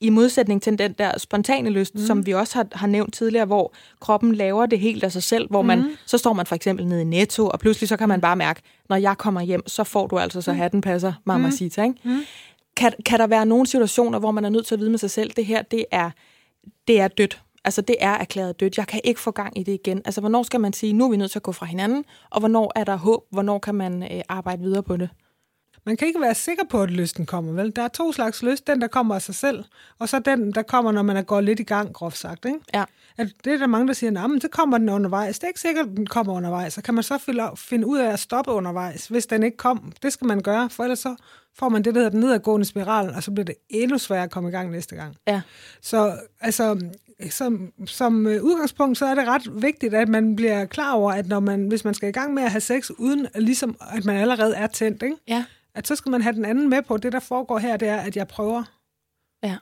i 0.00 0.10
modsætning 0.10 0.62
til 0.62 0.78
den 0.78 0.92
der 0.92 1.18
spontane 1.18 1.70
lyst, 1.70 1.94
mm. 1.94 2.00
som 2.00 2.26
vi 2.26 2.32
også 2.32 2.54
har, 2.54 2.66
har 2.72 2.86
nævnt 2.86 3.14
tidligere, 3.14 3.44
hvor 3.44 3.74
kroppen 4.00 4.34
laver 4.34 4.66
det 4.66 4.78
helt 4.78 5.04
af 5.04 5.12
sig 5.12 5.22
selv, 5.22 5.48
hvor 5.50 5.62
man, 5.62 5.78
mm. 5.78 5.96
så 6.06 6.18
står 6.18 6.32
man 6.32 6.46
for 6.46 6.54
eksempel 6.54 6.86
nede 6.86 7.00
i 7.00 7.04
Netto, 7.04 7.46
og 7.46 7.60
pludselig 7.60 7.88
så 7.88 7.96
kan 7.96 8.08
man 8.08 8.20
bare 8.20 8.36
mærke, 8.36 8.62
når 8.88 8.96
jeg 8.96 9.18
kommer 9.18 9.40
hjem, 9.40 9.68
så 9.68 9.84
får 9.84 10.06
du 10.06 10.18
altså 10.18 10.40
så 10.40 10.52
mm. 10.52 10.58
hatten 10.58 10.80
passer, 10.80 11.12
mamma 11.24 11.46
mm. 11.46 11.52
Sita, 11.52 11.82
ikke? 11.82 11.94
Mm. 12.04 12.20
Kan, 12.76 12.92
kan 13.06 13.18
der 13.18 13.26
være 13.26 13.46
nogle 13.46 13.66
situationer, 13.66 14.18
hvor 14.18 14.30
man 14.30 14.44
er 14.44 14.48
nødt 14.48 14.66
til 14.66 14.74
at 14.74 14.80
vide 14.80 14.90
med 14.90 14.98
sig 14.98 15.10
selv, 15.10 15.30
det 15.36 15.46
her, 15.46 15.62
det 15.62 15.84
er, 15.90 16.10
det 16.88 17.00
er 17.00 17.08
dødt 17.08 17.42
Altså, 17.64 17.80
det 17.80 17.96
er 18.00 18.10
erklæret 18.10 18.60
dødt. 18.60 18.78
Jeg 18.78 18.86
kan 18.86 19.00
ikke 19.04 19.20
få 19.20 19.30
gang 19.30 19.58
i 19.58 19.62
det 19.62 19.72
igen. 19.72 20.02
Altså, 20.04 20.20
hvornår 20.20 20.42
skal 20.42 20.60
man 20.60 20.72
sige, 20.72 20.92
nu 20.92 21.06
er 21.06 21.10
vi 21.10 21.16
nødt 21.16 21.30
til 21.30 21.38
at 21.38 21.42
gå 21.42 21.52
fra 21.52 21.66
hinanden, 21.66 22.04
og 22.30 22.40
hvornår 22.40 22.72
er 22.76 22.84
der 22.84 22.96
håb? 22.96 23.24
Hvornår 23.30 23.58
kan 23.58 23.74
man 23.74 24.02
øh, 24.02 24.20
arbejde 24.28 24.62
videre 24.62 24.82
på 24.82 24.96
det? 24.96 25.10
Man 25.86 25.96
kan 25.96 26.08
ikke 26.08 26.20
være 26.20 26.34
sikker 26.34 26.64
på, 26.70 26.82
at 26.82 26.90
lysten 26.90 27.26
kommer, 27.26 27.52
vel? 27.52 27.76
Der 27.76 27.82
er 27.82 27.88
to 27.88 28.12
slags 28.12 28.42
lyst. 28.42 28.66
Den, 28.66 28.80
der 28.80 28.86
kommer 28.86 29.14
af 29.14 29.22
sig 29.22 29.34
selv, 29.34 29.64
og 29.98 30.08
så 30.08 30.18
den, 30.18 30.52
der 30.52 30.62
kommer, 30.62 30.92
når 30.92 31.02
man 31.02 31.16
er 31.16 31.22
gået 31.22 31.44
lidt 31.44 31.60
i 31.60 31.62
gang, 31.62 31.92
groft 31.92 32.18
sagt, 32.18 32.44
ikke? 32.44 32.58
Ja. 32.74 32.84
At 33.16 33.28
det 33.44 33.52
er 33.52 33.58
der 33.58 33.66
mange, 33.66 33.86
der 33.86 33.92
siger, 33.92 34.28
men 34.28 34.40
så 34.40 34.48
kommer 34.48 34.78
den 34.78 34.88
undervejs. 34.88 35.38
Det 35.38 35.44
er 35.44 35.48
ikke 35.48 35.60
sikkert, 35.60 35.86
at 35.86 35.96
den 35.96 36.06
kommer 36.06 36.32
undervejs. 36.32 36.72
Så 36.72 36.82
kan 36.82 36.94
man 36.94 37.02
så 37.02 37.18
finde 37.56 37.86
ud 37.86 37.98
af 37.98 38.12
at 38.12 38.18
stoppe 38.18 38.50
undervejs, 38.50 39.06
hvis 39.06 39.26
den 39.26 39.42
ikke 39.42 39.56
kom. 39.56 39.92
Det 40.02 40.12
skal 40.12 40.26
man 40.26 40.40
gøre, 40.40 40.70
for 40.70 40.82
ellers 40.82 40.98
så 40.98 41.16
får 41.58 41.68
man 41.68 41.82
det, 41.84 41.94
der 41.94 42.00
hedder 42.00 42.10
den 42.10 42.20
nedadgående 42.20 42.66
spiral, 42.66 43.14
og 43.16 43.22
så 43.22 43.30
bliver 43.30 43.44
det 43.44 43.54
endnu 43.68 43.98
sværere 43.98 44.24
at 44.24 44.30
komme 44.30 44.48
i 44.48 44.52
gang 44.52 44.70
næste 44.70 44.96
gang. 44.96 45.16
Ja. 45.26 45.40
Så 45.82 46.18
altså, 46.40 46.80
som, 47.30 47.72
som 47.86 48.26
øh, 48.26 48.42
udgangspunkt, 48.42 48.98
så 48.98 49.06
er 49.06 49.14
det 49.14 49.26
ret 49.26 49.62
vigtigt, 49.62 49.94
at 49.94 50.08
man 50.08 50.36
bliver 50.36 50.64
klar 50.64 50.92
over, 50.92 51.12
at 51.12 51.28
når 51.28 51.40
man, 51.40 51.68
hvis 51.68 51.84
man 51.84 51.94
skal 51.94 52.08
i 52.08 52.12
gang 52.12 52.34
med 52.34 52.42
at 52.42 52.50
have 52.50 52.60
sex, 52.60 52.90
uden 52.98 53.26
ligesom, 53.34 53.76
at 53.90 54.04
man 54.04 54.16
allerede 54.16 54.56
er 54.56 54.66
tændt, 54.66 55.02
ikke? 55.02 55.16
Ja. 55.28 55.44
At 55.74 55.86
så 55.86 55.96
skal 55.96 56.10
man 56.10 56.22
have 56.22 56.34
den 56.34 56.44
anden 56.44 56.68
med 56.68 56.82
på, 56.82 56.96
det 56.96 57.12
der 57.12 57.20
foregår 57.20 57.58
her, 57.58 57.76
det 57.76 57.88
er, 57.88 57.96
at 57.96 58.16
jeg 58.16 58.28
prøver. 58.28 58.62
Ja. 59.42 59.56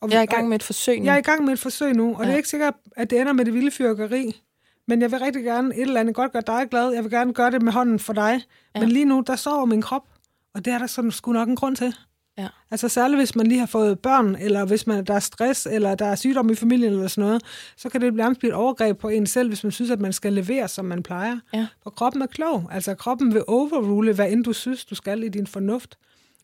Og 0.00 0.10
Jeg 0.10 0.18
er 0.18 0.22
i 0.22 0.26
gang 0.26 0.48
med 0.48 0.56
et 0.56 0.62
forsøg 0.62 0.98
nu. 0.98 1.04
Jeg 1.04 1.14
er 1.14 1.18
i 1.18 1.22
gang 1.22 1.44
med 1.44 1.52
et 1.52 1.58
forsøg 1.58 1.94
nu, 1.94 2.14
og 2.14 2.20
ja. 2.20 2.26
det 2.26 2.32
er 2.32 2.36
ikke 2.36 2.48
sikkert, 2.48 2.74
at 2.96 3.10
det 3.10 3.20
ender 3.20 3.32
med 3.32 3.44
det 3.44 3.54
vilde 3.54 3.70
fyrkeri. 3.70 4.42
Men 4.88 5.02
jeg 5.02 5.10
vil 5.10 5.18
rigtig 5.18 5.44
gerne 5.44 5.74
et 5.74 5.82
eller 5.82 6.00
andet 6.00 6.14
godt 6.14 6.32
gøre 6.32 6.42
dig 6.46 6.66
glad. 6.70 6.90
Jeg 6.90 7.04
vil 7.04 7.10
gerne 7.10 7.34
gøre 7.34 7.50
det 7.50 7.62
med 7.62 7.72
hånden 7.72 7.98
for 7.98 8.12
dig. 8.12 8.42
Ja. 8.74 8.80
Men 8.80 8.88
lige 8.88 9.04
nu, 9.04 9.24
der 9.26 9.36
sover 9.36 9.64
min 9.64 9.82
krop, 9.82 10.08
og 10.54 10.64
det 10.64 10.72
er 10.72 10.78
der 10.78 10.86
sådan 10.86 11.10
sgu 11.10 11.32
nok 11.32 11.48
en 11.48 11.56
grund 11.56 11.76
til. 11.76 11.94
Ja. 12.40 12.48
Altså 12.70 12.88
særligt 12.88 13.18
hvis 13.20 13.36
man 13.36 13.46
lige 13.46 13.58
har 13.58 13.66
fået 13.66 13.98
børn, 13.98 14.36
eller 14.40 14.64
hvis 14.64 14.86
man, 14.86 15.04
der 15.04 15.14
er 15.14 15.20
stress, 15.20 15.66
eller 15.70 15.94
der 15.94 16.06
er 16.06 16.14
sygdom 16.14 16.50
i 16.50 16.54
familien, 16.54 16.92
eller 16.92 17.08
sådan 17.08 17.24
noget, 17.24 17.42
så 17.76 17.88
kan 17.88 18.00
det 18.00 18.14
nærmest 18.14 18.38
blive 18.38 18.50
et 18.50 18.54
overgreb 18.54 18.98
på 18.98 19.08
en 19.08 19.26
selv, 19.26 19.48
hvis 19.48 19.64
man 19.64 19.72
synes, 19.72 19.90
at 19.90 20.00
man 20.00 20.12
skal 20.12 20.32
levere, 20.32 20.68
som 20.68 20.84
man 20.84 21.02
plejer. 21.02 21.38
Ja. 21.54 21.66
For 21.82 21.90
kroppen 21.90 22.22
er 22.22 22.26
klog. 22.26 22.68
Altså 22.70 22.94
kroppen 22.94 23.34
vil 23.34 23.42
overrule, 23.46 24.12
hvad 24.12 24.32
end 24.32 24.44
du 24.44 24.52
synes, 24.52 24.84
du 24.84 24.94
skal 24.94 25.22
i 25.22 25.28
din 25.28 25.46
fornuft. 25.46 25.98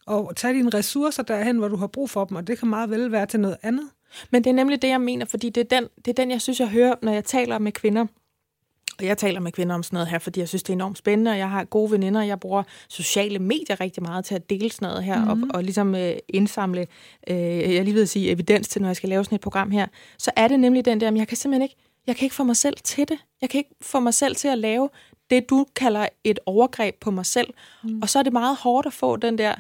Og 0.07 0.37
tage 0.37 0.55
dine 0.55 0.71
ressourcer 0.71 1.23
derhen, 1.23 1.57
hvor 1.57 1.69
du 1.69 1.77
har 1.77 1.87
brug 1.87 2.11
for 2.11 2.25
dem, 2.25 2.37
og 2.37 2.47
det 2.47 2.59
kan 2.59 2.69
meget 2.69 2.91
vel 2.91 3.13
være 3.13 3.27
til 3.27 3.41
noget 3.41 3.57
andet. 3.63 3.89
Men 4.31 4.45
det 4.45 4.51
er 4.51 4.55
nemlig 4.55 4.83
det, 4.83 4.89
jeg 4.89 5.01
mener, 5.01 5.27
fordi 5.27 5.51
det 5.51 5.61
er 5.61 5.81
den, 5.81 5.89
det 5.97 6.09
er 6.09 6.13
den 6.13 6.31
jeg 6.31 6.41
synes, 6.41 6.61
jeg 6.61 6.69
hører, 6.69 6.95
når 7.03 7.13
jeg 7.13 7.25
taler 7.25 7.59
med 7.59 7.73
kvinder. 7.73 8.07
Og 8.99 9.05
jeg 9.07 9.19
taler 9.19 9.41
med 9.41 9.53
kvinder 9.53 9.75
om 9.75 9.83
sådan 9.83 9.97
noget 9.97 10.09
her, 10.09 10.19
fordi 10.19 10.41
jeg 10.41 10.49
synes, 10.49 10.63
det 10.63 10.71
er 10.71 10.75
enormt 10.75 10.99
spændende, 10.99 11.31
og 11.31 11.39
jeg 11.39 11.51
har 11.51 11.65
gode 11.65 11.91
veninder, 11.91 12.21
og 12.21 12.29
jeg 12.29 12.41
bruger 12.41 12.63
sociale 12.89 13.39
medier 13.39 13.81
rigtig 13.81 14.03
meget 14.03 14.25
til 14.25 14.35
at 14.35 14.51
dele 14.51 14.71
sådan 14.71 14.89
noget 14.89 15.05
her, 15.05 15.25
mm-hmm. 15.25 15.51
og, 15.51 15.57
og 15.57 15.65
ligesom 15.65 15.95
øh, 15.95 16.13
indsamle, 16.29 16.87
øh, 17.31 17.37
jeg 17.75 17.85
lige 17.85 17.95
ved 17.95 18.03
at 18.03 18.09
sige, 18.09 18.31
evidens 18.31 18.69
til, 18.69 18.83
når 18.83 18.89
jeg 18.89 18.97
skal 18.97 19.09
lave 19.09 19.25
sådan 19.25 19.37
et 19.37 19.41
program 19.41 19.71
her. 19.71 19.87
Så 20.19 20.31
er 20.37 20.49
det 20.49 20.61
nemlig 20.61 20.85
den 20.85 21.01
der, 21.01 21.11
men 21.11 21.19
jeg 21.19 21.29
kan 21.29 21.37
simpelthen 21.37 21.63
ikke, 21.63 21.77
jeg 22.07 22.17
kan 22.17 22.27
ikke 22.27 22.37
få 22.37 22.45
mig 22.45 22.57
selv 22.57 22.77
til 22.85 23.09
det. 23.09 23.19
Jeg 23.41 23.51
kan 23.51 23.59
ikke 23.59 23.75
få 23.83 24.01
mig 24.01 24.15
selv 24.15 24.37
til 24.37 24.49
at 24.49 24.59
lave 24.59 24.89
det, 25.31 25.51
du 25.51 25.67
kalder 25.77 26.09
et 26.25 26.39
overgreb 26.47 26.95
på 27.01 27.11
mig 27.11 27.27
selv. 27.27 27.49
Mm. 27.85 28.03
Og 28.03 28.09
så 28.09 28.19
er 28.19 28.23
det 28.23 28.33
meget 28.33 28.57
hårdt 28.57 28.87
at 28.87 28.93
få 28.93 29.17
den 29.17 29.39
der, 29.39 29.55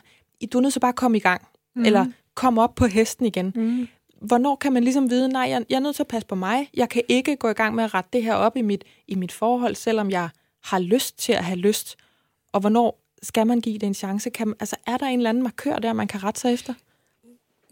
du 0.52 0.58
er 0.58 0.62
nødt 0.62 0.72
til 0.72 0.80
bare 0.80 0.88
at 0.88 0.96
komme 0.96 1.16
i 1.16 1.20
gang, 1.20 1.48
mm. 1.76 1.84
eller 1.84 2.06
komme 2.34 2.62
op 2.62 2.74
på 2.74 2.86
hesten 2.86 3.26
igen. 3.26 3.52
Mm. 3.54 3.88
Hvornår 4.20 4.56
kan 4.56 4.72
man 4.72 4.84
ligesom 4.84 5.10
vide, 5.10 5.28
nej, 5.28 5.42
jeg, 5.50 5.64
jeg 5.70 5.76
er 5.76 5.80
nødt 5.80 5.96
til 5.96 6.02
at 6.02 6.06
passe 6.08 6.26
på 6.26 6.34
mig. 6.34 6.70
Jeg 6.74 6.88
kan 6.88 7.02
ikke 7.08 7.36
gå 7.36 7.48
i 7.48 7.52
gang 7.52 7.74
med 7.74 7.84
at 7.84 7.94
rette 7.94 8.10
det 8.12 8.22
her 8.22 8.34
op 8.34 8.56
i 8.56 8.62
mit, 8.62 8.84
i 9.08 9.14
mit 9.14 9.32
forhold, 9.32 9.74
selvom 9.74 10.10
jeg 10.10 10.28
har 10.64 10.78
lyst 10.78 11.18
til 11.18 11.32
at 11.32 11.44
have 11.44 11.58
lyst. 11.58 11.96
Og 12.52 12.60
hvornår 12.60 13.00
skal 13.22 13.46
man 13.46 13.60
give 13.60 13.78
det 13.78 13.86
en 13.86 13.94
chance? 13.94 14.30
Kan, 14.30 14.48
man- 14.48 14.56
altså, 14.60 14.76
er 14.86 14.96
der 14.96 15.06
en 15.06 15.18
eller 15.18 15.30
anden 15.30 15.42
markør 15.42 15.76
der, 15.76 15.92
man 15.92 16.06
kan 16.08 16.24
rette 16.24 16.40
sig 16.40 16.52
efter? 16.52 16.74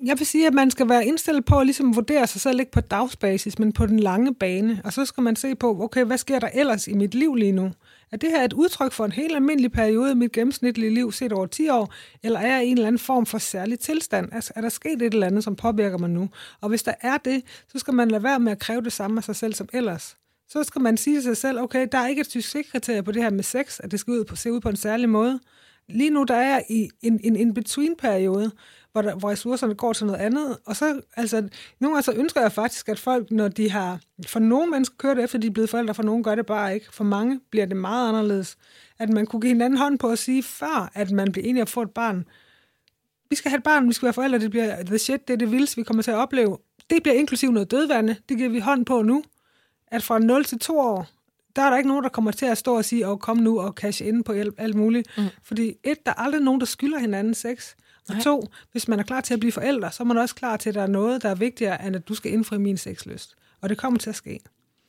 Jeg 0.05 0.19
vil 0.19 0.27
sige, 0.27 0.47
at 0.47 0.55
man 0.55 0.71
skal 0.71 0.89
være 0.89 1.07
indstillet 1.07 1.45
på 1.45 1.59
at 1.59 1.67
ligesom 1.67 1.97
vurdere 1.97 2.27
sig 2.27 2.41
selv 2.41 2.61
ikke 2.61 2.73
på 2.73 2.81
dagsbasis, 2.81 3.59
men 3.59 3.73
på 3.73 3.87
den 3.87 4.01
lange 4.01 4.35
bane. 4.35 4.81
Og 4.85 4.93
så 4.93 5.05
skal 5.05 5.23
man 5.23 5.37
se 5.37 5.55
på, 5.55 5.83
okay, 5.83 6.05
hvad 6.05 6.19
sker 6.19 6.39
der 6.39 6.49
ellers 6.55 6.89
i 6.89 6.93
mit 6.95 7.15
liv 7.15 7.35
lige 7.35 7.53
nu? 7.53 7.73
Er 8.13 8.17
det 8.17 8.31
her 8.31 8.45
et 8.45 8.53
udtryk 8.53 8.93
for 8.93 9.05
en 9.05 9.13
helt 9.13 9.35
almindelig 9.35 9.73
periode 9.73 10.13
i 10.13 10.15
mit 10.15 10.33
gennemsnitlige 10.33 10.95
liv 10.95 11.13
set 11.13 11.33
over 11.33 11.47
10 11.47 11.69
år, 11.69 11.95
eller 12.23 12.41
er 12.41 12.57
jeg 12.57 12.65
i 12.65 12.69
en 12.69 12.77
eller 12.77 12.87
anden 12.87 12.99
form 12.99 13.27
for 13.27 13.39
særlig 13.39 13.79
tilstand? 13.79 14.29
Altså, 14.33 14.53
er 14.57 14.61
der 14.61 14.69
sket 14.69 15.03
et 15.03 15.15
eller 15.15 15.27
andet, 15.27 15.45
som 15.45 15.57
påvirker 15.57 15.99
mig 15.99 16.11
nu? 16.11 16.29
Og 16.61 16.69
hvis 16.69 16.83
der 16.83 16.95
er 17.01 17.17
det, 17.17 17.43
så 17.73 17.79
skal 17.79 17.95
man 17.95 18.11
lade 18.11 18.23
være 18.23 18.41
med 18.41 18.53
at 18.53 18.59
kræve 18.59 18.83
det 18.83 18.93
samme 18.93 19.19
af 19.19 19.25
sig 19.25 19.37
selv 19.37 19.55
som 19.55 19.69
ellers. 19.73 20.17
Så 20.49 20.63
skal 20.63 20.83
man 20.83 20.97
sige 20.97 21.17
til 21.17 21.23
sig 21.23 21.37
selv, 21.37 21.61
okay, 21.61 21.89
der 21.93 21.99
er 21.99 22.07
ikke 22.07 22.21
et 22.21 22.31
succeskriterie 22.31 23.03
på 23.03 23.13
det 23.13 23.23
her 23.23 23.31
med 23.31 23.45
sex, 23.45 23.81
at 23.81 23.91
det 23.91 24.01
skal 24.01 24.13
ud 24.13 24.25
på, 24.25 24.37
se 24.37 24.53
ud 24.53 24.61
på 24.61 24.69
en 24.69 24.77
særlig 24.77 25.09
måde. 25.09 25.41
Lige 25.89 26.11
nu 26.11 26.25
der 26.25 26.35
er 26.35 26.49
jeg 26.49 26.65
i 26.71 26.91
en, 27.03 27.21
en 27.25 27.37
en 27.37 27.55
between-periode, 27.55 28.51
hvor, 28.95 29.03
der, 29.03 29.15
hvor 29.15 29.31
ressourcerne 29.31 29.75
går 29.75 29.93
til 29.93 30.07
noget 30.07 30.21
andet. 30.21 30.59
Og 30.67 30.77
så, 30.77 31.01
altså, 31.17 31.49
nogle 31.81 31.95
gange 31.95 32.03
så 32.03 32.13
ønsker 32.13 32.41
jeg 32.41 32.53
faktisk, 32.53 32.89
at 32.89 32.99
folk, 32.99 33.31
når 33.31 33.49
de 33.49 33.71
har, 33.71 34.01
for 34.27 34.41
nogle 34.41 34.71
mennesker 34.71 34.95
kører 34.99 35.15
det 35.15 35.25
efter, 35.25 35.39
de 35.39 35.47
er 35.47 35.51
blevet 35.51 35.71
forældre, 35.71 35.95
for 35.95 36.03
nogle 36.03 36.25
gør 36.25 36.35
det 36.35 36.47
bare 36.47 36.75
ikke. 36.75 36.87
For 36.93 37.05
mange 37.05 37.41
bliver 37.51 37.67
det 37.67 37.77
meget 37.77 38.09
anderledes. 38.09 38.57
At 38.99 39.09
man 39.09 39.27
kunne 39.27 39.41
give 39.41 39.53
hinanden 39.53 39.79
hånd 39.79 39.99
på 39.99 40.09
at 40.09 40.19
sige, 40.19 40.43
før 40.43 40.91
at 40.95 41.11
man 41.11 41.33
bliver 41.33 41.49
enig 41.49 41.63
at 41.63 41.69
få 41.69 41.83
et 41.83 41.91
barn, 41.91 42.25
vi 43.31 43.37
skal 43.37 43.51
have 43.51 43.59
et 43.59 43.65
barn, 43.65 43.89
vi 43.89 43.93
skal 43.93 44.07
være 44.07 44.13
forældre, 44.13 44.39
det 44.39 44.51
bliver 44.51 44.83
the 44.83 44.99
shit, 44.99 45.29
det 45.29 45.35
er 45.35 45.39
det 45.39 45.51
vildeste, 45.51 45.77
vi 45.77 45.83
kommer 45.83 46.03
til 46.03 46.11
at 46.11 46.17
opleve. 46.17 46.59
Det 46.91 47.03
bliver 47.03 47.15
inklusiv 47.15 47.53
noget 47.53 47.71
dødvande, 47.71 48.17
det 48.29 48.37
giver 48.37 48.51
vi 48.51 48.59
hånd 48.59 48.87
på 48.87 49.03
nu. 49.03 49.25
At 49.87 50.03
fra 50.03 50.19
0 50.19 50.45
til 50.45 50.59
2 50.59 50.79
år, 50.79 51.07
der 51.57 51.63
er 51.63 51.71
der 51.71 51.77
ikke 51.77 51.89
nogen, 51.89 52.05
der 52.05 52.11
kommer 52.11 52.31
til 52.31 52.47
at 52.47 52.59
stå 52.59 52.77
og 52.77 52.85
sige, 52.85 53.09
åh, 53.09 53.19
kom 53.19 53.37
nu 53.37 53.61
og 53.61 53.73
cash 53.73 54.07
ind 54.07 54.25
på 54.25 54.33
alt, 54.33 54.55
alt 54.59 54.75
muligt. 54.75 55.09
Mm. 55.19 55.25
Fordi 55.43 55.75
et, 55.85 56.07
der 56.07 56.13
er 56.13 56.21
aldrig 56.21 56.41
nogen, 56.41 56.61
der 56.61 56.67
skylder 56.67 56.99
hinanden 56.99 57.35
sex. 57.35 57.75
Og 58.09 58.23
to, 58.23 58.43
hvis 58.73 58.89
man 58.89 58.99
er 58.99 59.03
klar 59.03 59.21
til 59.21 59.35
at 59.35 59.41
blive 59.41 59.53
forældre, 59.53 59.93
så 59.93 60.03
er 60.03 60.07
man 60.07 60.19
også 60.19 60.35
klar 60.35 60.57
til, 60.57 60.69
at 60.69 60.75
der 60.75 60.83
er 60.83 60.87
noget, 60.87 61.23
der 61.23 61.29
er 61.29 61.35
vigtigere, 61.35 61.87
end 61.87 61.97
at 61.97 62.09
du 62.09 62.15
skal 62.15 62.33
indfri 62.33 62.59
min 62.59 62.77
sexlyst. 62.77 63.35
Og 63.61 63.69
det 63.69 63.79
kommer 63.79 63.99
til 63.99 64.11
at 64.11 64.17
ske. 64.17 64.41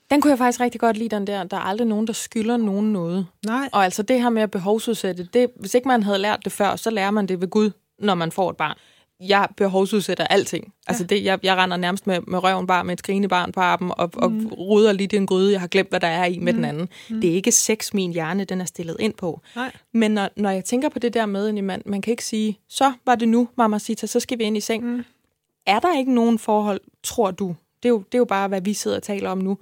Den 0.09 0.21
kunne 0.21 0.31
jeg 0.31 0.37
faktisk 0.37 0.59
rigtig 0.59 0.81
godt 0.81 0.97
lide, 0.97 1.15
den 1.15 1.27
der, 1.27 1.43
der 1.43 1.57
er 1.57 1.61
aldrig 1.61 1.87
nogen, 1.87 2.07
der 2.07 2.13
skylder 2.13 2.57
nogen 2.57 2.93
noget. 2.93 3.27
Nej, 3.45 3.69
Og 3.73 3.83
altså 3.83 4.03
det 4.03 4.21
her 4.21 4.29
med 4.29 4.41
at 4.41 4.51
behovsudsætte, 4.51 5.29
det, 5.33 5.49
hvis 5.59 5.73
ikke 5.73 5.87
man 5.87 6.03
havde 6.03 6.17
lært 6.17 6.39
det 6.45 6.51
før, 6.51 6.75
så 6.75 6.89
lærer 6.89 7.11
man 7.11 7.27
det 7.27 7.41
ved 7.41 7.47
Gud, 7.47 7.71
når 7.99 8.15
man 8.15 8.31
får 8.31 8.49
et 8.49 8.57
barn. 8.57 8.77
Jeg 9.19 9.47
behovsudsætter 9.57 10.23
alting. 10.27 10.73
Altså 10.87 11.03
det, 11.03 11.23
jeg, 11.23 11.39
jeg 11.43 11.57
render 11.57 11.77
nærmest 11.77 12.07
med, 12.07 12.21
med 12.27 12.43
røven 12.43 12.67
bare 12.67 12.83
med 12.83 12.93
et 12.93 12.99
skrigende 12.99 13.27
barn 13.27 13.51
på 13.51 13.59
armen 13.59 13.91
og, 13.97 14.11
mm. 14.13 14.45
og 14.45 14.57
ruder 14.57 14.91
lidt 14.93 15.13
i 15.13 15.15
en 15.15 15.27
gryde, 15.27 15.51
jeg 15.51 15.59
har 15.59 15.67
glemt, 15.67 15.89
hvad 15.89 15.99
der 15.99 16.07
er 16.07 16.25
i 16.25 16.39
med 16.39 16.53
mm. 16.53 16.57
den 16.57 16.65
anden. 16.65 16.89
Mm. 17.09 17.21
Det 17.21 17.29
er 17.29 17.33
ikke 17.33 17.51
sex, 17.51 17.93
min 17.93 18.13
hjerne 18.13 18.43
den 18.43 18.61
er 18.61 18.65
stillet 18.65 18.97
ind 18.99 19.13
på. 19.13 19.41
nej. 19.55 19.71
Men 19.93 20.11
når, 20.11 20.29
når 20.35 20.49
jeg 20.49 20.65
tænker 20.65 20.89
på 20.89 20.99
det 20.99 21.13
der 21.13 21.25
med, 21.25 21.61
man, 21.61 21.81
man 21.85 22.01
kan 22.01 22.11
ikke 22.11 22.25
sige, 22.25 22.59
så 22.69 22.93
var 23.05 23.15
det 23.15 23.29
nu, 23.29 23.47
mamma 23.57 23.79
Sita, 23.79 24.07
så 24.07 24.19
skal 24.19 24.39
vi 24.39 24.43
ind 24.43 24.57
i 24.57 24.59
seng. 24.59 24.83
Mm. 24.85 25.03
Er 25.65 25.79
der 25.79 25.97
ikke 25.97 26.13
nogen 26.13 26.39
forhold, 26.39 26.81
tror 27.03 27.31
du, 27.31 27.55
det 27.83 27.89
er, 27.89 27.93
jo, 27.93 27.97
det 27.97 28.13
er 28.13 28.17
jo 28.17 28.25
bare, 28.25 28.47
hvad 28.47 28.61
vi 28.61 28.73
sidder 28.73 28.97
og 28.97 29.03
taler 29.03 29.29
om 29.29 29.37
nu, 29.37 29.57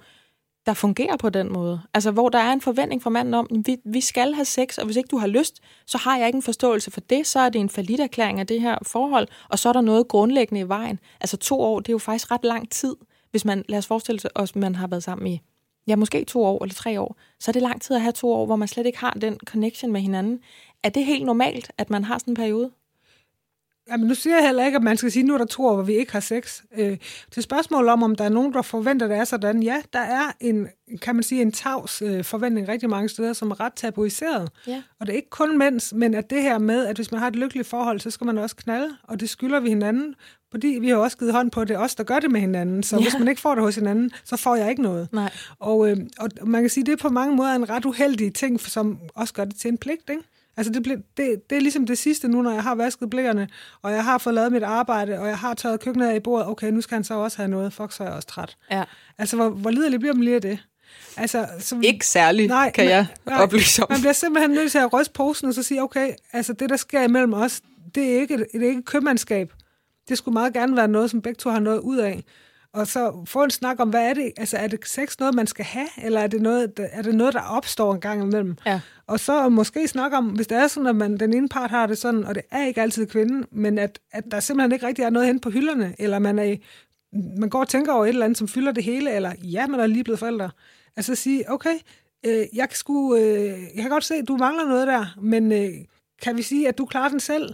der 0.66 0.74
fungerer 0.74 1.16
på 1.16 1.30
den 1.30 1.52
måde. 1.52 1.80
Altså, 1.94 2.10
hvor 2.10 2.28
der 2.28 2.38
er 2.38 2.52
en 2.52 2.60
forventning 2.60 3.02
fra 3.02 3.10
manden 3.10 3.34
om, 3.34 3.46
vi, 3.66 3.76
vi 3.84 4.00
skal 4.00 4.34
have 4.34 4.44
sex, 4.44 4.78
og 4.78 4.84
hvis 4.84 4.96
ikke 4.96 5.08
du 5.08 5.18
har 5.18 5.26
lyst, 5.26 5.60
så 5.86 5.98
har 5.98 6.16
jeg 6.16 6.26
ikke 6.26 6.36
en 6.36 6.42
forståelse 6.42 6.90
for 6.90 7.00
det, 7.00 7.26
så 7.26 7.40
er 7.40 7.48
det 7.48 7.60
en 7.60 8.00
erklæring 8.00 8.40
af 8.40 8.46
det 8.46 8.60
her 8.60 8.78
forhold, 8.82 9.28
og 9.48 9.58
så 9.58 9.68
er 9.68 9.72
der 9.72 9.80
noget 9.80 10.08
grundlæggende 10.08 10.60
i 10.60 10.68
vejen. 10.68 11.00
Altså, 11.20 11.36
to 11.36 11.60
år, 11.60 11.80
det 11.80 11.88
er 11.88 11.92
jo 11.94 11.98
faktisk 11.98 12.30
ret 12.30 12.44
lang 12.44 12.70
tid, 12.70 12.96
hvis 13.30 13.44
man, 13.44 13.64
lad 13.68 13.78
os 13.78 13.86
forestille 13.86 14.20
sig, 14.20 14.30
at 14.36 14.56
man 14.56 14.74
har 14.74 14.86
været 14.86 15.02
sammen 15.02 15.26
i, 15.26 15.40
ja, 15.86 15.96
måske 15.96 16.24
to 16.24 16.44
år 16.44 16.64
eller 16.64 16.74
tre 16.74 17.00
år, 17.00 17.16
så 17.40 17.50
er 17.50 17.52
det 17.52 17.62
lang 17.62 17.82
tid 17.82 17.96
at 17.96 18.02
have 18.02 18.12
to 18.12 18.32
år, 18.32 18.46
hvor 18.46 18.56
man 18.56 18.68
slet 18.68 18.86
ikke 18.86 18.98
har 18.98 19.10
den 19.10 19.38
connection 19.44 19.92
med 19.92 20.00
hinanden. 20.00 20.40
Er 20.82 20.88
det 20.88 21.04
helt 21.04 21.24
normalt, 21.24 21.70
at 21.78 21.90
man 21.90 22.04
har 22.04 22.18
sådan 22.18 22.32
en 22.32 22.36
periode? 22.36 22.70
Jamen, 23.90 24.06
nu 24.06 24.14
siger 24.14 24.36
jeg 24.36 24.46
heller 24.46 24.66
ikke, 24.66 24.76
at 24.76 24.82
man 24.82 24.96
skal 24.96 25.10
sige, 25.10 25.22
nu 25.22 25.34
er 25.34 25.38
der 25.38 25.44
to 25.44 25.66
år, 25.66 25.74
hvor 25.74 25.82
vi 25.82 25.92
ikke 25.92 26.12
har 26.12 26.20
sex. 26.20 26.62
Øh, 26.76 26.96
til 27.30 27.42
spørgsmål 27.42 27.88
om, 27.88 28.02
om 28.02 28.16
der 28.16 28.24
er 28.24 28.28
nogen, 28.28 28.52
der 28.52 28.62
forventer, 28.62 29.08
det 29.08 29.16
er 29.16 29.24
sådan. 29.24 29.62
Ja, 29.62 29.82
der 29.92 29.98
er 29.98 30.32
en, 30.40 30.68
kan 31.02 31.14
man 31.14 31.22
sige, 31.22 31.42
en 31.42 31.52
tavs 31.52 32.02
øh, 32.02 32.24
forventning 32.24 32.68
rigtig 32.68 32.90
mange 32.90 33.08
steder, 33.08 33.32
som 33.32 33.50
er 33.50 33.60
ret 33.60 33.72
tabuiseret. 33.72 34.50
Ja. 34.66 34.82
Og 35.00 35.06
det 35.06 35.12
er 35.12 35.16
ikke 35.16 35.30
kun 35.30 35.58
mænds, 35.58 35.92
men 35.92 36.14
at 36.14 36.30
det 36.30 36.42
her 36.42 36.58
med, 36.58 36.86
at 36.86 36.96
hvis 36.96 37.12
man 37.12 37.20
har 37.20 37.28
et 37.28 37.36
lykkeligt 37.36 37.68
forhold, 37.68 38.00
så 38.00 38.10
skal 38.10 38.24
man 38.24 38.38
også 38.38 38.56
knalde, 38.56 38.96
og 39.02 39.20
det 39.20 39.30
skylder 39.30 39.60
vi 39.60 39.68
hinanden, 39.68 40.14
fordi 40.50 40.78
vi 40.80 40.88
har 40.88 40.96
også 40.96 41.18
givet 41.18 41.32
hånd 41.32 41.50
på, 41.50 41.60
at 41.60 41.68
det 41.68 41.74
er 41.74 41.78
os, 41.78 41.94
der 41.94 42.04
gør 42.04 42.18
det 42.18 42.30
med 42.30 42.40
hinanden. 42.40 42.82
Så 42.82 42.96
ja. 42.96 43.02
hvis 43.02 43.18
man 43.18 43.28
ikke 43.28 43.40
får 43.40 43.54
det 43.54 43.64
hos 43.64 43.74
hinanden, 43.74 44.10
så 44.24 44.36
får 44.36 44.56
jeg 44.56 44.70
ikke 44.70 44.82
noget. 44.82 45.08
Nej. 45.12 45.32
Og, 45.58 45.90
øh, 45.90 45.96
og 46.18 46.30
man 46.44 46.62
kan 46.62 46.70
sige, 46.70 46.82
at 46.82 46.86
det 46.86 46.92
er 46.92 46.96
på 46.96 47.08
mange 47.08 47.36
måder 47.36 47.54
en 47.54 47.70
ret 47.70 47.84
uheldig 47.84 48.34
ting, 48.34 48.60
som 48.60 48.98
også 49.14 49.34
gør 49.34 49.44
det 49.44 49.56
til 49.56 49.68
en 49.68 49.78
pligt, 49.78 50.10
ikke? 50.10 50.22
Altså 50.56 50.72
det, 50.72 50.82
blev, 50.82 50.96
det, 51.16 51.50
det 51.50 51.56
er 51.56 51.60
ligesom 51.60 51.86
det 51.86 51.98
sidste 51.98 52.28
nu, 52.28 52.42
når 52.42 52.50
jeg 52.52 52.62
har 52.62 52.74
vasket 52.74 53.10
blæerne, 53.10 53.48
og 53.82 53.92
jeg 53.92 54.04
har 54.04 54.18
fået 54.18 54.34
lavet 54.34 54.52
mit 54.52 54.62
arbejde, 54.62 55.18
og 55.18 55.28
jeg 55.28 55.38
har 55.38 55.54
tørret 55.54 55.80
køkkenet 55.80 56.08
af 56.08 56.16
i 56.16 56.20
bordet. 56.20 56.46
Okay, 56.48 56.70
nu 56.70 56.80
skal 56.80 56.94
han 56.94 57.04
så 57.04 57.14
også 57.14 57.36
have 57.36 57.48
noget. 57.48 57.72
Fuck, 57.72 57.92
så 57.92 58.02
er 58.02 58.06
jeg 58.08 58.16
også 58.16 58.28
træt. 58.28 58.56
Ja. 58.70 58.84
Altså, 59.18 59.36
hvor, 59.36 59.48
hvor 59.48 59.70
liderligt 59.70 60.00
bliver 60.00 60.14
man 60.14 60.24
lige 60.24 60.34
af 60.36 60.42
det? 60.42 60.58
Altså, 61.16 61.46
så, 61.58 61.80
Ikke 61.84 62.06
særligt, 62.06 62.48
Nej, 62.48 62.70
kan 62.70 62.84
men- 62.84 62.90
jeg 62.90 63.06
nej. 63.26 63.42
oplyse 63.42 63.82
om. 63.82 63.86
man 63.90 64.00
bliver 64.00 64.12
simpelthen 64.12 64.50
nødt 64.50 64.70
til 64.72 64.78
at 64.78 64.92
ryste 64.92 65.12
posen 65.12 65.48
og 65.48 65.54
så 65.54 65.62
sige, 65.62 65.82
okay, 65.82 66.10
altså 66.32 66.52
det, 66.52 66.70
der 66.70 66.76
sker 66.76 67.02
imellem 67.02 67.32
os, 67.32 67.60
det 67.94 68.14
er 68.14 68.20
ikke, 68.20 68.36
det 68.52 68.62
er 68.64 68.68
ikke 68.68 68.82
købmandskab. 68.82 69.52
Det 70.08 70.18
skulle 70.18 70.32
meget 70.32 70.52
gerne 70.54 70.76
være 70.76 70.88
noget, 70.88 71.10
som 71.10 71.22
begge 71.22 71.36
to 71.38 71.50
har 71.50 71.60
noget 71.60 71.78
ud 71.80 71.96
af. 71.96 72.24
Og 72.74 72.86
så 72.86 73.22
få 73.26 73.42
en 73.44 73.50
snak 73.50 73.80
om, 73.80 73.88
hvad 73.88 74.08
er 74.10 74.14
det? 74.14 74.32
Altså, 74.36 74.56
er 74.56 74.66
det 74.66 74.80
sex 74.88 75.18
noget, 75.18 75.34
man 75.34 75.46
skal 75.46 75.64
have? 75.64 75.86
Eller 76.02 76.20
er 76.20 76.26
det 76.26 76.42
noget, 76.42 76.76
der, 76.76 76.86
er 76.92 77.02
det 77.02 77.14
noget, 77.14 77.34
der 77.34 77.40
opstår 77.40 77.94
en 77.94 78.00
gang 78.00 78.22
imellem? 78.22 78.56
Ja. 78.66 78.80
Og 79.06 79.20
så 79.20 79.48
måske 79.48 79.88
snakke 79.88 80.16
om, 80.16 80.26
hvis 80.26 80.46
det 80.46 80.58
er 80.58 80.66
sådan, 80.66 80.86
at 80.86 80.96
man, 80.96 81.16
den 81.20 81.34
ene 81.34 81.48
part 81.48 81.70
har 81.70 81.86
det 81.86 81.98
sådan, 81.98 82.24
og 82.24 82.34
det 82.34 82.42
er 82.50 82.66
ikke 82.66 82.82
altid 82.82 83.06
kvinden, 83.06 83.44
men 83.52 83.78
at, 83.78 83.98
at 84.12 84.24
der 84.30 84.40
simpelthen 84.40 84.72
ikke 84.72 84.86
rigtig 84.86 85.02
er 85.02 85.10
noget 85.10 85.26
hen 85.28 85.40
på 85.40 85.50
hylderne, 85.50 85.94
eller 85.98 86.18
man, 86.18 86.38
er, 86.38 86.56
man 87.40 87.48
går 87.50 87.60
og 87.60 87.68
tænker 87.68 87.92
over 87.92 88.04
et 88.04 88.08
eller 88.08 88.24
andet, 88.24 88.38
som 88.38 88.48
fylder 88.48 88.72
det 88.72 88.84
hele, 88.84 89.10
eller 89.12 89.32
ja, 89.42 89.66
man 89.66 89.80
er 89.80 89.86
lige 89.86 90.04
blevet 90.04 90.18
forældre. 90.18 90.50
Altså 90.96 91.14
sige, 91.14 91.50
okay, 91.52 91.74
øh, 92.26 92.46
jeg, 92.54 92.68
kan 92.68 92.76
sgu, 92.76 93.16
øh, 93.16 93.22
jeg 93.74 93.82
kan 93.82 93.90
godt 93.90 94.04
se, 94.04 94.14
at 94.14 94.28
du 94.28 94.36
mangler 94.36 94.68
noget 94.68 94.86
der, 94.86 95.06
men 95.20 95.52
øh, 95.52 95.70
kan 96.22 96.36
vi 96.36 96.42
sige, 96.42 96.68
at 96.68 96.78
du 96.78 96.84
klarer 96.86 97.08
den 97.08 97.20
selv? 97.20 97.48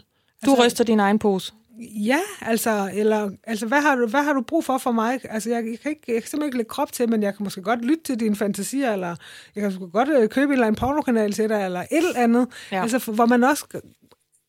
Du 0.47 0.51
Altså- 0.51 0.65
ryster 0.67 0.85
din 0.85 1.01
egen 1.01 1.19
pose. 1.19 1.53
Ja, 1.81 2.19
altså, 2.41 2.91
eller, 2.95 3.31
altså 3.45 3.67
hvad, 3.67 3.81
har 3.81 3.95
du, 3.95 4.07
hvad 4.07 4.23
har 4.23 4.33
du 4.33 4.41
brug 4.43 4.65
for 4.65 4.79
for 4.79 4.93
mig? 4.93 5.21
Altså, 5.25 5.51
jeg, 5.51 5.65
jeg, 5.71 5.79
kan 5.83 5.91
ikke, 5.91 6.03
jeg 6.09 6.15
kan 6.23 6.31
simpelthen 6.31 6.43
ikke 6.45 6.57
lægge 6.57 6.69
krop 6.69 6.93
til, 6.93 7.11
men 7.11 7.23
jeg 7.23 7.37
kan 7.37 7.45
måske 7.45 7.63
godt 7.63 7.85
lytte 7.85 8.03
til 8.05 8.21
dine 8.21 8.37
fantasier, 8.37 8.93
eller 8.93 9.09
jeg 9.55 9.63
kan 9.63 9.65
måske 9.65 9.93
godt 9.93 10.09
øh, 10.09 10.29
købe 10.29 10.45
en 10.47 10.53
eller 10.53 10.67
anden 10.67 10.79
pornokanal 10.81 11.33
til 11.33 11.49
dig, 11.49 11.65
eller 11.65 11.81
et 11.81 11.87
eller 11.93 12.17
andet. 12.17 12.49
Ja. 12.73 12.83
Altså, 12.83 12.99
for- 12.99 13.13
hvor 13.13 13.27
man 13.27 13.45
også 13.45 13.81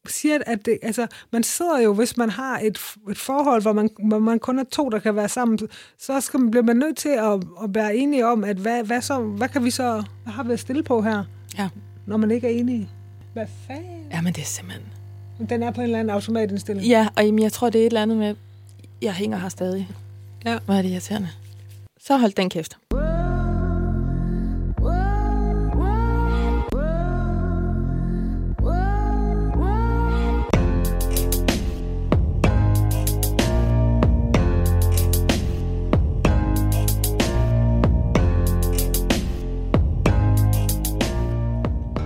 siger, 0.08 0.40
at 0.46 0.66
det, 0.66 0.80
altså, 0.82 1.08
man 1.32 1.44
sidder 1.44 1.80
jo, 1.80 1.94
hvis 1.94 2.18
man 2.18 2.30
har 2.30 2.60
et, 2.60 2.78
et 3.10 3.18
forhold, 3.18 3.62
hvor 3.62 3.74
man, 3.74 3.90
hvor 4.08 4.20
man 4.20 4.40
kun 4.40 4.60
er 4.60 4.64
to, 4.64 4.90
der 4.90 5.00
kan 5.00 5.16
være 5.16 5.30
sammen, 5.30 5.60
så 6.00 6.22
skal 6.22 6.40
man, 6.40 6.52
bliver 6.52 6.64
man 6.64 6.76
nødt 6.78 6.98
til 6.98 7.10
at, 7.10 7.34
at 7.64 7.70
være 7.76 7.96
enige 7.96 8.28
om, 8.28 8.44
at 8.44 8.58
hvad, 8.58 8.84
hvad, 8.84 9.02
så, 9.02 9.20
hvad 9.20 9.50
kan 9.50 9.64
vi 9.64 9.72
så, 9.72 10.04
hvad 10.24 10.34
har 10.34 10.44
vi 10.44 10.54
at 10.54 10.60
stille 10.60 10.84
på 10.84 11.02
her, 11.02 11.24
Ja. 11.58 11.70
når 12.06 12.18
man 12.18 12.32
ikke 12.32 12.48
er 12.48 12.52
enige? 12.60 12.90
Hvad 13.34 13.46
fanden? 13.68 14.08
Ja, 14.12 14.22
men 14.22 14.34
det 14.34 14.42
er 14.42 14.46
simpelthen... 14.46 14.86
Den 15.50 15.64
er 15.64 15.72
på 15.72 15.82
en 15.82 15.86
eller 15.86 16.00
anden 16.00 16.14
automatindstilling. 16.14 16.88
Ja, 16.88 17.08
og 17.16 17.26
jamen, 17.26 17.42
jeg 17.42 17.52
tror, 17.52 17.70
det 17.70 17.82
er 17.82 17.84
et 17.84 17.86
eller 17.86 18.02
andet 18.02 18.18
med, 18.18 18.36
jeg 19.02 19.14
hænger 19.14 19.38
her 19.38 19.50
stadig. 19.50 19.90
Ja. 20.46 20.58
Hvor 20.66 20.74
er 20.74 20.82
det 20.82 20.90
irriterende. 20.90 21.30
Så 22.02 22.18
hold 22.18 22.32
den 22.32 22.50
kæft. 22.50 22.78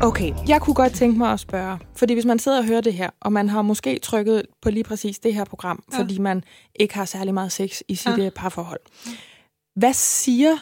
Okay, 0.06 0.34
jeg 0.48 0.62
kunne 0.62 0.74
godt 0.74 0.94
tænke 0.94 1.18
mig 1.18 1.32
at 1.32 1.40
spørge, 1.40 1.80
fordi 1.96 2.14
hvis 2.14 2.26
man 2.26 2.40
sidder 2.40 2.58
og 2.58 2.66
hører 2.66 2.82
det 2.82 2.94
her, 2.94 3.10
og 3.20 3.34
man 3.34 3.50
har 3.50 3.62
måske 3.62 4.00
trykket 4.00 4.46
på 4.62 4.70
lige 4.70 4.84
præcis 4.84 5.20
det 5.20 5.34
her 5.34 5.44
program, 5.44 5.84
ja. 5.94 6.00
fordi 6.00 6.20
man 6.20 6.44
ikke 6.76 6.96
har 6.96 7.06
særlig 7.06 7.34
meget 7.34 7.52
sex 7.52 7.82
i 7.88 7.96
sit 7.96 8.18
ja. 8.18 8.30
parforhold. 8.36 8.80
Hvad 9.76 9.94
siger 9.94 10.58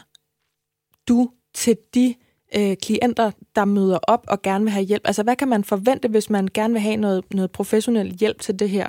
du 1.08 1.30
til 1.54 1.76
de 1.94 2.14
øh, 2.56 2.76
klienter, 2.76 3.30
der 3.56 3.64
møder 3.64 3.98
op 4.02 4.24
og 4.28 4.42
gerne 4.42 4.64
vil 4.64 4.72
have 4.72 4.84
hjælp? 4.84 5.02
Altså, 5.04 5.22
hvad 5.22 5.36
kan 5.36 5.48
man 5.48 5.64
forvente, 5.64 6.08
hvis 6.08 6.30
man 6.30 6.48
gerne 6.54 6.72
vil 6.72 6.82
have 6.82 6.96
noget, 6.96 7.24
noget 7.34 7.50
professionel 7.50 8.16
hjælp 8.20 8.40
til 8.40 8.58
det 8.58 8.70
her? 8.70 8.88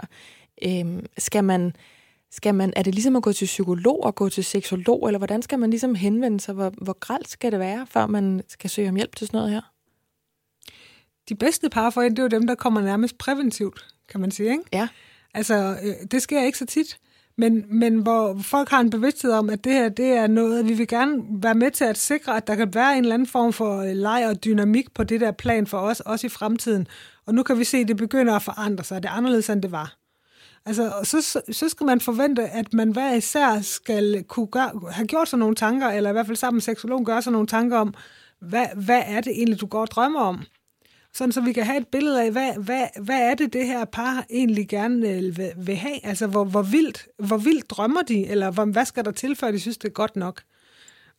Øhm, 0.63 1.05
skal 1.17 1.43
man, 1.43 1.75
skal 2.31 2.55
man, 2.55 2.73
er 2.75 2.83
det 2.83 2.95
ligesom 2.95 3.15
at 3.15 3.23
gå 3.23 3.31
til 3.31 3.45
psykolog 3.45 4.03
og 4.03 4.15
gå 4.15 4.29
til 4.29 4.43
seksolog, 4.43 5.07
eller 5.07 5.17
hvordan 5.17 5.41
skal 5.41 5.59
man 5.59 5.69
ligesom 5.69 5.95
henvende 5.95 6.39
sig? 6.39 6.53
Hvor, 6.53 6.73
hvor 6.81 6.99
gralt 6.99 7.29
skal 7.29 7.51
det 7.51 7.59
være, 7.59 7.87
før 7.89 8.05
man 8.07 8.41
skal 8.47 8.69
søge 8.69 8.89
om 8.89 8.95
hjælp 8.95 9.15
til 9.15 9.27
sådan 9.27 9.37
noget 9.37 9.51
her? 9.51 9.74
De 11.29 11.35
bedste 11.35 11.69
parforhold, 11.69 12.09
det 12.09 12.19
er 12.19 12.23
jo 12.23 12.29
dem, 12.29 12.47
der 12.47 12.55
kommer 12.55 12.81
nærmest 12.81 13.17
præventivt, 13.17 13.85
kan 14.09 14.21
man 14.21 14.31
sige, 14.31 14.51
ikke? 14.51 14.63
Ja. 14.73 14.87
Altså, 15.33 15.77
øh, 15.83 15.93
det 16.11 16.21
sker 16.21 16.43
ikke 16.43 16.57
så 16.57 16.65
tit, 16.65 16.99
men, 17.37 17.65
men 17.69 17.95
hvor 17.95 18.39
folk 18.41 18.69
har 18.69 18.79
en 18.79 18.89
bevidsthed 18.89 19.31
om, 19.31 19.49
at 19.49 19.63
det 19.63 19.73
her, 19.73 19.89
det 19.89 20.05
er 20.05 20.27
noget, 20.27 20.67
vi 20.67 20.73
vil 20.73 20.87
gerne 20.87 21.23
være 21.29 21.55
med 21.55 21.71
til 21.71 21.85
at 21.85 21.97
sikre, 21.97 22.37
at 22.37 22.47
der 22.47 22.55
kan 22.55 22.73
være 22.73 22.97
en 22.97 23.03
eller 23.03 23.13
anden 23.13 23.27
form 23.27 23.53
for 23.53 23.81
øh, 23.81 23.95
leg 23.95 24.27
og 24.29 24.43
dynamik 24.43 24.93
på 24.93 25.03
det 25.03 25.21
der 25.21 25.31
plan 25.31 25.67
for 25.67 25.77
os, 25.77 25.99
også 25.99 26.27
i 26.27 26.29
fremtiden. 26.29 26.87
Og 27.25 27.35
nu 27.35 27.43
kan 27.43 27.59
vi 27.59 27.63
se, 27.63 27.77
at 27.77 27.87
det 27.87 27.97
begynder 27.97 28.33
at 28.33 28.41
forandre 28.41 28.83
sig. 28.83 29.03
Det 29.03 29.09
er 29.09 29.13
anderledes, 29.13 29.49
end 29.49 29.61
det 29.61 29.71
var. 29.71 29.95
Altså, 30.65 30.93
så, 31.03 31.41
så 31.51 31.69
skal 31.69 31.85
man 31.85 32.01
forvente, 32.01 32.43
at 32.43 32.73
man 32.73 32.91
hver 32.91 33.13
især 33.13 33.61
skal 33.61 34.23
kunne 34.23 34.47
gøre, 34.47 34.81
have 34.91 35.07
gjort 35.07 35.27
sig 35.27 35.39
nogle 35.39 35.55
tanker, 35.55 35.87
eller 35.87 36.09
i 36.09 36.13
hvert 36.13 36.25
fald 36.25 36.37
sammen 36.37 36.55
med 36.55 36.61
seksologen 36.61 37.05
gøre 37.05 37.21
sig 37.21 37.31
nogle 37.31 37.47
tanker 37.47 37.77
om, 37.77 37.93
hvad, 38.39 38.65
hvad 38.75 39.01
er 39.05 39.21
det 39.21 39.31
egentlig, 39.31 39.61
du 39.61 39.65
går 39.65 39.81
og 39.81 39.87
drømmer 39.87 40.19
om? 40.19 40.41
Sådan 41.15 41.31
så 41.31 41.41
vi 41.41 41.53
kan 41.53 41.63
have 41.63 41.77
et 41.77 41.87
billede 41.87 42.23
af, 42.23 42.31
hvad, 42.31 42.53
hvad, 42.63 42.87
hvad 43.01 43.21
er 43.21 43.35
det, 43.35 43.53
det 43.53 43.67
her 43.67 43.85
par 43.85 44.25
egentlig 44.29 44.67
gerne 44.67 45.09
øh, 45.09 45.37
vil, 45.37 45.51
vil 45.57 45.75
have? 45.75 46.05
Altså, 46.05 46.27
hvor, 46.27 46.43
hvor, 46.43 46.61
vildt, 46.61 47.07
hvor 47.17 47.37
vildt 47.37 47.69
drømmer 47.69 48.01
de, 48.01 48.27
eller 48.27 48.51
hvor, 48.51 48.65
hvad 48.65 48.85
skal 48.85 49.05
der 49.05 49.11
til, 49.11 49.35
før 49.35 49.51
de 49.51 49.59
synes, 49.59 49.77
det 49.77 49.87
er 49.87 49.93
godt 49.93 50.15
nok? 50.15 50.41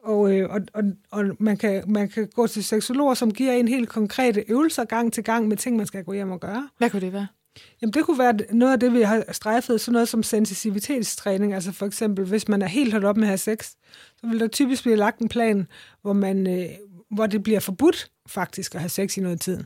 Og, 0.05 0.33
øh, 0.33 0.51
og, 0.51 0.61
og, 0.75 0.85
og 1.11 1.25
man, 1.39 1.57
kan, 1.57 1.85
man 1.87 2.09
kan 2.09 2.29
gå 2.35 2.47
til 2.47 2.65
seksologer, 2.65 3.15
som 3.15 3.33
giver 3.33 3.53
en 3.53 3.69
helt 3.69 3.89
konkrete 3.89 4.45
øvelser 4.49 4.85
gang 4.85 5.13
til 5.13 5.25
gang 5.25 5.49
med 5.49 5.57
ting, 5.57 5.77
man 5.77 5.87
skal 5.87 6.05
gå 6.05 6.13
hjem 6.13 6.31
og 6.31 6.41
gøre. 6.41 6.69
Hvad 6.79 6.91
kunne 6.91 7.01
det 7.01 7.13
være? 7.13 7.27
Jamen, 7.83 7.93
det 7.93 8.05
kunne 8.05 8.19
være 8.19 8.35
noget 8.51 8.73
af 8.73 8.81
det, 8.81 8.93
vi 8.93 9.03
har 9.03 9.25
strejfet, 9.33 9.81
sådan 9.81 9.93
noget 9.93 10.09
som 10.09 10.23
sensitivitetstræning. 10.23 11.55
Altså 11.55 11.73
for 11.73 11.87
eksempel, 11.87 12.25
hvis 12.25 12.49
man 12.49 12.63
er 12.63 12.67
helt 12.67 12.93
holdt 12.93 13.07
op 13.07 13.17
med 13.17 13.25
at 13.25 13.29
have 13.29 13.39
sex, 13.39 13.71
så 14.21 14.27
vil 14.27 14.41
der 14.41 14.49
typisk 14.49 14.83
blive 14.83 14.97
lagt 14.97 15.19
en 15.19 15.29
plan, 15.29 15.67
hvor, 16.03 16.13
man, 16.13 16.47
øh, 16.47 16.69
hvor 17.11 17.27
det 17.27 17.43
bliver 17.43 17.61
forbudt 17.61 18.11
faktisk 18.29 18.75
at 18.75 18.81
have 18.81 18.89
sex 18.89 19.17
i 19.17 19.21
noget 19.21 19.41
tid. 19.41 19.65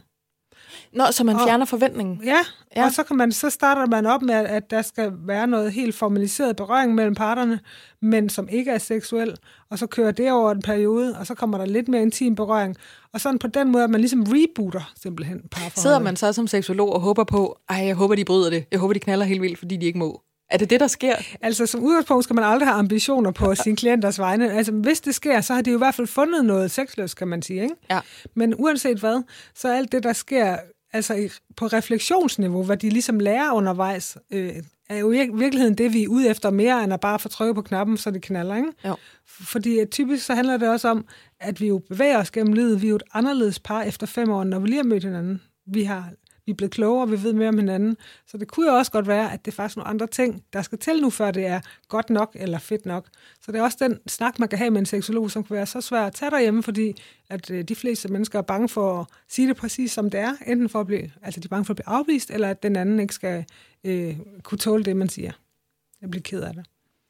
Nå, 0.92 1.04
så 1.10 1.24
man 1.24 1.36
fjerner 1.46 1.64
og, 1.64 1.68
forventningen? 1.68 2.20
Ja, 2.24 2.38
ja, 2.76 2.84
og 2.84 2.92
så, 2.92 3.02
kan 3.02 3.16
man, 3.16 3.32
så 3.32 3.50
starter 3.50 3.86
man 3.86 4.06
op 4.06 4.22
med, 4.22 4.34
at 4.34 4.70
der 4.70 4.82
skal 4.82 5.12
være 5.26 5.46
noget 5.46 5.72
helt 5.72 5.94
formaliseret 5.94 6.56
berøring 6.56 6.94
mellem 6.94 7.14
parterne, 7.14 7.60
men 8.02 8.28
som 8.28 8.48
ikke 8.48 8.70
er 8.70 8.78
seksuel, 8.78 9.36
og 9.70 9.78
så 9.78 9.86
kører 9.86 10.10
det 10.10 10.32
over 10.32 10.50
en 10.52 10.62
periode, 10.62 11.16
og 11.18 11.26
så 11.26 11.34
kommer 11.34 11.58
der 11.58 11.64
lidt 11.64 11.88
mere 11.88 12.02
intim 12.02 12.34
berøring, 12.34 12.76
og 13.12 13.20
sådan 13.20 13.38
på 13.38 13.46
den 13.46 13.72
måde, 13.72 13.84
at 13.84 13.90
man 13.90 14.00
ligesom 14.00 14.22
rebooter 14.28 14.92
simpelthen 15.02 15.40
parforholdet. 15.50 15.78
Sidder 15.78 15.98
man 15.98 16.16
så 16.16 16.32
som 16.32 16.46
seksolog 16.46 16.92
og 16.92 17.00
håber 17.00 17.24
på, 17.24 17.58
ej, 17.68 17.76
jeg 17.76 17.94
håber, 17.94 18.14
de 18.14 18.24
bryder 18.24 18.50
det, 18.50 18.64
jeg 18.70 18.80
håber, 18.80 18.92
de 18.92 19.00
knaller 19.00 19.24
helt 19.24 19.42
vildt, 19.42 19.58
fordi 19.58 19.76
de 19.76 19.86
ikke 19.86 19.98
må? 19.98 20.22
Er 20.50 20.58
det 20.58 20.70
det, 20.70 20.80
der 20.80 20.86
sker? 20.86 21.16
Altså, 21.40 21.66
som 21.66 21.82
udgangspunkt 21.82 22.24
skal 22.24 22.34
man 22.34 22.44
aldrig 22.44 22.68
have 22.68 22.78
ambitioner 22.78 23.30
på 23.30 23.54
sine 23.54 23.76
klienters 23.76 24.18
vegne. 24.18 24.52
Altså, 24.52 24.72
hvis 24.72 25.00
det 25.00 25.14
sker, 25.14 25.40
så 25.40 25.54
har 25.54 25.62
de 25.62 25.70
jo 25.70 25.76
i 25.76 25.78
hvert 25.78 25.94
fald 25.94 26.06
fundet 26.06 26.44
noget 26.44 26.70
sexløst, 26.70 27.16
kan 27.16 27.28
man 27.28 27.42
sige. 27.42 27.62
Ikke? 27.62 27.74
Ja. 27.90 28.00
Men 28.34 28.54
uanset 28.58 28.98
hvad, 28.98 29.22
så 29.54 29.68
er 29.68 29.76
alt 29.76 29.92
det, 29.92 30.02
der 30.02 30.12
sker 30.12 30.56
altså 30.92 31.28
på 31.56 31.66
refleksionsniveau, 31.66 32.62
hvad 32.62 32.76
de 32.76 32.88
ligesom 32.90 33.20
lærer 33.20 33.52
undervejs, 33.52 34.18
øh, 34.32 34.52
er 34.88 34.98
jo 34.98 35.12
i 35.12 35.28
virkeligheden 35.34 35.78
det, 35.78 35.92
vi 35.92 36.02
er 36.02 36.08
ude 36.08 36.28
efter 36.28 36.50
mere, 36.50 36.84
end 36.84 36.92
at 36.92 37.00
bare 37.00 37.18
få 37.18 37.28
trykket 37.28 37.54
på 37.54 37.62
knappen, 37.62 37.96
så 37.96 38.10
det 38.10 38.22
knaller, 38.22 38.56
ikke? 38.56 38.68
Jo. 38.84 38.96
Fordi 39.26 39.78
at 39.78 39.90
typisk 39.90 40.26
så 40.26 40.34
handler 40.34 40.56
det 40.56 40.68
også 40.68 40.88
om, 40.88 41.04
at 41.40 41.60
vi 41.60 41.66
jo 41.66 41.78
bevæger 41.78 42.18
os 42.18 42.30
gennem 42.30 42.52
livet. 42.52 42.82
Vi 42.82 42.86
er 42.86 42.90
jo 42.90 42.96
et 42.96 43.02
anderledes 43.14 43.58
par 43.58 43.82
efter 43.82 44.06
fem 44.06 44.30
år, 44.30 44.44
når 44.44 44.58
vi 44.58 44.68
lige 44.68 44.76
har 44.76 44.84
mødt 44.84 45.04
hinanden. 45.04 45.42
Vi 45.66 45.82
har 45.82 46.10
vi 46.50 46.52
er 46.52 46.56
blevet 46.56 46.72
klogere, 46.72 47.08
vi 47.08 47.22
ved 47.22 47.32
mere 47.32 47.48
om 47.48 47.58
hinanden. 47.58 47.96
Så 48.26 48.38
det 48.38 48.48
kunne 48.48 48.70
jo 48.72 48.76
også 48.78 48.92
godt 48.92 49.06
være, 49.06 49.32
at 49.32 49.44
det 49.44 49.50
er 49.50 49.54
faktisk 49.54 49.76
nogle 49.76 49.88
andre 49.88 50.06
ting, 50.06 50.42
der 50.52 50.62
skal 50.62 50.78
til 50.78 51.00
nu, 51.00 51.10
før 51.10 51.30
det 51.30 51.46
er 51.46 51.60
godt 51.88 52.10
nok 52.10 52.36
eller 52.40 52.58
fedt 52.58 52.86
nok. 52.86 53.06
Så 53.40 53.52
det 53.52 53.58
er 53.58 53.62
også 53.62 53.76
den 53.80 53.98
snak, 54.06 54.38
man 54.38 54.48
kan 54.48 54.58
have 54.58 54.70
med 54.70 54.80
en 54.80 54.86
seksolog, 54.86 55.30
som 55.30 55.44
kan 55.44 55.56
være 55.56 55.66
så 55.66 55.80
svær 55.80 56.06
at 56.06 56.14
tage 56.14 56.30
derhjemme, 56.30 56.62
fordi 56.62 57.02
at 57.28 57.50
øh, 57.50 57.64
de 57.64 57.74
fleste 57.74 58.08
mennesker 58.08 58.38
er 58.38 58.42
bange 58.42 58.68
for 58.68 59.00
at 59.00 59.06
sige 59.28 59.48
det 59.48 59.56
præcis 59.56 59.92
som 59.92 60.10
det 60.10 60.20
er, 60.20 60.32
enten 60.46 60.68
for 60.68 60.80
at 60.80 60.86
blive, 60.86 61.10
altså 61.22 61.40
de 61.40 61.44
er 61.44 61.48
bange 61.48 61.64
for 61.64 61.72
at 61.72 61.76
blive 61.76 61.88
afvist, 61.88 62.30
eller 62.30 62.50
at 62.50 62.62
den 62.62 62.76
anden 62.76 63.00
ikke 63.00 63.14
skal 63.14 63.44
øh, 63.84 64.16
kunne 64.42 64.58
tåle 64.58 64.84
det, 64.84 64.96
man 64.96 65.08
siger. 65.08 65.32
Jeg 66.00 66.10
bliver 66.10 66.22
ked 66.22 66.42
af 66.42 66.54
det. 66.54 66.66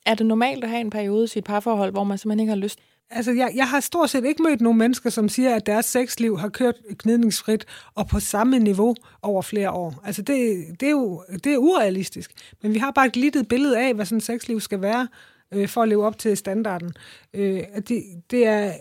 Er 0.07 0.15
det 0.15 0.27
normalt 0.27 0.65
at 0.65 0.71
have 0.71 0.81
en 0.81 0.91
periode 0.91 1.25
i 1.25 1.29
sit 1.29 1.45
parforhold, 1.45 1.91
hvor 1.91 2.05
man 2.05 2.19
simpelthen 2.19 2.41
ikke 2.41 2.51
har 2.51 2.57
lyst 2.57 2.79
Altså, 3.11 3.33
jeg, 3.33 3.53
jeg 3.55 3.69
har 3.69 3.81
stort 3.81 4.11
set 4.11 4.25
ikke 4.25 4.43
mødt 4.43 4.61
nogen 4.61 4.79
mennesker, 4.79 5.11
som 5.11 5.29
siger, 5.29 5.55
at 5.55 5.67
deres 5.67 5.87
sexliv 5.87 6.39
har 6.39 6.49
kørt 6.49 6.75
gnidningsfrit 6.99 7.65
og 7.95 8.07
på 8.07 8.21
samme 8.21 8.59
niveau 8.59 8.95
over 9.23 9.43
flere 9.43 9.71
år. 9.71 10.01
Altså, 10.05 10.23
det, 10.23 10.67
det, 10.81 10.87
er 10.87 10.91
jo 10.91 11.25
det 11.45 11.53
er 11.53 11.59
urealistisk. 11.59 12.31
Men 12.63 12.75
vi 12.75 12.79
har 12.79 12.91
bare 12.91 13.07
et 13.07 13.13
glittet 13.13 13.49
billede 13.49 13.79
af, 13.79 13.95
hvad 13.95 14.05
sådan 14.05 14.19
et 14.19 14.25
sexliv 14.25 14.61
skal 14.61 14.81
være, 14.83 15.09
øh, 15.55 15.69
for 15.69 15.83
at 15.83 15.89
leve 15.89 16.07
op 16.07 16.19
til 16.19 16.37
standarden. 16.37 16.93
Øh, 17.35 17.63
det, 17.89 18.03
det 18.31 18.47
er 18.47 18.73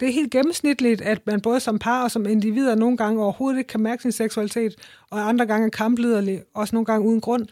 det 0.00 0.08
er 0.08 0.12
helt 0.12 0.30
gennemsnitligt, 0.30 1.00
at 1.00 1.26
man 1.26 1.40
både 1.40 1.60
som 1.60 1.78
par 1.78 2.02
og 2.02 2.10
som 2.10 2.26
individer 2.26 2.74
nogle 2.74 2.96
gange 2.96 3.22
overhovedet 3.22 3.58
ikke 3.58 3.68
kan 3.68 3.80
mærke 3.80 4.02
sin 4.02 4.12
seksualitet, 4.12 4.74
og 5.10 5.28
andre 5.28 5.46
gange 5.46 5.66
er 5.66 5.70
kampliderlig, 5.70 6.42
også 6.54 6.76
nogle 6.76 6.86
gange 6.86 7.08
uden 7.08 7.20
grund. 7.20 7.46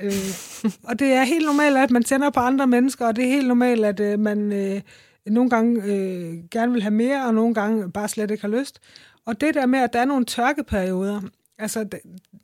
Øh, 0.00 0.12
og 0.88 0.98
det 0.98 1.12
er 1.12 1.24
helt 1.24 1.46
normalt, 1.46 1.76
at 1.76 1.90
man 1.90 2.02
tænder 2.02 2.30
på 2.30 2.40
andre 2.40 2.66
mennesker, 2.66 3.06
og 3.06 3.16
det 3.16 3.24
er 3.24 3.28
helt 3.28 3.48
normalt, 3.48 3.84
at 3.84 4.00
øh, 4.00 4.18
man... 4.18 4.52
Øh, 4.52 4.80
nogle 5.26 5.50
gange 5.50 5.82
øh, 5.84 6.34
gerne 6.50 6.72
vil 6.72 6.82
have 6.82 6.94
mere, 6.94 7.26
og 7.26 7.34
nogle 7.34 7.54
gange 7.54 7.92
bare 7.92 8.08
slet 8.08 8.30
ikke 8.30 8.40
har 8.40 8.48
lyst. 8.48 8.80
Og 9.26 9.40
det 9.40 9.54
der 9.54 9.66
med, 9.66 9.78
at 9.78 9.92
der 9.92 10.00
er 10.00 10.04
nogle 10.04 10.24
tørkeperioder, 10.24 11.20
altså, 11.58 11.88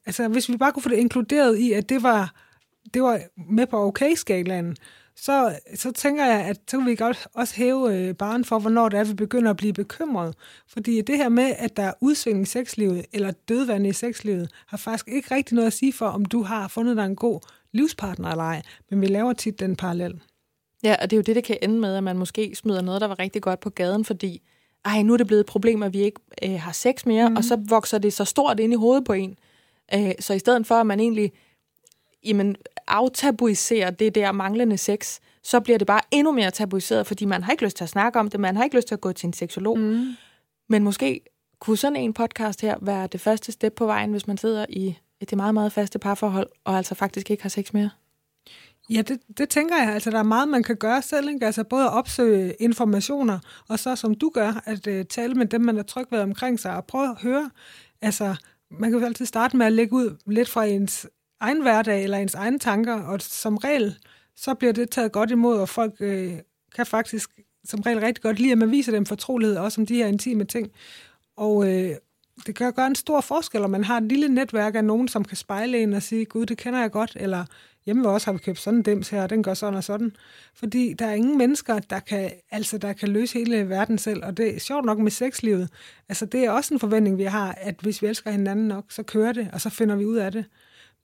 altså 0.06 0.28
hvis 0.28 0.48
vi 0.48 0.56
bare 0.56 0.72
kunne 0.72 0.82
få 0.82 0.88
det 0.88 0.96
inkluderet 0.96 1.58
i, 1.58 1.72
at 1.72 1.88
det 1.88 2.02
var, 2.02 2.34
det 2.94 3.02
var 3.02 3.20
med 3.50 3.66
på 3.66 3.86
okay-skalaen, 3.86 4.76
så, 5.16 5.58
så 5.74 5.92
tænker 5.92 6.26
jeg, 6.26 6.44
at 6.44 6.56
så 6.70 6.78
kan 6.78 6.86
vi 6.86 6.94
godt 6.94 7.26
også 7.34 7.54
hæve 7.56 7.96
øh, 7.96 8.14
barn 8.14 8.44
for, 8.44 8.58
hvornår 8.58 8.88
det 8.88 8.98
er, 8.98 9.04
vi 9.04 9.14
begynder 9.14 9.50
at 9.50 9.56
blive 9.56 9.72
bekymret. 9.72 10.34
Fordi 10.68 11.00
det 11.00 11.16
her 11.16 11.28
med, 11.28 11.54
at 11.58 11.76
der 11.76 11.82
er 11.82 11.92
udsving 12.00 12.42
i 12.42 12.44
sexlivet, 12.44 13.06
eller 13.12 13.30
dødvand 13.30 13.86
i 13.86 13.92
sexlivet, 13.92 14.50
har 14.66 14.76
faktisk 14.76 15.08
ikke 15.08 15.34
rigtig 15.34 15.54
noget 15.54 15.66
at 15.66 15.72
sige 15.72 15.92
for, 15.92 16.06
om 16.06 16.24
du 16.24 16.42
har 16.42 16.68
fundet 16.68 16.96
dig 16.96 17.06
en 17.06 17.16
god 17.16 17.40
livspartner 17.72 18.30
eller 18.30 18.44
ej. 18.44 18.62
Men 18.90 19.00
vi 19.00 19.06
laver 19.06 19.32
tit 19.32 19.60
den 19.60 19.76
parallel. 19.76 20.20
Ja, 20.84 20.96
og 21.02 21.10
det 21.10 21.16
er 21.16 21.18
jo 21.18 21.22
det, 21.22 21.36
det 21.36 21.44
kan 21.44 21.58
ende 21.62 21.80
med, 21.80 21.96
at 21.96 22.04
man 22.04 22.18
måske 22.18 22.54
smider 22.54 22.80
noget, 22.80 23.00
der 23.00 23.06
var 23.06 23.18
rigtig 23.18 23.42
godt 23.42 23.60
på 23.60 23.70
gaden, 23.70 24.04
fordi 24.04 24.42
ej, 24.84 25.02
nu 25.02 25.12
er 25.12 25.16
det 25.16 25.26
blevet 25.26 25.40
et 25.40 25.46
problem, 25.46 25.82
at 25.82 25.92
vi 25.92 26.00
ikke 26.00 26.20
øh, 26.44 26.60
har 26.60 26.72
sex 26.72 27.06
mere, 27.06 27.28
mm. 27.28 27.36
og 27.36 27.44
så 27.44 27.58
vokser 27.68 27.98
det 27.98 28.12
så 28.12 28.24
stort 28.24 28.60
ind 28.60 28.72
i 28.72 28.76
hovedet 28.76 29.04
på 29.04 29.12
en. 29.12 29.38
Øh, 29.94 30.12
så 30.20 30.34
i 30.34 30.38
stedet 30.38 30.66
for, 30.66 30.74
at 30.74 30.86
man 30.86 31.00
egentlig 31.00 31.32
jamen, 32.24 32.56
aftabuiserer 32.86 33.90
det 33.90 34.14
der 34.14 34.32
manglende 34.32 34.78
sex, 34.78 35.18
så 35.42 35.60
bliver 35.60 35.78
det 35.78 35.86
bare 35.86 36.00
endnu 36.10 36.32
mere 36.32 36.50
tabuiseret, 36.50 37.06
fordi 37.06 37.24
man 37.24 37.42
har 37.42 37.52
ikke 37.52 37.64
lyst 37.64 37.76
til 37.76 37.84
at 37.84 37.90
snakke 37.90 38.18
om 38.18 38.30
det, 38.30 38.40
man 38.40 38.56
har 38.56 38.64
ikke 38.64 38.76
lyst 38.76 38.88
til 38.88 38.94
at 38.94 39.00
gå 39.00 39.12
til 39.12 39.26
en 39.26 39.32
seksolog. 39.32 39.78
Mm. 39.78 40.14
Men 40.68 40.84
måske 40.84 41.20
kunne 41.58 41.76
sådan 41.76 41.96
en 41.96 42.12
podcast 42.12 42.60
her 42.60 42.76
være 42.80 43.06
det 43.06 43.20
første 43.20 43.52
step 43.52 43.72
på 43.74 43.86
vejen, 43.86 44.10
hvis 44.10 44.26
man 44.26 44.38
sidder 44.38 44.66
i 44.68 44.94
et 45.20 45.36
meget, 45.36 45.54
meget 45.54 45.72
faste 45.72 45.98
parforhold, 45.98 46.48
og 46.64 46.76
altså 46.76 46.94
faktisk 46.94 47.30
ikke 47.30 47.42
har 47.42 47.50
sex 47.50 47.72
mere? 47.72 47.90
Ja, 48.90 49.02
det, 49.02 49.20
det 49.38 49.48
tænker 49.48 49.76
jeg. 49.76 49.94
Altså, 49.94 50.10
der 50.10 50.18
er 50.18 50.22
meget, 50.22 50.48
man 50.48 50.62
kan 50.62 50.76
gøre 50.76 51.02
selv. 51.02 51.28
Ikke? 51.28 51.46
Altså, 51.46 51.64
både 51.64 51.84
at 51.84 51.92
opsøge 51.92 52.54
informationer, 52.60 53.38
og 53.68 53.78
så 53.78 53.96
som 53.96 54.14
du 54.14 54.30
gør, 54.34 54.62
at 54.64 54.86
uh, 54.86 55.02
tale 55.02 55.34
med 55.34 55.46
dem, 55.46 55.60
man 55.60 55.76
er 55.76 55.82
tryg 55.82 56.06
ved 56.10 56.18
omkring 56.18 56.60
sig, 56.60 56.76
og 56.76 56.84
prøve 56.84 57.10
at 57.10 57.22
høre. 57.22 57.50
Altså, 58.02 58.34
man 58.70 58.90
kan 58.90 59.00
jo 59.00 59.06
altid 59.06 59.26
starte 59.26 59.56
med 59.56 59.66
at 59.66 59.72
lægge 59.72 59.92
ud 59.92 60.16
lidt 60.26 60.48
fra 60.48 60.64
ens 60.64 61.06
egen 61.40 61.62
hverdag, 61.62 62.02
eller 62.02 62.18
ens 62.18 62.34
egne 62.34 62.58
tanker, 62.58 62.94
og 62.94 63.22
som 63.22 63.56
regel, 63.56 63.98
så 64.36 64.54
bliver 64.54 64.72
det 64.72 64.90
taget 64.90 65.12
godt 65.12 65.30
imod, 65.30 65.58
og 65.58 65.68
folk 65.68 65.94
uh, 66.00 66.32
kan 66.74 66.86
faktisk 66.86 67.30
som 67.64 67.80
regel 67.80 68.00
rigtig 68.00 68.22
godt 68.22 68.38
lide, 68.38 68.52
at 68.52 68.58
man 68.58 68.70
viser 68.70 68.92
dem 68.92 69.06
fortrolighed, 69.06 69.56
også 69.56 69.80
om 69.80 69.86
de 69.86 69.96
her 69.96 70.06
intime 70.06 70.44
ting. 70.44 70.70
Og, 71.36 71.56
uh, 71.56 71.90
det 72.46 72.54
kan 72.54 72.72
gøre 72.72 72.86
en 72.86 72.94
stor 72.94 73.20
forskel, 73.20 73.64
om 73.64 73.70
man 73.70 73.84
har 73.84 73.96
et 73.96 74.02
lille 74.02 74.28
netværk 74.28 74.74
af 74.74 74.84
nogen, 74.84 75.08
som 75.08 75.24
kan 75.24 75.36
spejle 75.36 75.82
en 75.82 75.92
og 75.92 76.02
sige, 76.02 76.24
gud, 76.24 76.46
det 76.46 76.58
kender 76.58 76.80
jeg 76.80 76.90
godt, 76.90 77.16
eller 77.20 77.44
hjemme 77.88 78.04
ved 78.04 78.10
os 78.10 78.24
har 78.24 78.32
vi 78.32 78.38
købt 78.38 78.58
sådan 78.58 78.78
en 78.78 78.82
dims 78.82 79.08
her, 79.08 79.22
og 79.22 79.30
den 79.30 79.42
gør 79.42 79.54
sådan 79.54 79.74
og 79.74 79.84
sådan. 79.84 80.16
Fordi 80.54 80.92
der 80.98 81.06
er 81.06 81.14
ingen 81.14 81.38
mennesker, 81.38 81.78
der 81.78 82.00
kan, 82.00 82.30
altså, 82.50 82.78
der 82.78 82.92
kan 82.92 83.08
løse 83.08 83.38
hele 83.38 83.68
verden 83.68 83.98
selv, 83.98 84.24
og 84.24 84.36
det 84.36 84.54
er 84.54 84.60
sjovt 84.60 84.84
nok 84.84 84.98
med 84.98 85.10
sexlivet. 85.10 85.68
Altså, 86.08 86.26
det 86.26 86.44
er 86.44 86.50
også 86.50 86.74
en 86.74 86.80
forventning, 86.80 87.18
vi 87.18 87.24
har, 87.24 87.52
at 87.60 87.74
hvis 87.80 88.02
vi 88.02 88.06
elsker 88.06 88.30
hinanden 88.30 88.68
nok, 88.68 88.84
så 88.88 89.02
kører 89.02 89.32
det, 89.32 89.48
og 89.52 89.60
så 89.60 89.70
finder 89.70 89.96
vi 89.96 90.04
ud 90.04 90.16
af 90.16 90.32
det. 90.32 90.44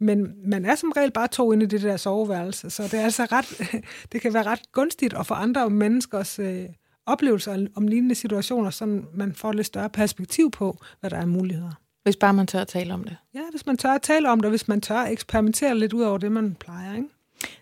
Men 0.01 0.35
man 0.51 0.65
er 0.65 0.75
som 0.75 0.93
regel 0.97 1.13
bare 1.13 1.29
to 1.29 1.53
inde 1.53 1.65
i 1.65 1.69
det 1.69 1.83
der 1.83 1.97
soveværelse, 1.97 2.71
så 2.71 2.83
det 2.83 2.95
er 2.95 3.05
altså 3.05 3.25
ret, 3.33 3.83
det 4.13 4.21
kan 4.21 4.35
være 4.35 4.43
ret 4.43 4.73
gunstigt 4.73 5.15
at 5.15 5.27
få 5.27 5.35
andre 5.35 5.71
menneskers 5.71 6.39
øh, 6.39 6.65
oplevelser 7.07 7.67
om 7.75 7.89
lignende 7.89 8.15
situationer, 8.15 8.71
så 8.71 9.03
man 9.15 9.35
får 9.35 9.53
lidt 9.53 9.67
større 9.67 9.91
perspektiv 9.91 10.51
på, 10.51 10.79
hvad 11.01 11.11
der 11.11 11.17
er 11.17 11.27
muligheder. 11.27 11.84
Hvis 12.05 12.17
bare 12.17 12.35
man 12.35 12.47
tør 12.47 12.61
at 12.61 12.69
tale 12.69 12.95
om 12.95 13.05
det. 13.05 13.17
Ja, 13.35 13.41
hvis 13.51 13.67
man 13.67 13.77
tør 13.77 13.89
at 13.89 14.03
tale 14.03 14.31
om 14.31 14.41
det, 14.41 14.51
hvis 14.51 14.69
man 14.69 14.81
tør 14.81 14.97
at 14.99 15.13
eksperimentere 15.13 15.79
lidt 15.79 15.93
ud 15.93 16.03
over 16.03 16.19
det, 16.19 16.33
man 16.33 16.57
plejer. 16.61 16.95
Ikke? 16.97 17.09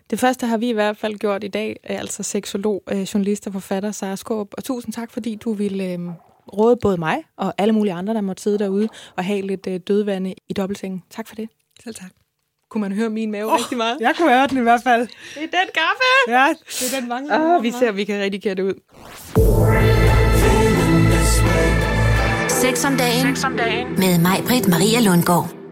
Det 0.09 0.19
første 0.19 0.47
har 0.47 0.57
vi 0.57 0.69
i 0.69 0.73
hvert 0.73 0.97
fald 0.97 1.15
gjort 1.17 1.43
i 1.43 1.47
dag, 1.47 1.79
altså 1.83 2.23
seksolog, 2.23 2.83
øh, 2.91 3.01
journalist 3.01 3.47
og 3.47 3.53
forfatter 3.53 3.91
Sara 3.91 4.15
Skåb. 4.15 4.53
Og 4.57 4.63
tusind 4.63 4.93
tak, 4.93 5.11
fordi 5.11 5.35
du 5.35 5.53
ville 5.53 5.93
øh, 5.93 5.99
råde 6.53 6.77
både 6.81 6.97
mig 6.97 7.23
og 7.37 7.53
alle 7.57 7.73
mulige 7.73 7.93
andre, 7.93 8.13
der 8.13 8.21
måtte 8.21 8.43
sidde 8.43 8.59
derude 8.59 8.89
og 9.15 9.23
have 9.23 9.41
lidt 9.41 9.67
øh, 9.67 9.79
dødvande 9.87 10.33
i 10.49 10.53
dobbeltsengen. 10.53 11.03
Tak 11.09 11.27
for 11.27 11.35
det. 11.35 11.49
Selv 11.83 11.95
tak. 11.95 12.11
Kunne 12.69 12.81
man 12.81 12.91
høre 12.91 13.09
min 13.09 13.31
mave 13.31 13.51
oh, 13.51 13.57
rigtig 13.57 13.77
meget? 13.77 13.97
Jeg 13.99 14.13
kunne 14.17 14.29
høre 14.29 14.47
den 14.47 14.57
i 14.57 14.61
hvert 14.61 14.83
fald. 14.83 15.01
Det 15.01 15.09
er 15.35 15.39
den 15.41 15.51
kaffe! 15.73 16.03
Ja, 16.27 16.53
det 16.67 16.93
er 16.93 16.99
den 16.99 17.09
mange. 17.09 17.55
Oh, 17.55 17.63
vi 17.63 17.71
ser, 17.71 17.89
at 17.89 17.97
vi 17.97 18.03
kan 18.03 18.21
redigere 18.21 18.55
det 18.55 18.63
ud. 18.63 18.73
Sex 22.63 22.85
om 22.85 22.97
dagen, 22.97 23.21
Sex 23.21 23.43
om 23.43 23.57
dagen. 23.57 23.87
med 23.97 24.19
mig, 24.19 24.43
Britt 24.47 24.67
Maria 24.67 24.99
Lundgaard. 24.99 25.62